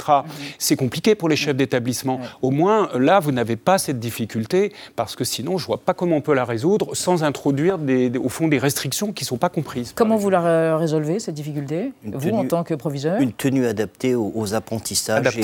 c'est 0.57 0.75
compliqué 0.75 1.15
pour 1.15 1.29
les 1.29 1.35
chefs 1.35 1.55
d'établissement. 1.55 2.19
Au 2.41 2.51
moins, 2.51 2.89
là, 2.97 3.19
vous 3.19 3.31
n'avez 3.31 3.55
pas 3.55 3.77
cette 3.77 3.99
difficulté, 3.99 4.73
parce 4.95 5.15
que 5.15 5.23
sinon, 5.23 5.57
je 5.57 5.63
ne 5.63 5.67
vois 5.67 5.77
pas 5.77 5.93
comment 5.93 6.17
on 6.17 6.21
peut 6.21 6.33
la 6.33 6.45
résoudre 6.45 6.95
sans 6.95 7.23
introduire, 7.23 7.77
des, 7.77 8.11
au 8.17 8.29
fond, 8.29 8.47
des 8.47 8.59
restrictions 8.59 9.11
qui 9.11 9.23
ne 9.23 9.27
sont 9.27 9.37
pas 9.37 9.49
comprises. 9.49 9.93
Comment 9.95 10.17
vous 10.17 10.29
la 10.29 10.77
résolvez, 10.77 11.19
cette 11.19 11.35
difficulté, 11.35 11.91
vous, 12.03 12.29
en 12.31 12.45
tant 12.45 12.63
que 12.63 12.73
proviseur? 12.73 13.19
Une 13.19 13.33
tenue 13.33 13.65
adaptée 13.65 14.15
aux, 14.15 14.53
apprentissages 14.53 15.37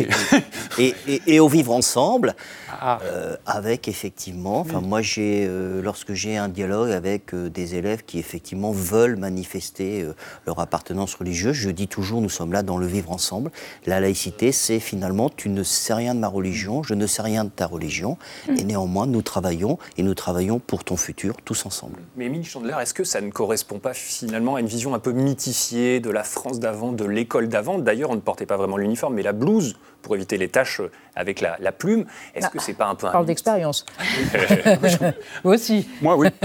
et, 0.77 0.93
et, 1.27 1.39
au 1.39 1.47
vivre 1.47 1.71
ensemble, 1.71 2.35
ah. 2.81 2.99
euh, 3.03 3.35
avec 3.45 3.87
effectivement, 3.87 4.59
enfin, 4.59 4.81
moi, 4.81 5.01
j'ai, 5.01 5.45
euh, 5.47 5.81
lorsque 5.81 6.13
j'ai 6.13 6.37
un 6.37 6.49
dialogue 6.49 6.91
avec 6.91 7.33
euh, 7.33 7.49
des 7.49 7.75
élèves 7.75 8.03
qui, 8.05 8.19
effectivement, 8.19 8.71
veulent 8.71 9.15
manifester 9.15 10.05
leur 10.45 10.59
appartenance 10.59 11.15
religieuse, 11.15 11.55
je 11.55 11.69
dis 11.69 11.87
toujours, 11.87 12.21
nous 12.21 12.29
sommes 12.29 12.53
là 12.53 12.63
dans 12.63 12.77
le 12.77 12.87
vivre 12.87 13.11
ensemble. 13.11 13.51
La 13.85 13.99
laïcité, 13.99 14.36
c'est 14.51 14.79
finalement 14.79 15.29
tu 15.29 15.49
ne 15.49 15.63
sais 15.63 15.93
rien 15.93 16.15
de 16.15 16.19
ma 16.19 16.27
religion, 16.27 16.83
je 16.83 16.93
ne 16.93 17.07
sais 17.07 17.21
rien 17.21 17.43
de 17.43 17.49
ta 17.49 17.65
religion, 17.65 18.17
et 18.49 18.63
néanmoins 18.63 19.05
nous 19.05 19.21
travaillons 19.21 19.77
et 19.97 20.03
nous 20.03 20.13
travaillons 20.13 20.59
pour 20.59 20.83
ton 20.83 20.97
futur 20.97 21.35
tous 21.43 21.65
ensemble. 21.65 21.99
Mais 22.15 22.25
Émile 22.25 22.45
Chandler, 22.45 22.75
est-ce 22.81 22.93
que 22.93 23.03
ça 23.03 23.21
ne 23.21 23.29
correspond 23.29 23.79
pas 23.79 23.93
finalement 23.93 24.55
à 24.55 24.59
une 24.59 24.67
vision 24.67 24.93
un 24.93 24.99
peu 24.99 25.11
mythifiée 25.11 25.99
de 25.99 26.09
la 26.09 26.23
France 26.23 26.59
d'avant, 26.59 26.91
de 26.91 27.05
l'école 27.05 27.47
d'avant? 27.47 27.79
D'ailleurs, 27.79 28.09
on 28.09 28.15
ne 28.15 28.21
portait 28.21 28.45
pas 28.45 28.57
vraiment 28.57 28.77
l'uniforme, 28.77 29.15
mais 29.15 29.23
la 29.23 29.33
blouse 29.33 29.75
pour 30.01 30.15
éviter 30.15 30.37
les 30.37 30.47
tâches 30.47 30.81
avec 31.15 31.41
la, 31.41 31.71
plume. 31.71 32.05
Est-ce 32.33 32.45
bah, 32.45 32.51
que 32.53 32.59
c'est 32.59 32.73
pas 32.73 32.87
un 32.87 32.95
peu 32.95 33.07
un 33.07 33.11
parle 33.11 33.25
d'expérience. 33.25 33.85
Moi 35.43 35.55
aussi. 35.55 35.87
Moi 36.01 36.15
oui. 36.15 36.29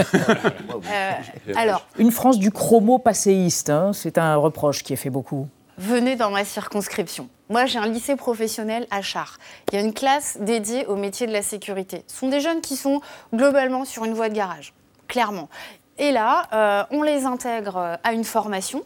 Euh, 0.93 1.13
alors, 1.57 1.87
une 1.99 2.11
France 2.11 2.39
du 2.39 2.51
chromo 2.51 2.99
passéiste, 2.99 3.71
hein, 3.71 3.93
c'est 3.93 4.19
un 4.19 4.37
reproche 4.37 4.83
qui 4.83 4.93
est 4.93 4.97
fait 4.97 5.11
beaucoup 5.11 5.47
venez 5.79 6.17
dans 6.17 6.31
ma 6.31 6.45
circonscription. 6.45 7.29
Moi, 7.49 7.67
j'ai 7.67 7.79
un 7.79 7.87
lycée 7.87 8.17
professionnel 8.17 8.87
à 8.91 9.03
Char. 9.03 9.39
Il 9.71 9.75
y 9.75 9.79
a 9.79 9.85
une 9.85 9.93
classe 9.93 10.39
dédiée 10.41 10.87
au 10.87 10.97
métier 10.97 11.27
de 11.27 11.33
la 11.33 11.43
sécurité. 11.43 12.05
Ce 12.07 12.17
sont 12.17 12.29
des 12.29 12.41
jeunes 12.41 12.61
qui 12.61 12.77
sont 12.77 13.01
globalement 13.35 13.85
sur 13.85 14.05
une 14.05 14.15
voie 14.15 14.29
de 14.29 14.35
garage, 14.35 14.73
clairement. 15.09 15.49
Et 15.99 16.11
là, 16.11 16.49
euh, 16.53 16.85
on 16.91 17.03
les 17.03 17.27
intègre 17.27 17.99
à 18.03 18.13
une 18.13 18.25
formation. 18.25 18.83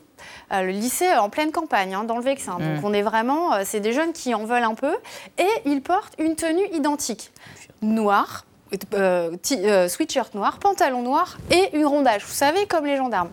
Euh, 0.52 0.62
le 0.62 0.70
lycée 0.70 1.04
est 1.04 1.16
en 1.16 1.30
pleine 1.30 1.52
campagne, 1.52 1.94
hein, 1.94 2.04
dans 2.04 2.16
le 2.16 2.22
Vexin. 2.22 2.58
Donc, 2.58 2.82
mm. 2.82 2.84
on 2.84 2.92
est 2.92 3.02
vraiment, 3.02 3.54
euh, 3.54 3.62
c'est 3.64 3.80
des 3.80 3.92
jeunes 3.92 4.12
qui 4.12 4.34
en 4.34 4.44
veulent 4.44 4.64
un 4.64 4.74
peu. 4.74 4.94
Et 5.38 5.48
ils 5.64 5.82
portent 5.82 6.14
une 6.18 6.34
tenue 6.34 6.66
identique, 6.72 7.32
noire, 7.82 8.44
sweatshirt 8.72 10.34
noir, 10.34 10.58
pantalon 10.58 11.02
noir 11.02 11.38
et 11.50 11.76
une 11.76 11.86
rondage. 11.86 12.24
Vous 12.24 12.34
savez, 12.34 12.66
comme 12.66 12.84
les 12.84 12.96
gendarmes. 12.96 13.30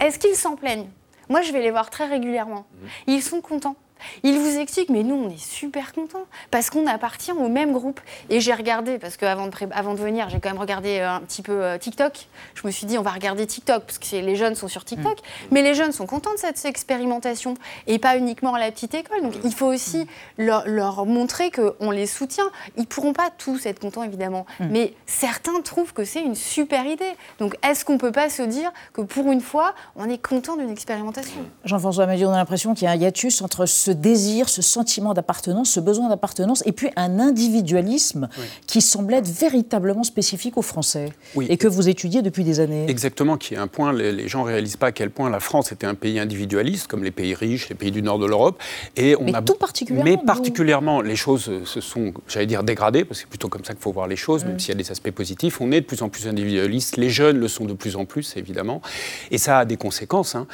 Est-ce 0.00 0.18
qu'ils 0.18 0.36
s'en 0.36 0.54
plaignent? 0.54 0.88
Moi, 1.28 1.42
je 1.42 1.52
vais 1.52 1.62
les 1.62 1.70
voir 1.70 1.90
très 1.90 2.06
régulièrement. 2.06 2.66
Mhm. 2.80 2.88
Ils 3.06 3.22
sont 3.22 3.40
contents. 3.40 3.76
Ils 4.22 4.38
vous 4.38 4.58
expliquent, 4.58 4.90
mais 4.90 5.02
nous, 5.02 5.14
on 5.14 5.30
est 5.30 5.38
super 5.38 5.92
contents 5.92 6.26
parce 6.50 6.70
qu'on 6.70 6.86
appartient 6.86 7.32
au 7.32 7.48
même 7.48 7.72
groupe. 7.72 8.00
Et 8.30 8.40
j'ai 8.40 8.54
regardé, 8.54 8.98
parce 8.98 9.16
qu'avant 9.16 9.46
de, 9.46 9.52
avant 9.72 9.94
de 9.94 10.00
venir, 10.00 10.28
j'ai 10.28 10.40
quand 10.40 10.50
même 10.50 10.60
regardé 10.60 10.98
euh, 10.98 11.10
un 11.10 11.20
petit 11.20 11.42
peu 11.42 11.64
euh, 11.64 11.78
TikTok. 11.78 12.26
Je 12.54 12.66
me 12.66 12.72
suis 12.72 12.86
dit, 12.86 12.98
on 12.98 13.02
va 13.02 13.10
regarder 13.10 13.46
TikTok 13.46 13.84
parce 13.84 13.98
que 13.98 14.16
les 14.16 14.36
jeunes 14.36 14.54
sont 14.54 14.68
sur 14.68 14.84
TikTok. 14.84 15.18
Mm. 15.18 15.46
Mais 15.52 15.62
les 15.62 15.74
jeunes 15.74 15.92
sont 15.92 16.06
contents 16.06 16.32
de 16.32 16.38
cette 16.38 16.64
expérimentation 16.64 17.54
et 17.86 17.98
pas 17.98 18.16
uniquement 18.16 18.54
à 18.54 18.58
la 18.58 18.70
petite 18.70 18.94
école. 18.94 19.22
Donc 19.22 19.34
il 19.44 19.54
faut 19.54 19.66
aussi 19.66 20.06
leur, 20.38 20.66
leur 20.66 21.06
montrer 21.06 21.50
qu'on 21.50 21.90
les 21.90 22.06
soutient. 22.06 22.50
Ils 22.76 22.86
pourront 22.86 23.12
pas 23.12 23.30
tous 23.36 23.66
être 23.66 23.80
contents, 23.80 24.02
évidemment. 24.02 24.46
Mm. 24.60 24.66
Mais 24.70 24.94
certains 25.06 25.60
trouvent 25.62 25.92
que 25.92 26.04
c'est 26.04 26.22
une 26.22 26.34
super 26.34 26.86
idée. 26.86 27.12
Donc 27.38 27.56
est-ce 27.62 27.84
qu'on 27.84 27.98
peut 27.98 28.12
pas 28.12 28.28
se 28.28 28.42
dire 28.42 28.72
que 28.92 29.02
pour 29.02 29.30
une 29.30 29.40
fois, 29.40 29.74
on 29.96 30.08
est 30.08 30.18
content 30.18 30.56
d'une 30.56 30.70
expérimentation? 30.70 31.40
Jean-François 31.64 32.06
Madiot, 32.06 32.28
on 32.28 32.32
a 32.32 32.36
l'impression 32.36 32.74
qu'il 32.74 32.84
y 32.84 32.88
a 32.88 32.92
un 32.92 32.96
hiatus 32.96 33.42
entre 33.42 33.66
ce 33.66 33.90
désir, 33.94 34.48
ce 34.48 34.62
sentiment 34.62 35.14
d'appartenance, 35.14 35.70
ce 35.70 35.80
besoin 35.80 36.08
d'appartenance, 36.08 36.62
et 36.66 36.72
puis 36.72 36.90
un 36.96 37.18
individualisme 37.18 38.28
qui 38.66 38.80
semble 38.80 39.14
être 39.14 39.28
véritablement 39.28 40.04
spécifique 40.04 40.56
aux 40.56 40.62
Français 40.62 41.12
et 41.48 41.56
que 41.56 41.68
vous 41.68 41.88
étudiez 41.88 42.22
depuis 42.22 42.44
des 42.44 42.60
années. 42.60 42.86
Exactement, 42.88 43.36
qui 43.36 43.54
est 43.54 43.58
un 43.58 43.66
point, 43.66 43.92
les, 43.92 44.28
gens 44.28 44.40
ne 44.40 44.48
réalisent 44.48 44.76
pas 44.76 44.88
à 44.88 44.92
quel 44.92 45.10
point 45.10 45.30
la 45.30 45.40
France 45.40 45.72
était 45.72 45.86
un 45.86 45.94
pays 45.94 46.18
individualiste, 46.18 46.86
comme 46.86 47.04
les 47.04 47.10
pays 47.10 47.34
riches, 47.34 47.68
les 47.68 47.74
pays 47.74 47.90
du 47.90 48.02
nord 48.02 48.18
de 48.18 48.26
l'Europe. 48.26 48.60
Et 48.96 49.16
on 49.16 49.24
mais 49.24 49.32
tout 49.44 49.54
particulièrement. 49.54 50.10
Mais 50.10 50.16
particulièrement, 50.16 51.00
les 51.00 51.16
choses 51.16 51.50
se 51.64 51.80
sont, 51.80 52.12
j'allais 52.28 52.46
dire, 52.46 52.62
dégradées, 52.62 53.04
parce 53.04 53.18
que 53.18 53.22
c'est 53.24 53.30
plutôt 53.30 53.48
comme 53.48 53.64
ça 53.64 53.72
qu'il 53.72 53.82
faut 53.82 53.92
voir 53.92 54.06
les 54.06 54.16
choses, 54.16 54.44
même 54.44 54.58
s'il 54.58 54.70
y 54.70 54.72
a 54.72 54.82
des 54.82 54.90
aspects 54.90 55.10
positifs. 55.10 55.60
On 55.60 55.72
est 55.72 55.80
de 55.80 55.86
plus 55.86 56.02
en 56.02 56.08
plus 56.08 56.26
individualiste, 56.26 56.96
les 56.96 57.10
jeunes 57.10 57.38
le 57.38 57.48
sont 57.48 57.64
de 57.64 57.74
plus 57.74 57.96
en 57.96 58.04
plus, 58.04 58.36
évidemment, 58.36 58.82
et 59.30 59.38
ça 59.38 59.60
a 59.60 59.64
des 59.64 59.76
conséquences. 59.76 60.34
Hein. 60.34 60.46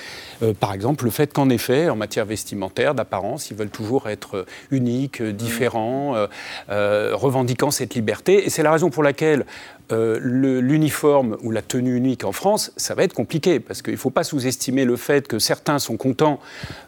Euh, 0.43 0.53
par 0.53 0.73
exemple, 0.73 1.05
le 1.05 1.11
fait 1.11 1.33
qu'en 1.33 1.49
effet, 1.49 1.89
en 1.89 1.97
matière 1.97 2.25
vestimentaire, 2.25 2.95
d'apparence, 2.95 3.30
ils 3.37 3.57
veulent 3.57 3.71
toujours 3.71 4.09
être 4.09 4.47
uniques, 4.71 5.23
différents, 5.23 6.17
euh, 6.17 6.27
euh, 6.69 7.11
revendiquant 7.15 7.71
cette 7.71 7.95
liberté. 7.95 8.47
Et 8.47 8.51
c'est 8.51 8.63
la 8.63 8.73
raison 8.73 8.91
pour 8.91 9.03
laquelle 9.03 9.47
euh, 9.93 10.21
l'uniforme 10.23 11.37
ou 11.43 11.51
la 11.51 11.63
tenue 11.63 11.97
unique 11.97 12.25
en 12.25 12.31
France, 12.31 12.73
ça 12.77 12.95
va 12.95 13.03
être 13.03 13.13
compliqué 13.13 13.59
parce 13.59 13.83
qu'il 13.83 13.95
ne 13.95 13.99
faut 13.99 14.11
pas 14.11 14.23
sous-estimer 14.23 14.85
le 14.85 14.97
fait 14.97 15.27
que 15.27 15.41
certains 15.41 15.81
sont 15.81 15.97
contents, 15.97 16.39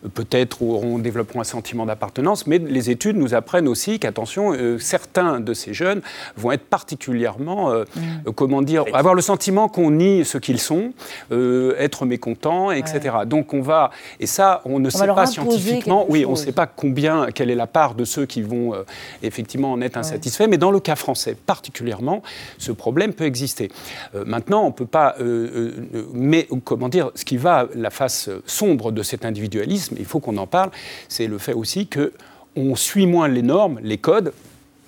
euh, 0.05 0.09
peut-être 0.09 0.63
auront, 0.63 0.99
développeront 0.99 1.41
un 1.41 1.45
sentiment 1.45 1.85
d'appartenance, 1.85 2.47
mais 2.47 2.59
les 2.59 2.91
études 2.91 3.17
nous 3.17 3.35
apprennent 3.35 3.67
aussi 3.67 3.99
qu'attention, 3.99 4.53
euh, 4.53 4.79
certains 4.79 5.41
de 5.41 5.53
ces 5.53 5.75
jeunes 5.75 6.01
vont 6.37 6.53
être 6.53 6.65
particulièrement, 6.65 7.73
mm. 7.73 8.33
comment 8.37 8.63
dire, 8.63 8.85
avoir 8.93 9.15
le 9.15 9.23
sentiment 9.23 9.69
qu'on 9.69 9.91
nie 9.91 10.25
ce 10.25 10.39
qu'ils 10.39 10.61
sont, 10.61 10.93
être 11.31 12.07
mécontents, 12.07 12.71
etc. 12.71 13.17
Donc 13.27 13.53
on 13.53 13.63
va, 13.63 13.91
et 14.21 14.27
ça, 14.27 14.63
on 14.65 14.79
ne 14.79 14.91
sait 14.91 15.07
pas 15.07 15.27
scientifiquement, 15.27 16.07
oui, 16.09 16.25
on 16.25 16.33
ne 16.33 16.37
sait 16.37 16.53
pas 16.53 16.67
combien, 16.67 17.27
quelle 17.35 17.51
est 17.51 17.57
la 17.57 17.67
part 17.67 17.95
de 17.95 18.05
ceux 18.05 18.27
qui 18.27 18.43
vont 18.43 18.75
effectivement 19.23 19.73
en 19.73 19.81
être 19.81 19.97
insatisfaits, 19.97 20.47
mais 20.49 20.59
dans 20.59 20.71
le 20.71 20.81
cas 20.81 20.97
français 20.97 21.37
particulièrement, 21.47 22.23
ce 22.59 22.73
problème 22.73 22.91
problème 22.93 23.14
peut 23.14 23.24
exister. 23.24 23.70
Euh, 24.14 24.24
maintenant, 24.26 24.64
on 24.64 24.66
ne 24.66 24.72
peut 24.72 24.86
pas. 24.86 25.16
Euh, 25.18 25.72
euh, 25.95 26.07
mais 26.12 26.47
comment 26.64 26.90
dire, 26.90 27.11
ce 27.14 27.24
qui 27.24 27.38
va 27.38 27.68
la 27.74 27.88
face 27.88 28.28
sombre 28.45 28.93
de 28.93 29.03
cet 29.03 29.24
individualisme, 29.24 29.97
il 29.99 30.05
faut 30.05 30.20
qu'on 30.20 30.36
en 30.36 30.47
parle, 30.47 30.70
c'est 31.09 31.26
le 31.26 31.38
fait 31.38 31.55
aussi 31.55 31.86
que 31.86 32.12
on 32.55 32.76
suit 32.76 33.07
moins 33.07 33.28
les 33.28 33.40
normes, 33.40 33.80
les 33.82 33.97
codes, 33.97 34.34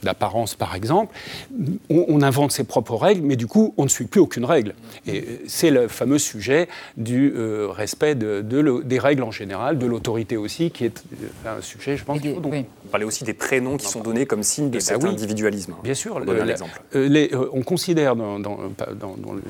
d'apparence 0.05 0.55
par 0.55 0.75
exemple, 0.75 1.15
on, 1.91 2.23
invente 2.23 2.53
ses 2.53 2.65
propres 2.65 2.97
règles, 2.97 3.23
mais 3.23 3.37
du 3.37 3.47
coup, 3.47 3.75
on 3.77 3.85
ne 3.85 3.89
suit 3.89 4.07
plus 4.07 4.21
aucune 4.21 4.45
règle. 4.45 4.75
Et 5.07 5.41
c'est 5.47 5.71
le 5.71 5.89
fameux 5.89 6.19
sujet 6.19 6.69
du 6.97 7.33
euh, 7.37 7.69
respect 7.71 8.15
de, 8.15 8.41
des 8.83 8.99
règles 8.99 9.23
en 9.23 9.31
général, 9.31 9.79
de 9.79 9.87
l'autorité 9.87 10.37
aussi, 10.37 10.71
qui 10.71 10.85
est 10.85 11.05
euh, 11.47 11.59
un 11.59 11.61
sujet, 11.61 11.97
je 11.97 12.05
pense. 12.05 12.19
Faut 12.21 12.41
donc... 12.41 12.55
On 12.87 12.89
parlait 12.89 13.07
aussi 13.07 13.25
des 13.25 13.35
prénoms 13.35 13.77
qui 13.77 13.87
sont 13.87 14.01
donnés 14.01 14.27
comme 14.27 14.43
signe 14.43 14.71
de 14.71 14.79
eh 14.79 14.81
cet 14.81 15.03
ben 15.03 15.09
individualisme. 15.09 15.75
Bien 15.83 15.95
sûr. 15.95 16.21
Euh, 16.95 17.49
on 17.53 17.63
considère 17.63 18.17
dans, 18.17 18.39
dans, 18.39 18.59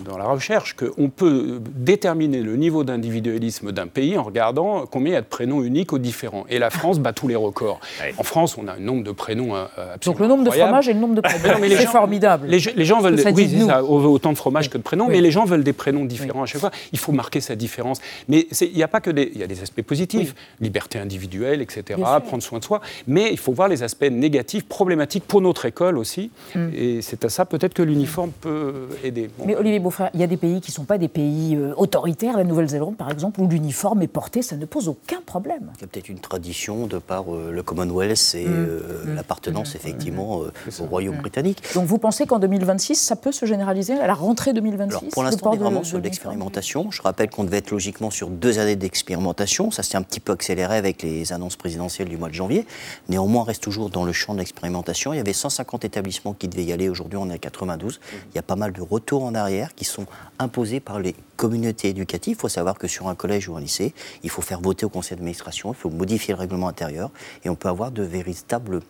dans, 0.04 0.18
la 0.18 0.24
recherche 0.24 0.74
qu'on 0.74 1.10
peut 1.10 1.60
déterminer 1.74 2.40
le 2.40 2.56
niveau 2.56 2.84
d'individualisme 2.84 3.72
d'un 3.72 3.86
pays 3.86 4.16
en 4.16 4.22
regardant 4.22 4.86
combien 4.86 5.12
il 5.12 5.14
y 5.14 5.18
a 5.18 5.22
de 5.22 5.26
prénoms 5.26 5.62
uniques 5.62 5.92
aux 5.92 5.98
différents. 5.98 6.46
Et 6.48 6.58
la 6.58 6.70
France 6.70 6.98
bat 6.98 7.12
tous 7.12 7.28
les 7.28 7.36
records. 7.36 7.80
En 8.16 8.22
France, 8.22 8.56
on 8.56 8.68
a 8.68 8.72
un 8.74 8.78
nombre 8.78 9.04
de 9.04 9.12
prénoms 9.12 9.54
absolument 9.54 9.96
Donc 10.04 10.20
le 10.20 10.26
nombre 10.26 10.43
de 10.44 10.50
fromage 10.50 10.88
et 10.88 10.92
le 10.92 11.00
nombre 11.00 11.14
de 11.14 11.20
prénoms. 11.22 11.58
C'est 11.62 11.86
formidable. 11.86 12.46
Les, 12.48 12.58
gens 12.58 13.00
veulent, 13.00 13.20
oui, 13.34 13.60
ça, 13.66 13.82
autant 13.84 14.32
de 14.32 14.36
fromage 14.36 14.70
que 14.70 14.78
de 14.78 14.82
prénoms, 14.82 15.08
mais 15.08 15.20
les 15.20 15.30
gens 15.30 15.44
veulent 15.44 15.64
des 15.64 15.72
prénoms 15.72 16.04
différents 16.04 16.42
à 16.42 16.46
chaque 16.46 16.60
fois. 16.60 16.70
Il 16.92 16.98
faut 16.98 17.12
marquer 17.12 17.40
sa 17.40 17.56
différence. 17.56 18.00
Mais 18.28 18.46
il 18.60 18.74
n'y 18.74 18.82
a 18.82 18.88
pas 18.88 19.00
que 19.00 19.10
des, 19.10 19.30
il 19.34 19.40
y 19.40 19.42
a 19.42 19.46
des 19.46 19.62
aspects 19.62 19.82
positifs, 19.82 20.34
liberté 20.60 20.98
individuelle, 20.98 21.60
etc., 21.60 22.00
prendre 22.24 22.42
soin 22.42 22.58
de 22.58 22.64
soi, 22.64 22.80
mais 23.06 23.30
il 23.30 23.38
faut 23.38 23.52
voir 23.52 23.68
les 23.68 23.82
aspects 23.82 24.04
négatifs, 24.10 24.64
problématiques 24.64 25.24
pour 25.24 25.40
notre 25.40 25.64
école 25.66 25.98
aussi. 25.98 26.30
Mm. 26.54 26.68
Et 26.74 27.02
c'est 27.02 27.24
à 27.24 27.28
ça 27.28 27.44
peut-être 27.44 27.74
que 27.74 27.82
l'uniforme 27.82 28.30
peut 28.40 28.88
aider. 29.02 29.30
mais 29.44 29.56
Olivier 29.56 29.80
Beaufrère, 29.80 30.10
il 30.14 30.20
y 30.20 30.22
a 30.22 30.26
des 30.26 30.36
pays 30.36 30.60
qui 30.60 30.70
ne 30.70 30.74
sont 30.74 30.84
pas 30.84 30.98
des 30.98 31.08
pays 31.08 31.56
euh, 31.56 31.74
autoritaires, 31.76 32.36
la 32.36 32.44
Nouvelle-Zélande 32.44 32.96
par 32.96 33.10
exemple, 33.10 33.40
où 33.40 33.48
l'uniforme 33.48 34.02
est 34.02 34.08
porté, 34.08 34.42
ça 34.42 34.56
ne 34.56 34.66
pose 34.66 34.88
aucun 34.88 35.20
problème. 35.24 35.72
Il 35.78 35.82
y 35.82 35.84
a 35.84 35.86
peut-être 35.86 36.08
une 36.08 36.18
tradition 36.18 36.86
de 36.86 36.98
par 36.98 37.34
euh, 37.34 37.50
le 37.50 37.62
Commonwealth 37.62 38.34
et 38.34 38.46
mm. 38.46 38.52
euh, 38.52 39.04
mm. 39.04 39.14
l'appartenance 39.16 39.74
effectivement 39.74 40.33
euh, 40.42 40.52
au 40.80 40.84
Royaume 40.84 41.16
britannique. 41.18 41.62
Donc 41.74 41.86
vous 41.86 41.98
pensez 41.98 42.26
qu'en 42.26 42.38
2026, 42.38 42.96
ça 42.96 43.16
peut 43.16 43.32
se 43.32 43.46
généraliser 43.46 43.94
à 43.94 44.06
la 44.06 44.14
rentrée 44.14 44.52
2026 44.52 44.96
Alors 44.96 45.08
pour 45.12 45.22
l'instant, 45.22 45.50
on 45.50 45.54
est 45.54 45.58
vraiment 45.58 45.84
sur 45.84 45.98
l'expérimentation. 45.98 46.90
Je 46.90 47.02
rappelle 47.02 47.30
qu'on 47.30 47.44
devait 47.44 47.58
être 47.58 47.70
logiquement 47.70 48.10
sur 48.10 48.28
deux 48.28 48.58
années 48.58 48.76
d'expérimentation. 48.76 49.70
Ça 49.70 49.82
s'est 49.82 49.96
un 49.96 50.02
petit 50.02 50.20
peu 50.20 50.32
accéléré 50.32 50.76
avec 50.76 51.02
les 51.02 51.32
annonces 51.32 51.56
présidentielles 51.56 52.08
du 52.08 52.16
mois 52.16 52.28
de 52.28 52.34
janvier. 52.34 52.66
Néanmoins, 53.08 53.42
on 53.42 53.44
reste 53.44 53.62
toujours 53.62 53.90
dans 53.90 54.04
le 54.04 54.12
champ 54.12 54.34
de 54.34 54.38
l'expérimentation. 54.38 55.12
Il 55.12 55.16
y 55.16 55.20
avait 55.20 55.32
150 55.32 55.84
établissements 55.84 56.34
qui 56.34 56.48
devaient 56.48 56.64
y 56.64 56.72
aller. 56.72 56.88
Aujourd'hui, 56.88 57.18
on 57.18 57.28
est 57.30 57.34
à 57.34 57.38
92. 57.38 58.00
Il 58.32 58.36
y 58.36 58.38
a 58.38 58.42
pas 58.42 58.56
mal 58.56 58.72
de 58.72 58.82
retours 58.82 59.24
en 59.24 59.34
arrière 59.34 59.74
qui 59.74 59.84
sont 59.84 60.06
imposés 60.38 60.80
par 60.80 60.98
les 60.98 61.14
communautés 61.36 61.88
éducatives. 61.88 62.36
Il 62.36 62.40
faut 62.40 62.48
savoir 62.48 62.78
que 62.78 62.88
sur 62.88 63.08
un 63.08 63.14
collège 63.14 63.48
ou 63.48 63.56
un 63.56 63.60
lycée, 63.60 63.94
il 64.22 64.30
faut 64.30 64.42
faire 64.42 64.60
voter 64.60 64.86
au 64.86 64.88
conseil 64.88 65.16
d'administration, 65.16 65.72
il 65.72 65.76
faut 65.76 65.90
modifier 65.90 66.34
le 66.34 66.40
règlement 66.40 66.68
intérieur 66.68 67.10
et 67.44 67.48
on 67.48 67.54
peut 67.54 67.68
avoir 67.68 67.90
de 67.90 68.02
véritables 68.02 68.80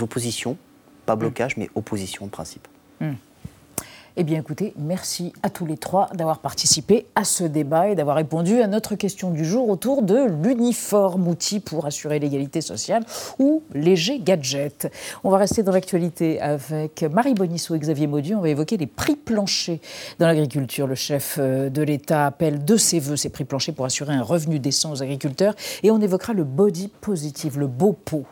oppositions 0.00 0.56
pas 1.06 1.16
blocage, 1.16 1.56
mais 1.56 1.68
opposition 1.74 2.26
de 2.26 2.30
principe. 2.30 2.66
Eh 4.18 4.24
bien, 4.24 4.40
écoutez, 4.40 4.74
merci 4.76 5.32
à 5.42 5.48
tous 5.48 5.64
les 5.64 5.78
trois 5.78 6.10
d'avoir 6.12 6.40
participé 6.40 7.06
à 7.14 7.24
ce 7.24 7.44
débat 7.44 7.88
et 7.88 7.94
d'avoir 7.94 8.16
répondu 8.16 8.60
à 8.60 8.66
notre 8.66 8.94
question 8.94 9.30
du 9.30 9.42
jour 9.42 9.70
autour 9.70 10.02
de 10.02 10.26
l'uniforme, 10.42 11.28
outil 11.28 11.60
pour 11.60 11.86
assurer 11.86 12.18
l'égalité 12.18 12.60
sociale 12.60 13.04
ou 13.38 13.62
léger 13.72 14.18
gadget. 14.18 14.92
On 15.24 15.30
va 15.30 15.38
rester 15.38 15.62
dans 15.62 15.72
l'actualité 15.72 16.42
avec 16.42 17.02
Marie 17.10 17.32
Bonisseau 17.32 17.74
et 17.74 17.78
Xavier 17.78 18.06
Maudu. 18.06 18.34
On 18.34 18.42
va 18.42 18.50
évoquer 18.50 18.76
les 18.76 18.86
prix 18.86 19.16
planchers 19.16 19.78
dans 20.18 20.26
l'agriculture. 20.26 20.86
Le 20.86 20.94
chef 20.94 21.38
euh, 21.40 21.70
de 21.70 21.80
l'État 21.80 22.26
appelle 22.26 22.66
de 22.66 22.76
ses 22.76 23.00
voeux 23.00 23.16
ces 23.16 23.30
prix 23.30 23.44
planchers 23.44 23.74
pour 23.74 23.86
assurer 23.86 24.12
un 24.12 24.22
revenu 24.22 24.58
décent 24.58 24.92
aux 24.92 25.02
agriculteurs. 25.02 25.54
Et 25.82 25.90
on 25.90 26.02
évoquera 26.02 26.34
le 26.34 26.44
body 26.44 26.88
positive, 27.00 27.58
le 27.58 27.66
beau 27.66 27.94
pot. 27.94 28.26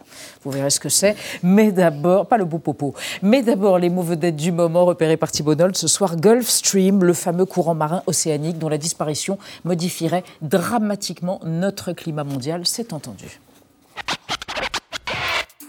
Vous 0.45 0.51
verrez 0.51 0.69
ce 0.69 0.81
que 0.81 0.91
c'est. 0.91 1.17
Mais 1.43 1.73
d'abord, 1.73 2.27
pas 2.27 2.37
le 2.37 2.45
beau 2.45 2.59
popo, 2.59 2.93
mais 3.23 3.41
d'abord 3.43 3.79
les 3.79 3.89
mots 3.89 4.03
vedettes 4.03 4.37
du 4.37 4.53
moment 4.53 4.85
repérés 4.85 5.17
par 5.17 5.31
Thibault 5.31 5.55
ce 5.77 5.89
soir, 5.89 6.17
Gulfstream, 6.17 7.05
le 7.05 7.13
fameux 7.13 7.45
courant 7.45 7.75
marin 7.75 8.03
océanique 8.07 8.59
dont 8.59 8.69
la 8.69 8.79
disparition 8.79 9.39
modifierait 9.65 10.25
dramatiquement 10.43 11.41
notre 11.45 11.93
climat 11.93 12.25
mondial, 12.25 12.67
c'est 12.67 12.93
entendu. 12.93 13.41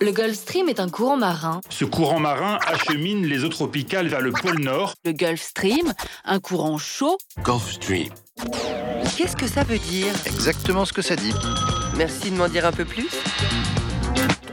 Le 0.01 0.11
Gulf 0.11 0.33
Stream 0.35 0.67
est 0.67 0.79
un 0.79 0.89
courant 0.89 1.15
marin. 1.15 1.61
Ce 1.69 1.85
courant 1.85 2.19
marin 2.19 2.57
achemine 2.65 3.23
les 3.23 3.43
eaux 3.43 3.49
tropicales 3.49 4.07
vers 4.07 4.21
le 4.21 4.31
pôle 4.31 4.59
Nord. 4.59 4.95
Le 5.05 5.11
Gulf 5.11 5.41
Stream, 5.41 5.93
un 6.25 6.39
courant 6.39 6.79
chaud. 6.79 7.17
Gulf 7.43 7.71
Stream. 7.71 8.09
Qu'est-ce 9.15 9.35
que 9.35 9.45
ça 9.45 9.63
veut 9.63 9.77
dire? 9.77 10.11
Exactement 10.25 10.85
ce 10.85 10.93
que 10.93 11.03
ça 11.03 11.15
dit. 11.15 11.33
Merci 11.97 12.31
de 12.31 12.35
m'en 12.35 12.47
dire 12.47 12.65
un 12.65 12.71
peu 12.71 12.83
plus. 12.83 13.09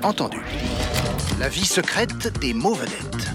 Entendu. 0.02 0.42
La 1.40 1.48
vie 1.48 1.64
secrète 1.64 2.38
des 2.40 2.52
mots 2.52 2.74
vedettes. 2.74 3.28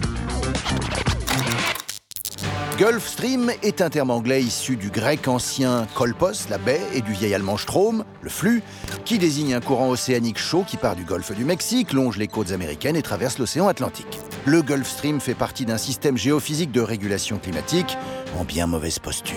Gulf 2.77 3.07
Stream 3.07 3.51
est 3.61 3.81
un 3.81 3.91
terme 3.91 4.09
anglais 4.09 4.41
issu 4.41 4.77
du 4.77 4.89
grec 4.89 5.27
ancien 5.27 5.85
kolpos, 5.93 6.49
la 6.49 6.57
baie, 6.57 6.81
et 6.95 7.01
du 7.01 7.13
vieil 7.13 7.35
allemand 7.35 7.57
Strom, 7.57 8.03
le 8.21 8.31
flux, 8.31 8.63
qui 9.05 9.19
désigne 9.19 9.53
un 9.53 9.61
courant 9.61 9.89
océanique 9.89 10.39
chaud 10.39 10.63
qui 10.65 10.77
part 10.77 10.95
du 10.95 11.03
golfe 11.03 11.31
du 11.35 11.45
Mexique, 11.45 11.93
longe 11.93 12.17
les 12.17 12.27
côtes 12.27 12.51
américaines 12.51 12.95
et 12.95 13.03
traverse 13.03 13.37
l'océan 13.37 13.67
Atlantique. 13.67 14.17
Le 14.45 14.63
Gulf 14.63 14.89
Stream 14.89 15.21
fait 15.21 15.35
partie 15.35 15.65
d'un 15.65 15.77
système 15.77 16.17
géophysique 16.17 16.71
de 16.71 16.81
régulation 16.81 17.37
climatique 17.37 17.95
en 18.39 18.43
bien 18.43 18.65
mauvaise 18.65 18.97
posture. 18.97 19.35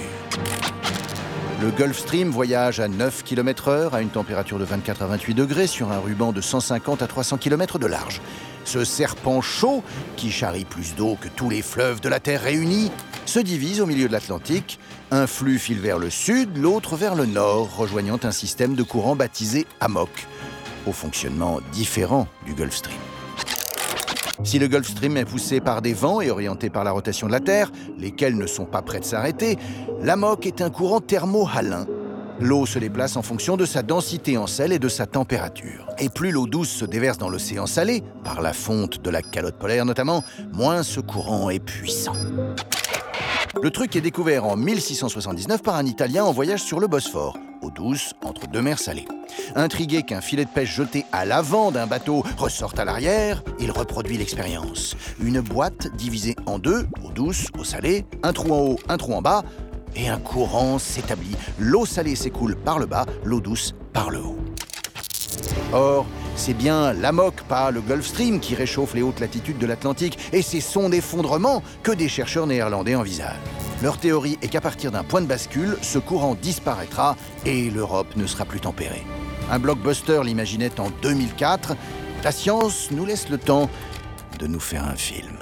Le 1.61 1.70
Gulf 1.70 1.99
Stream 1.99 2.30
voyage 2.30 2.80
à 2.80 2.89
9 2.89 3.22
km/h 3.22 3.93
à 3.93 4.01
une 4.01 4.09
température 4.09 4.59
de 4.59 4.64
24 4.64 5.03
à 5.03 5.07
28 5.09 5.34
degrés 5.34 5.66
sur 5.66 5.93
un 5.93 5.99
ruban 5.99 6.32
de 6.32 6.41
150 6.41 7.03
à 7.03 7.07
300 7.07 7.37
km 7.37 7.78
de 7.78 7.87
large. 7.87 8.22
Ce 8.67 8.85
serpent 8.85 9.41
chaud, 9.41 9.85
qui 10.17 10.33
charrie 10.33 10.64
plus 10.64 10.97
d'eau 10.97 11.17
que 11.21 11.29
tous 11.29 11.49
les 11.49 11.62
fleuves 11.62 12.01
de 12.01 12.09
la 12.09 12.19
Terre 12.19 12.43
réunis, 12.43 12.91
se 13.25 13.39
divise 13.39 13.81
au 13.81 13.87
milieu 13.87 14.09
de 14.09 14.12
l'Atlantique. 14.12 14.81
Un 15.12 15.29
flux 15.29 15.61
file 15.61 15.79
vers 15.79 15.99
le 15.99 16.11
sud, 16.11 16.59
l'autre 16.59 16.97
vers 16.97 17.14
le 17.14 17.27
nord, 17.27 17.77
rejoignant 17.77 18.19
un 18.25 18.33
système 18.33 18.75
de 18.75 18.83
courant 18.83 19.14
baptisé 19.14 19.67
AMOC, 19.79 20.11
au 20.89 20.93
fonctionnement 20.93 21.61
différent 21.73 22.27
du 22.45 22.55
Gulf 22.55 22.75
Stream. 22.75 22.99
Si 24.43 24.59
le 24.59 24.67
Gulf 24.67 24.89
Stream 24.89 25.17
est 25.17 25.25
poussé 25.25 25.61
par 25.61 25.81
des 25.81 25.95
vents 25.95 26.21
et 26.21 26.31
orienté 26.31 26.69
par 26.69 26.83
la 26.83 26.91
rotation 26.91 27.29
de 27.29 27.33
la 27.33 27.41
Terre, 27.41 27.71
lesquels 27.99 28.37
ne 28.37 28.49
sont 28.49 28.67
pas 28.67 28.83
prêts 28.83 29.01
de 29.01 29.05
s'arrêter, 29.05 29.59
l'AMOC 30.03 30.45
est 30.45 30.61
un 30.61 30.71
courant 30.71 31.01
thermo-halin 31.01 31.87
L'eau 32.39 32.66
se 32.66 32.78
déplace 32.78 33.16
en 33.16 33.22
fonction 33.22 33.57
de 33.57 33.64
sa 33.64 33.82
densité 33.82 34.37
en 34.37 34.47
sel 34.47 34.72
et 34.72 34.78
de 34.78 34.89
sa 34.89 35.07
température. 35.07 35.89
Et 35.99 36.11
plus 36.11 36.32
l'eau 36.32 36.47
douce 36.47 36.68
se 36.68 36.84
déverse 36.84 37.16
dans 37.16 37.30
l'océan 37.30 37.66
salé, 37.66 38.03
par 38.24 38.43
la 38.43 38.53
fonte 38.53 39.01
de 39.01 39.09
la 39.09 39.22
calotte 39.22 39.57
polaire 39.57 39.87
notamment, 39.87 40.22
moins 40.53 40.82
ce 40.82 41.01
courant 41.01 41.49
est 41.49 41.61
puissant. 41.61 42.12
Le 43.62 43.70
truc 43.70 43.97
est 43.97 44.03
découvert 44.03 44.45
en 44.45 44.55
1679 44.55 45.62
par 45.62 45.76
un 45.76 45.87
Italien 45.87 46.24
en 46.24 46.32
voyage 46.32 46.62
sur 46.62 46.78
le 46.78 46.89
Bosphore. 46.89 47.39
eau 47.62 47.70
douce, 47.70 48.12
entre 48.22 48.47
deux 48.49 48.61
mers 48.61 48.78
salées. 48.78 49.09
Intrigué 49.55 50.03
qu'un 50.03 50.20
filet 50.20 50.45
de 50.45 50.51
pêche 50.51 50.74
jeté 50.74 51.07
à 51.11 51.24
l'avant 51.24 51.70
d'un 51.70 51.87
bateau 51.87 52.22
ressorte 52.37 52.78
à 52.78 52.84
l'arrière, 52.84 53.43
il 53.59 53.70
reproduit 53.70 54.18
l'expérience. 54.18 54.95
Une 55.22 55.41
boîte 55.41 55.89
divisée 55.97 56.37
en 56.45 56.59
deux, 56.59 56.87
eau 57.03 57.11
douce, 57.14 57.47
eau 57.59 57.64
salée, 57.64 58.05
un 58.22 58.34
trou 58.34 58.53
en 58.53 58.59
haut, 58.59 58.78
un 58.89 58.99
trou 58.99 59.14
en 59.14 59.22
bas, 59.22 59.43
et 59.97 60.09
un 60.09 60.19
courant 60.19 60.79
s'établit. 60.79 61.35
L'eau 61.59 61.87
salée 61.87 62.15
s'écoule 62.15 62.57
par 62.57 62.79
le 62.79 62.87
bas, 62.87 63.07
l'eau 63.25 63.41
douce 63.41 63.75
par 63.93 64.11
le 64.11 64.21
haut. 64.21 64.39
Or, 65.73 66.07
c'est 66.37 66.55
bien 66.55 66.93
l'AMOC, 66.93 67.43
pas 67.49 67.71
le 67.71 67.81
Gulf 67.81 68.07
Stream, 68.07 68.41
qui 68.41 68.55
réchauffe 68.55 68.95
les 68.95 69.03
hautes 69.03 69.21
latitudes 69.21 69.59
de 69.59 69.67
l'Atlantique, 69.67 70.19
et 70.33 70.43
c'est 70.43 70.61
son 70.61 70.93
effondrement 70.93 71.63
que 71.83 71.93
des 71.93 72.09
chercheurs 72.09 72.47
néerlandais 72.47 72.95
envisagent. 72.95 73.41
Leur 73.83 73.99
théorie 73.99 74.39
est 74.43 74.49
qu'à 74.49 74.61
partir 74.61 74.91
d'un 74.91 75.05
point 75.05 75.21
de 75.21 75.27
bascule, 75.27 75.77
ce 75.83 75.99
courant 75.99 76.35
disparaîtra 76.35 77.17
et 77.45 77.71
l'Europe 77.71 78.17
ne 78.17 78.27
sera 78.27 78.45
plus 78.45 78.61
tempérée. 78.61 79.05
Un 79.51 79.59
blockbuster 79.59 80.23
l'imaginait 80.25 80.81
en 80.81 80.91
2004. 81.03 81.77
La 82.25 82.33
science 82.33 82.91
nous 82.91 83.05
laisse 83.05 83.29
le 83.29 83.39
temps 83.39 83.69
de 84.39 84.47
nous 84.47 84.61
faire 84.61 84.85
un 84.85 84.97
film. 84.97 85.36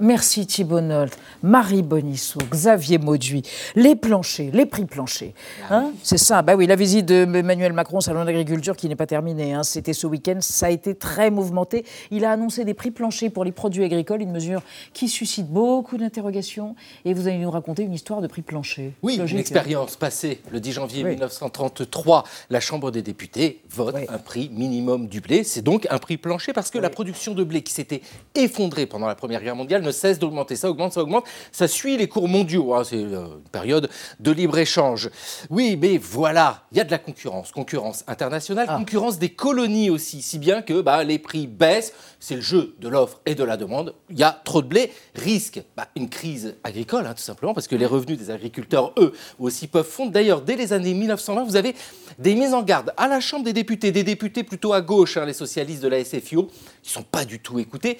Merci 0.00 0.46
Thibault 0.46 0.80
Nolte, 0.80 1.16
Marie 1.44 1.82
Bonisseau, 1.82 2.40
Xavier 2.50 2.96
Mauduit, 2.96 3.42
les 3.76 3.94
planchers, 3.94 4.48
les 4.54 4.64
prix 4.64 4.86
planchers. 4.86 5.34
Hein 5.70 5.92
c'est 6.02 6.16
ça, 6.16 6.40
bah 6.40 6.56
oui, 6.56 6.66
la 6.66 6.74
visite 6.74 7.04
de 7.04 7.16
Emmanuel 7.16 7.74
Macron 7.74 7.98
au 7.98 8.00
Salon 8.00 8.24
d'agriculture 8.24 8.74
qui 8.74 8.88
n'est 8.88 8.96
pas 8.96 9.06
terminée. 9.06 9.52
Hein. 9.52 9.62
C'était 9.62 9.92
ce 9.92 10.06
week-end, 10.06 10.38
ça 10.40 10.66
a 10.66 10.70
été 10.70 10.94
très 10.94 11.30
mouvementé. 11.30 11.84
Il 12.10 12.24
a 12.24 12.30
annoncé 12.30 12.64
des 12.64 12.72
prix 12.72 12.90
planchers 12.90 13.30
pour 13.30 13.44
les 13.44 13.52
produits 13.52 13.84
agricoles, 13.84 14.22
une 14.22 14.32
mesure 14.32 14.62
qui 14.94 15.06
suscite 15.06 15.48
beaucoup 15.48 15.98
d'interrogations. 15.98 16.76
Et 17.04 17.12
vous 17.12 17.28
allez 17.28 17.36
nous 17.36 17.50
raconter 17.50 17.82
une 17.82 17.92
histoire 17.92 18.22
de 18.22 18.26
prix 18.26 18.40
plancher. 18.40 18.94
Oui, 19.02 19.20
une 19.20 19.38
expérience 19.38 19.96
passée 19.96 20.40
le 20.50 20.60
10 20.60 20.72
janvier 20.72 21.04
1933. 21.04 22.24
La 22.48 22.60
Chambre 22.60 22.90
des 22.90 23.02
députés 23.02 23.60
vote 23.68 23.96
un 24.08 24.18
prix 24.18 24.48
minimum 24.50 25.08
du 25.08 25.20
blé. 25.20 25.44
C'est 25.44 25.60
donc 25.60 25.86
un 25.90 25.98
prix 25.98 26.16
plancher 26.16 26.54
parce 26.54 26.70
que 26.70 26.78
la 26.78 26.88
production 26.88 27.34
de 27.34 27.44
blé 27.44 27.60
qui 27.60 27.74
s'était 27.74 28.00
effondrée 28.34 28.86
pendant 28.86 29.06
la 29.06 29.14
Première 29.14 29.42
Guerre 29.42 29.56
mondiale 29.56 29.82
ne 29.82 29.90
cesse 29.90 30.18
d'augmenter. 30.18 30.56
Ça 30.56 30.70
augmente, 30.70 30.94
ça 30.94 31.02
augmente. 31.02 31.26
Ça 31.52 31.68
suit 31.68 31.96
les 31.96 32.08
cours 32.08 32.28
mondiaux. 32.28 32.74
Hein. 32.74 32.84
C'est 32.84 32.96
euh, 32.96 33.26
une 33.36 33.50
période 33.50 33.88
de 34.20 34.30
libre-échange. 34.30 35.10
Oui, 35.50 35.76
mais 35.80 35.98
voilà, 35.98 36.64
il 36.72 36.78
y 36.78 36.80
a 36.80 36.84
de 36.84 36.90
la 36.90 36.98
concurrence. 36.98 37.52
Concurrence 37.52 38.04
internationale, 38.06 38.66
Ah. 38.68 38.76
concurrence 38.76 39.18
des 39.18 39.30
colonies 39.30 39.90
aussi. 39.90 40.22
Si 40.22 40.38
bien 40.38 40.62
que 40.62 40.80
bah, 40.80 41.04
les 41.04 41.18
prix 41.18 41.46
baissent. 41.46 41.92
C'est 42.20 42.36
le 42.36 42.40
jeu 42.40 42.74
de 42.80 42.88
l'offre 42.88 43.20
et 43.26 43.34
de 43.34 43.44
la 43.44 43.58
demande. 43.58 43.94
Il 44.08 44.18
y 44.18 44.22
a 44.22 44.32
trop 44.32 44.62
de 44.62 44.66
blé. 44.66 44.90
Risque 45.14 45.62
bah, 45.76 45.88
une 45.94 46.08
crise 46.08 46.56
agricole, 46.64 47.06
hein, 47.06 47.12
tout 47.14 47.22
simplement, 47.22 47.52
parce 47.52 47.68
que 47.68 47.76
les 47.76 47.84
revenus 47.84 48.16
des 48.18 48.30
agriculteurs, 48.30 48.94
eux, 48.98 49.12
aussi 49.38 49.66
peuvent 49.66 49.86
fondre. 49.86 50.10
D'ailleurs, 50.10 50.40
dès 50.40 50.56
les 50.56 50.72
années 50.72 50.94
1920, 50.94 51.44
vous 51.44 51.56
avez 51.56 51.74
des 52.18 52.34
mises 52.34 52.54
en 52.54 52.62
garde 52.62 52.94
à 52.96 53.08
la 53.08 53.20
Chambre 53.20 53.44
des 53.44 53.52
députés, 53.52 53.92
des 53.92 54.04
députés 54.04 54.42
plutôt 54.42 54.72
à 54.72 54.80
gauche, 54.80 55.18
hein, 55.18 55.26
les 55.26 55.34
socialistes 55.34 55.82
de 55.82 55.88
la 55.88 56.02
SFIO, 56.02 56.44
qui 56.82 56.88
ne 56.88 56.92
sont 56.94 57.02
pas 57.02 57.26
du 57.26 57.40
tout 57.40 57.58
écoutés. 57.58 57.98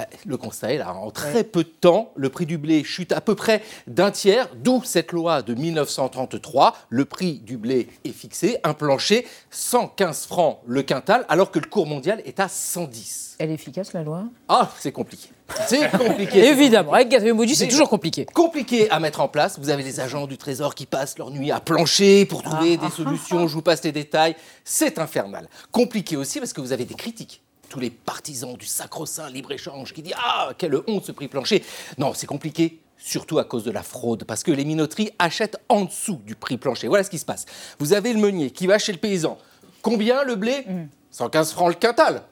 Euh, 0.00 0.16
Le 0.26 0.36
constat 0.36 0.72
est 0.74 0.78
là, 0.78 0.92
en 0.94 1.10
très 1.10 1.44
peu 1.44 1.62
de 1.64 1.68
temps, 1.68 2.12
le 2.16 2.28
prix 2.28 2.46
du 2.46 2.58
blé 2.58 2.84
chute 2.84 3.12
à 3.12 3.20
peu 3.20 3.34
près 3.34 3.62
d'un 3.86 4.10
tiers, 4.10 4.48
d'où 4.56 4.82
cette 4.84 5.12
loi 5.12 5.42
de 5.42 5.54
1933. 5.54 6.76
Le 6.88 7.04
prix 7.04 7.34
du 7.40 7.56
blé 7.56 7.88
est 8.04 8.12
fixé, 8.12 8.58
un 8.64 8.74
plancher, 8.74 9.26
115 9.50 10.26
francs 10.26 10.58
le 10.66 10.82
quintal, 10.82 11.24
alors 11.28 11.50
que 11.50 11.58
le 11.58 11.66
cours 11.68 11.86
mondial 11.86 12.22
est 12.24 12.40
à 12.40 12.48
110. 12.48 13.36
Elle 13.38 13.50
est 13.50 13.54
efficace, 13.54 13.92
la 13.94 14.02
loi? 14.02 14.24
Ah, 14.48 14.70
c'est 14.78 14.92
compliqué. 14.92 15.30
C'est 15.66 15.90
compliqué. 15.98 16.44
Évidemment, 16.44 16.92
avec 16.92 17.08
Xavier 17.08 17.32
Mauduit, 17.32 17.56
c'est 17.56 17.68
toujours 17.68 17.88
compliqué. 17.88 18.26
Compliqué 18.26 18.90
à 18.90 19.00
mettre 19.00 19.20
en 19.20 19.28
place. 19.28 19.58
Vous 19.58 19.70
avez 19.70 19.82
les 19.82 19.98
agents 19.98 20.26
du 20.26 20.36
Trésor 20.36 20.74
qui 20.74 20.86
passent 20.86 21.16
leur 21.18 21.30
nuit 21.30 21.50
à 21.50 21.58
plancher 21.60 22.26
pour 22.26 22.42
trouver 22.42 22.78
Ah. 22.80 22.86
des 22.86 22.92
solutions. 22.92 23.48
Je 23.48 23.54
vous 23.54 23.62
passe 23.62 23.82
les 23.82 23.92
détails. 23.92 24.36
C'est 24.64 24.98
infernal. 24.98 25.48
Compliqué 25.72 26.16
aussi 26.16 26.38
parce 26.38 26.52
que 26.52 26.60
vous 26.60 26.72
avez 26.72 26.84
des 26.84 26.94
critiques. 26.94 27.42
Tous 27.70 27.78
les 27.80 27.88
partisans 27.90 28.54
du 28.56 28.66
sacro-saint 28.66 29.30
libre-échange 29.30 29.92
qui 29.94 30.02
disent 30.02 30.14
Ah, 30.22 30.50
quelle 30.58 30.74
honte 30.88 31.04
ce 31.06 31.12
prix 31.12 31.28
plancher. 31.28 31.64
Non, 31.98 32.12
c'est 32.14 32.26
compliqué. 32.26 32.80
Surtout 32.98 33.38
à 33.38 33.44
cause 33.44 33.62
de 33.64 33.70
la 33.70 33.82
fraude, 33.84 34.24
parce 34.24 34.42
que 34.42 34.50
les 34.50 34.64
minoteries 34.66 35.10
achètent 35.18 35.56
en 35.70 35.84
dessous 35.84 36.20
du 36.26 36.34
prix 36.34 36.58
plancher. 36.58 36.88
Voilà 36.88 37.04
ce 37.04 37.08
qui 37.10 37.18
se 37.18 37.24
passe. 37.24 37.46
Vous 37.78 37.92
avez 37.94 38.12
le 38.12 38.18
meunier 38.18 38.50
qui 38.50 38.66
va 38.66 38.78
chez 38.78 38.92
le 38.92 38.98
paysan. 38.98 39.38
Combien 39.82 40.22
le 40.24 40.34
blé 40.34 40.66
115 41.12 41.52
francs 41.52 41.68
le 41.68 41.74
quintal. 41.76 42.24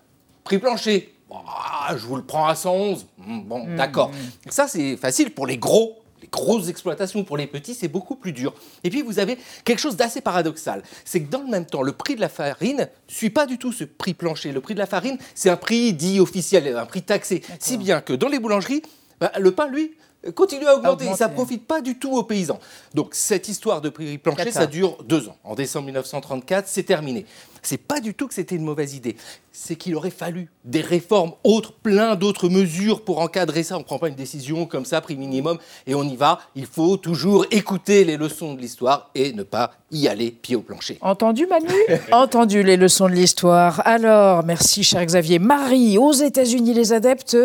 Prix 0.45 0.59
plancher. 0.59 1.15
Ah, 1.31 1.95
je 1.97 2.05
vous 2.05 2.17
le 2.17 2.25
prends 2.25 2.47
à 2.49 2.55
111. 2.55 3.07
Hmm, 3.19 3.41
Bon, 3.43 3.77
d'accord. 3.77 4.11
Ça, 4.51 4.67
c'est 4.67 4.97
facile 4.97 5.31
pour 5.33 5.47
les 5.47 5.57
gros. 5.57 5.98
Les 6.29 6.31
grosses 6.31 6.69
exploitations 6.69 7.25
pour 7.25 7.37
les 7.37 7.47
petits, 7.47 7.75
c'est 7.75 7.89
beaucoup 7.89 8.17
plus 8.17 8.33
dur. 8.33 8.55
Et 8.85 8.91
puis, 8.91 9.03
vous 9.03 9.19
avez 9.19 9.39
quelque 9.65 9.79
chose 9.79 9.97
d'assez 9.97 10.21
paradoxal. 10.21 10.83
C'est 11.05 11.23
que 11.23 11.31
dans 11.31 11.43
le 11.43 11.49
même 11.49 11.67
temps, 11.67 11.83
le 11.83 11.93
prix 11.93 12.17
de 12.17 12.21
la 12.21 12.29
farine 12.29 12.79
ne 12.79 13.13
suit 13.13 13.31
pas 13.31 13.47
du 13.47 13.59
tout 13.59 13.73
ce 13.73 13.85
prix 13.85 14.15
plancher. 14.15 14.53
Le 14.53 14.61
prix 14.61 14.75
de 14.75 14.79
la 14.79 14.87
farine, 14.87 15.19
c'est 15.35 15.51
un 15.51 15.57
prix 15.57 15.93
dit 15.93 16.21
officiel, 16.21 16.77
un 16.77 16.87
prix 16.87 17.03
taxé. 17.03 17.43
Si 17.59 17.79
bien 17.79 18.01
que 18.01 18.13
dans 18.13 18.29
les 18.29 18.39
boulangeries, 18.39 18.83
bah, 19.21 19.33
le 19.39 19.53
pain, 19.53 19.69
lui, 19.69 19.93
continue 20.35 20.67
à 20.67 20.77
augmenter. 20.77 21.15
Ça 21.15 21.29
profite 21.29 21.67
pas 21.67 21.81
du 21.81 21.99
tout 21.99 22.17
aux 22.17 22.25
paysans. 22.25 22.59
Donc, 22.95 23.15
cette 23.15 23.49
histoire 23.49 23.81
de 23.81 23.89
prix 23.89 24.19
plancher, 24.19 24.51
ça 24.51 24.67
dure 24.67 25.03
deux 25.05 25.29
ans. 25.29 25.37
En 25.45 25.55
décembre 25.55 25.87
1934, 25.87 26.69
c'est 26.69 26.83
terminé. 26.83 27.27
C'est 27.69 27.77
pas 27.77 28.01
du 28.01 28.15
tout 28.15 28.27
que 28.27 28.33
c'était 28.33 28.57
une 28.57 28.65
mauvaise 28.65 28.95
idée. 28.95 29.15
C'est 29.53 29.77
qu'il 29.77 29.95
aurait 29.95 30.09
fallu 30.09 30.49
des 30.65 30.81
réformes 30.81 31.33
autres, 31.45 31.75
plein 31.75 32.17
d'autres 32.17 32.49
mesures 32.49 33.03
pour 33.03 33.19
encadrer 33.19 33.63
ça. 33.63 33.77
On 33.77 33.81
ne 33.81 33.85
prend 33.85 33.99
pas 33.99 34.09
une 34.09 34.15
décision 34.15 34.65
comme 34.65 34.87
ça, 34.87 35.03
prix 35.03 35.17
minimum, 35.17 35.59
et 35.87 35.95
on 35.95 36.03
y 36.03 36.17
va. 36.17 36.39
Il 36.57 36.65
faut 36.65 36.97
toujours 36.97 37.45
écouter 37.51 38.05
les 38.05 38.17
leçons 38.17 38.55
de 38.55 38.61
l'histoire 38.63 39.11
et 39.15 39.35
ne 39.35 39.43
pas 39.43 39.73
y 39.91 40.09
aller 40.09 40.31
pied 40.31 40.57
au 40.57 40.63
plancher. 40.63 40.97
Entendu, 41.03 41.47
Manu? 41.47 41.69
Entendu 42.11 42.63
les 42.63 42.79
leçons 42.79 43.07
de 43.07 43.13
l'histoire. 43.13 43.83
Alors, 43.87 44.45
merci, 44.45 44.83
cher 44.83 45.05
Xavier. 45.05 45.39
Marie, 45.39 45.99
aux 45.99 46.13
États-Unis, 46.13 46.73
les 46.73 46.95
adeptes 46.95 47.37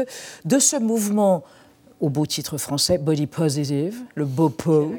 de 0.45 0.59
ce 0.59 0.77
mouvement 0.77 1.43
au 2.03 2.09
beau 2.09 2.25
titre 2.25 2.57
français, 2.57 2.97
Body 2.97 3.27
Positive, 3.27 4.01
le 4.15 4.25
beau 4.25 4.49
pot, 4.49 4.91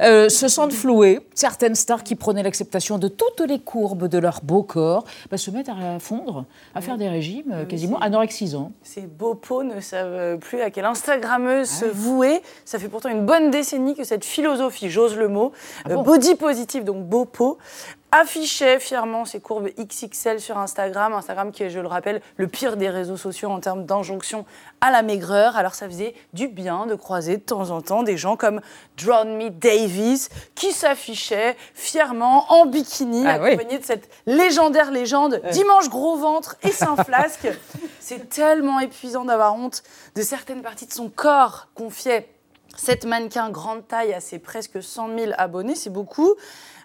euh, 0.00 0.28
se 0.28 0.46
sentent 0.46 0.72
floués. 0.72 1.18
Certaines 1.34 1.74
stars 1.74 2.04
qui 2.04 2.14
prenaient 2.14 2.44
l'acceptation 2.44 2.98
de 2.98 3.08
toutes 3.08 3.40
les 3.40 3.58
courbes 3.58 4.06
de 4.06 4.18
leur 4.18 4.42
beau 4.44 4.62
corps 4.62 5.04
bah, 5.28 5.38
se 5.38 5.50
mettent 5.50 5.70
à 5.70 5.98
fondre, 5.98 6.44
à 6.76 6.80
faire 6.80 6.98
des 6.98 7.08
régimes 7.08 7.50
euh, 7.52 7.64
quasiment 7.64 7.98
anorexisants. 7.98 8.70
Ces 8.84 9.00
beaux 9.00 9.34
pots 9.34 9.64
ne 9.64 9.80
savent 9.80 10.38
plus 10.38 10.60
à 10.60 10.70
quelle 10.70 10.84
Instagrammeuse 10.84 11.68
se 11.68 11.84
vouer. 11.84 12.42
Ça 12.64 12.78
fait 12.78 12.88
pourtant 12.88 13.08
une 13.08 13.26
bonne 13.26 13.50
décennie 13.50 13.96
que 13.96 14.04
cette 14.04 14.24
philosophie, 14.24 14.88
j'ose 14.88 15.16
le 15.16 15.26
mot, 15.26 15.50
euh, 15.90 15.96
body 15.96 16.36
positive, 16.36 16.84
donc 16.84 17.04
beau 17.04 17.24
pot, 17.24 17.58
affichait 18.12 18.78
fièrement 18.78 19.24
ses 19.24 19.40
courbes 19.40 19.70
XXL 19.78 20.38
sur 20.38 20.58
Instagram. 20.58 21.14
Instagram 21.14 21.50
qui 21.50 21.62
est, 21.64 21.70
je 21.70 21.80
le 21.80 21.88
rappelle, 21.88 22.20
le 22.36 22.46
pire 22.46 22.76
des 22.76 22.90
réseaux 22.90 23.16
sociaux 23.16 23.50
en 23.50 23.58
termes 23.58 23.84
d'injonction 23.86 24.44
à 24.82 24.90
la 24.90 25.02
maigreur. 25.02 25.56
Alors 25.56 25.74
ça 25.74 25.88
faisait 25.88 26.14
du 26.34 26.46
bien 26.46 26.86
de 26.86 26.94
croiser 26.94 27.38
de 27.38 27.42
temps 27.42 27.70
en 27.70 27.80
temps 27.80 28.02
des 28.02 28.18
gens 28.18 28.36
comme 28.36 28.60
Drown 28.98 29.36
Me 29.36 29.48
Davis 29.48 30.28
qui 30.54 30.72
s'affichait 30.72 31.56
fièrement 31.74 32.52
en 32.52 32.66
bikini, 32.66 33.24
Ah 33.26 33.38
oui. 33.40 33.48
accompagné 33.52 33.78
de 33.78 33.84
cette 33.84 34.08
légendaire 34.26 34.90
légende 34.90 35.40
dimanche 35.50 35.88
gros 35.88 36.16
ventre 36.16 36.56
et 36.62 36.70
sans 36.70 36.96
flasque. 37.04 37.48
C'est 37.98 38.28
tellement 38.28 38.78
épuisant 38.78 39.24
d'avoir 39.24 39.54
honte 39.54 39.82
de 40.14 40.22
certaines 40.22 40.60
parties 40.62 40.86
de 40.86 40.92
son 40.92 41.08
corps 41.08 41.68
confiait 41.74 42.28
cette 42.76 43.04
mannequin 43.04 43.50
grande 43.50 43.86
taille 43.86 44.14
à 44.14 44.20
ses 44.20 44.38
presque 44.38 44.82
100 44.82 45.18
000 45.18 45.32
abonnés, 45.36 45.74
c'est 45.74 45.90
beaucoup. 45.90 46.34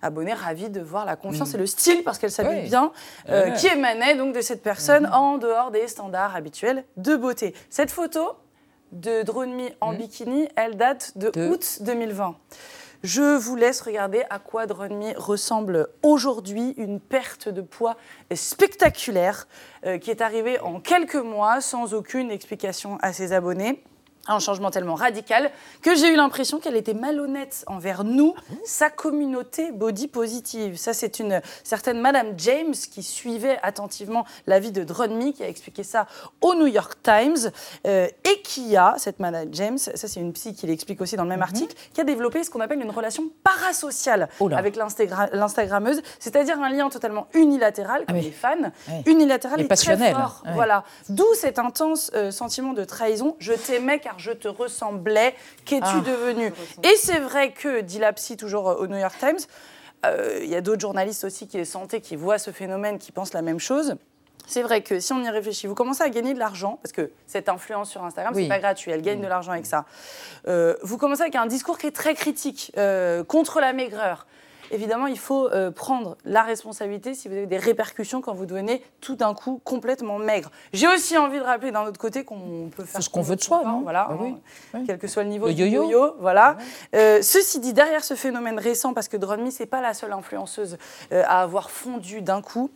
Abonnés 0.01 0.33
ravis 0.33 0.69
de 0.69 0.81
voir 0.81 1.05
la 1.05 1.15
confiance 1.15 1.53
Mm. 1.53 1.55
et 1.55 1.59
le 1.59 1.65
style, 1.67 2.03
parce 2.03 2.17
qu'elle 2.19 2.31
s'habille 2.31 2.61
Oui. 2.63 2.69
bien, 2.69 2.91
euh, 3.29 3.51
qui 3.51 3.67
émanait 3.67 4.15
donc 4.15 4.33
de 4.35 4.41
cette 4.41 4.61
personne 4.63 5.05
en 5.07 5.37
dehors 5.37 5.71
des 5.71 5.87
standards 5.87 6.35
habituels 6.35 6.83
de 6.97 7.15
beauté. 7.15 7.53
Cette 7.69 7.91
photo 7.91 8.33
de 8.91 9.23
Drone 9.23 9.53
Me 9.53 9.69
en 9.81 9.93
bikini, 9.93 10.47
elle 10.55 10.77
date 10.77 11.17
de, 11.17 11.27
août 11.49 11.79
2020. 11.81 12.35
Je 13.03 13.37
vous 13.37 13.55
laisse 13.55 13.81
regarder 13.81 14.23
à 14.31 14.39
quoi 14.39 14.65
Drone 14.65 14.95
Me 14.97 15.13
ressemble 15.19 15.87
aujourd'hui, 16.01 16.73
une 16.77 16.99
perte 16.99 17.47
de 17.49 17.61
poids 17.61 17.95
spectaculaire 18.33 19.47
euh, 19.85 19.97
qui 19.97 20.09
est 20.09 20.21
arrivée 20.21 20.59
en 20.59 20.79
quelques 20.79 21.15
mois 21.15 21.61
sans 21.61 21.93
aucune 21.93 22.31
explication 22.31 22.97
à 23.01 23.13
ses 23.13 23.33
abonnés. 23.33 23.83
Un 24.27 24.39
changement 24.39 24.71
tellement 24.71 24.95
radical 24.95 25.51
que 25.81 25.95
j'ai 25.95 26.09
eu 26.11 26.15
l'impression 26.15 26.59
qu'elle 26.59 26.75
était 26.75 26.93
malhonnête 26.93 27.63
envers 27.67 28.03
nous, 28.03 28.33
sa 28.65 28.89
communauté 28.89 29.71
body 29.71 30.07
positive. 30.07 30.77
Ça, 30.77 30.93
c'est 30.93 31.19
une 31.19 31.41
certaine 31.63 31.99
Madame 32.01 32.33
James 32.37 32.73
qui 32.73 33.03
suivait 33.03 33.57
attentivement 33.63 34.25
la 34.45 34.59
vie 34.59 34.71
de 34.71 34.83
Drone 34.83 35.15
Me, 35.15 35.31
qui 35.31 35.43
a 35.43 35.47
expliqué 35.47 35.83
ça 35.83 36.07
au 36.41 36.55
New 36.55 36.67
York 36.67 36.97
Times, 37.03 37.51
euh, 37.85 38.07
et 38.25 38.41
qui 38.41 38.75
a, 38.75 38.95
cette 38.97 39.19
Madame 39.19 39.49
James, 39.53 39.77
ça 39.77 39.95
c'est 40.07 40.19
une 40.19 40.33
psy 40.33 40.53
qui 40.53 40.67
l'explique 40.67 41.01
aussi 41.01 41.15
dans 41.15 41.23
le 41.23 41.29
même 41.29 41.41
article, 41.41 41.75
qui 41.93 42.01
a 42.01 42.03
développé 42.03 42.43
ce 42.43 42.49
qu'on 42.49 42.59
appelle 42.61 42.81
une 42.81 42.91
relation 42.91 43.23
parasociale 43.43 44.29
avec 44.57 44.75
l'Instagra- 44.75 45.29
l'Instagrammeuse, 45.33 46.01
c'est-à-dire 46.19 46.59
un 46.61 46.69
lien 46.69 46.89
totalement 46.89 47.27
unilatéral, 47.33 48.05
comme 48.05 48.15
les 48.17 48.31
fans, 48.31 48.55
unilatéral 49.05 49.61
Et 49.61 49.63
et, 49.63 49.67
passionnel, 49.67 50.13
très 50.13 50.21
fort. 50.21 50.41
ouais. 50.45 50.51
Voilà. 50.53 50.83
D'où 51.09 51.25
cet 51.35 51.59
intense 51.59 52.11
euh, 52.15 52.31
sentiment 52.31 52.73
de 52.73 52.83
trahison. 52.83 53.35
Je 53.39 53.53
t'aimais 53.53 53.99
car 53.99 54.16
car 54.17 54.19
je 54.19 54.31
te 54.31 54.47
ressemblais. 54.47 55.35
Qu'es-tu 55.65 55.83
Ah. 55.85 56.01
devenu 56.05 56.51
Et 56.83 56.95
c'est 56.97 57.19
vrai 57.19 57.51
que, 57.51 57.81
dit 57.81 57.99
la 57.99 58.13
psy 58.13 58.37
toujours 58.37 58.65
au 58.79 58.87
New 58.87 58.97
York 58.97 59.15
Times, 59.19 59.37
euh, 60.05 60.39
il 60.41 60.49
y 60.49 60.55
a 60.55 60.61
d'autres 60.61 60.81
journalistes 60.81 61.23
aussi 61.23 61.47
qui 61.47 61.57
est 61.57 61.65
santé, 61.65 62.01
qui 62.01 62.15
voient 62.15 62.37
ce 62.39 62.51
phénomène, 62.51 62.97
qui 62.99 63.11
pensent 63.11 63.33
la 63.33 63.41
même 63.41 63.59
chose. 63.59 63.95
C'est 64.49 64.61
vrai 64.61 64.81
que 64.81 64.99
si 65.01 65.11
on 65.11 65.21
y 65.21 65.29
réfléchit, 65.29 65.67
vous 65.67 65.75
commencez 65.75 66.03
à 66.03 66.09
gagner 66.09 66.33
de 66.33 66.39
l'argent, 66.39 66.79
parce 66.81 66.93
que 66.93 67.11
cette 67.25 67.49
influence 67.49 67.89
sur 67.89 68.03
Instagram, 68.03 68.33
Oui. 68.33 68.43
c'est 68.43 68.49
pas 68.49 68.59
gratuit, 68.59 68.91
elle 68.91 69.01
gagne 69.01 69.19
de 69.19 69.27
l'argent 69.27 69.51
avec 69.51 69.65
ça. 69.65 69.85
Euh, 70.47 70.75
vous 70.83 70.97
commencez 70.97 71.21
avec 71.21 71.35
un 71.35 71.47
discours 71.47 71.77
qui 71.77 71.87
est 71.87 71.91
très 71.95 72.13
critique 72.13 72.71
euh, 72.77 73.23
contre 73.25 73.59
la 73.59 73.73
maigreur. 73.73 74.25
Évidemment, 74.71 75.07
il 75.07 75.17
faut 75.19 75.49
euh, 75.49 75.71
prendre 75.71 76.17
la 76.25 76.43
responsabilité 76.43 77.13
si 77.13 77.27
vous 77.27 77.35
avez 77.35 77.45
des 77.45 77.57
répercussions 77.57 78.21
quand 78.21 78.33
vous 78.33 78.45
devenez 78.45 78.83
tout 79.01 79.15
d'un 79.15 79.33
coup 79.33 79.61
complètement 79.63 80.17
maigre. 80.19 80.51
J'ai 80.73 80.87
aussi 80.87 81.17
envie 81.17 81.39
de 81.39 81.43
rappeler 81.43 81.71
d'un 81.71 81.85
autre 81.85 81.99
côté 81.99 82.23
qu'on 82.23 82.69
peut 82.75 82.83
faire 82.83 83.01
ce 83.01 83.09
qu'on 83.09 83.21
veut 83.21 83.35
de 83.35 83.41
soi, 83.41 83.61
non 83.65 83.81
Voilà, 83.81 84.07
Bah 84.09 84.17
oui. 84.19 84.35
hein, 84.73 84.83
quel 84.85 84.97
que 84.97 85.07
soit 85.07 85.23
le 85.23 85.29
niveau 85.29 85.47
Le 85.47 85.53
du 85.53 85.65
yo-yo. 85.67 86.15
voilà. 86.19 86.57
Euh, 86.95 87.21
ceci 87.21 87.59
dit, 87.59 87.73
derrière 87.73 88.03
ce 88.03 88.15
phénomène 88.15 88.59
récent, 88.59 88.93
parce 88.93 89.07
que 89.07 89.17
Drone 89.17 89.51
c'est 89.51 89.65
pas 89.65 89.81
la 89.81 89.93
seule 89.93 90.11
influenceuse 90.13 90.77
euh, 91.11 91.23
à 91.25 91.41
avoir 91.41 91.69
fondu 91.69 92.21
d'un 92.21 92.41
coup. 92.41 92.69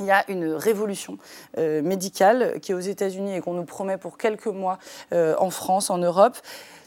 Il 0.00 0.06
y 0.06 0.12
a 0.12 0.24
une 0.30 0.52
révolution 0.52 1.18
euh, 1.58 1.82
médicale 1.82 2.60
qui 2.62 2.70
est 2.70 2.74
aux 2.74 2.78
États-Unis 2.78 3.34
et 3.34 3.40
qu'on 3.40 3.54
nous 3.54 3.64
promet 3.64 3.96
pour 3.98 4.16
quelques 4.16 4.46
mois 4.46 4.78
euh, 5.12 5.34
en 5.40 5.50
France, 5.50 5.90
en 5.90 5.98
Europe. 5.98 6.36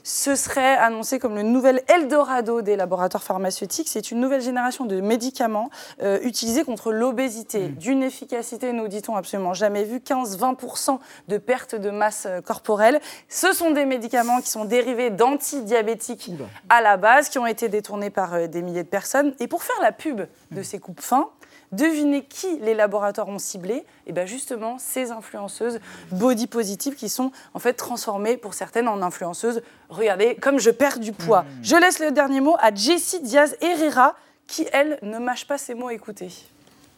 Ce 0.03 0.35
serait 0.35 0.77
annoncé 0.77 1.19
comme 1.19 1.35
le 1.35 1.43
nouvel 1.43 1.83
Eldorado 1.87 2.61
des 2.61 2.75
laboratoires 2.75 3.23
pharmaceutiques. 3.23 3.87
C'est 3.87 4.11
une 4.11 4.19
nouvelle 4.19 4.41
génération 4.41 4.85
de 4.85 4.99
médicaments 4.99 5.69
euh, 6.01 6.19
utilisés 6.23 6.63
contre 6.63 6.91
l'obésité, 6.91 7.67
d'une 7.67 8.03
efficacité, 8.03 8.73
nous 8.73 8.87
dit-on, 8.87 9.15
absolument 9.15 9.53
jamais 9.53 9.83
vue, 9.83 9.97
15-20% 9.97 10.99
de 11.27 11.37
perte 11.37 11.75
de 11.75 11.89
masse 11.89 12.25
euh, 12.27 12.41
corporelle. 12.41 12.99
Ce 13.29 13.53
sont 13.53 13.71
des 13.71 13.85
médicaments 13.85 14.41
qui 14.41 14.49
sont 14.49 14.65
dérivés 14.65 15.09
d'antidiabétiques 15.09 16.31
à 16.69 16.81
la 16.81 16.97
base, 16.97 17.29
qui 17.29 17.39
ont 17.39 17.45
été 17.45 17.69
détournés 17.69 18.09
par 18.09 18.33
euh, 18.33 18.47
des 18.47 18.61
milliers 18.61 18.83
de 18.83 18.89
personnes. 18.89 19.33
Et 19.39 19.47
pour 19.47 19.63
faire 19.63 19.79
la 19.81 19.91
pub 19.91 20.21
de 20.51 20.63
ces 20.63 20.79
coupes 20.79 21.01
fins, 21.01 21.29
Devinez 21.71 22.25
qui 22.25 22.57
les 22.59 22.73
laboratoires 22.73 23.29
ont 23.29 23.39
ciblé 23.39 23.85
Et 24.05 24.11
bien 24.11 24.25
justement, 24.25 24.77
ces 24.77 25.11
influenceuses 25.11 25.79
body 26.11 26.47
positives 26.47 26.95
qui 26.95 27.07
sont 27.07 27.31
en 27.53 27.59
fait 27.59 27.73
transformées 27.73 28.35
pour 28.37 28.53
certaines 28.53 28.87
en 28.87 29.01
influenceuses. 29.01 29.61
Regardez, 29.89 30.35
comme 30.35 30.59
je 30.59 30.69
perds 30.69 30.99
du 30.99 31.13
poids. 31.13 31.45
Je 31.61 31.75
laisse 31.75 31.99
le 31.99 32.11
dernier 32.11 32.41
mot 32.41 32.55
à 32.59 32.73
Jessie 32.73 33.21
Diaz 33.21 33.55
Herrera 33.61 34.15
qui, 34.47 34.67
elle, 34.73 34.99
ne 35.01 35.17
mâche 35.17 35.47
pas 35.47 35.57
ses 35.57 35.73
mots. 35.73 35.89
Écoutez. 35.89 36.29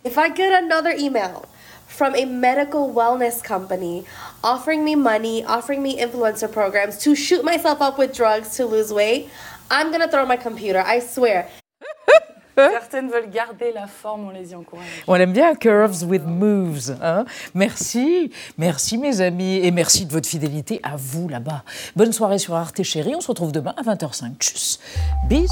If 0.06 0.18
I 0.18 0.34
get 0.36 0.52
another 0.52 0.92
email 0.98 1.44
from 1.88 2.16
a 2.16 2.26
medical 2.26 2.92
wellness 2.92 3.42
company 3.44 4.04
offering 4.44 4.84
me 4.84 4.96
money, 4.96 5.46
offering 5.46 5.82
me 5.84 5.98
influencer 5.98 6.52
programs 6.52 6.98
to 6.98 7.16
shoot 7.16 7.44
myself 7.44 7.80
up 7.80 8.00
with 8.00 8.12
drugs 8.12 8.58
to 8.58 8.66
lose 8.66 8.92
weight, 8.92 9.30
I'm 9.70 9.92
gonna 9.92 10.10
throw 10.10 10.26
my 10.26 10.36
computer, 10.36 10.84
I 10.84 11.00
swear. 11.00 11.48
Certaines 12.56 13.10
veulent 13.10 13.30
garder 13.30 13.72
la 13.74 13.88
forme, 13.88 14.28
on 14.28 14.30
les 14.30 14.52
y 14.52 14.56
encourage. 14.56 14.86
On 15.08 15.16
aime 15.16 15.34
bien 15.34 15.56
Curves 15.56 16.04
with 16.04 16.24
Moves. 16.26 16.96
hein. 17.02 17.26
merci, 17.54 18.32
merci 18.58 18.98
mes 18.98 19.22
amis, 19.22 19.58
et 19.58 19.72
merci 19.72 20.06
de 20.06 20.12
votre 20.12 20.28
fidélité 20.28 20.80
à 20.84 20.96
vous 20.96 21.28
là-bas. 21.28 21.64
Bonne 21.96 22.14
soirée 22.14 22.38
sur 22.40 22.56
Arte 22.56 22.84
Chérie, 22.84 23.16
on 23.16 23.22
se 23.22 23.28
retrouve 23.28 23.52
demain 23.52 23.74
à 23.78 23.84
20h05. 23.84 24.38
Tchuss, 24.40 24.80
bis. 25.28 25.50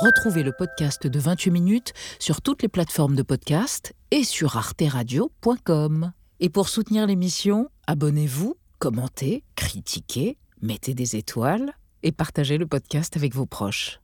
Retrouvez 0.00 0.44
le 0.44 0.52
podcast 0.52 1.06
de 1.06 1.18
28 1.18 1.50
minutes 1.50 1.92
sur 2.20 2.40
toutes 2.40 2.62
les 2.62 2.68
plateformes 2.68 3.16
de 3.16 3.22
podcast 3.22 3.94
et 4.10 4.24
sur 4.24 4.56
arteradio.com. 4.56 6.12
Et 6.40 6.48
pour 6.48 6.68
soutenir 6.68 7.06
l'émission, 7.06 7.68
abonnez-vous, 7.86 8.56
commentez, 8.78 9.44
critiquez, 9.56 10.38
mettez 10.62 10.94
des 10.94 11.16
étoiles 11.16 11.72
et 12.02 12.12
partagez 12.12 12.58
le 12.58 12.66
podcast 12.66 13.16
avec 13.16 13.34
vos 13.34 13.46
proches. 13.46 14.00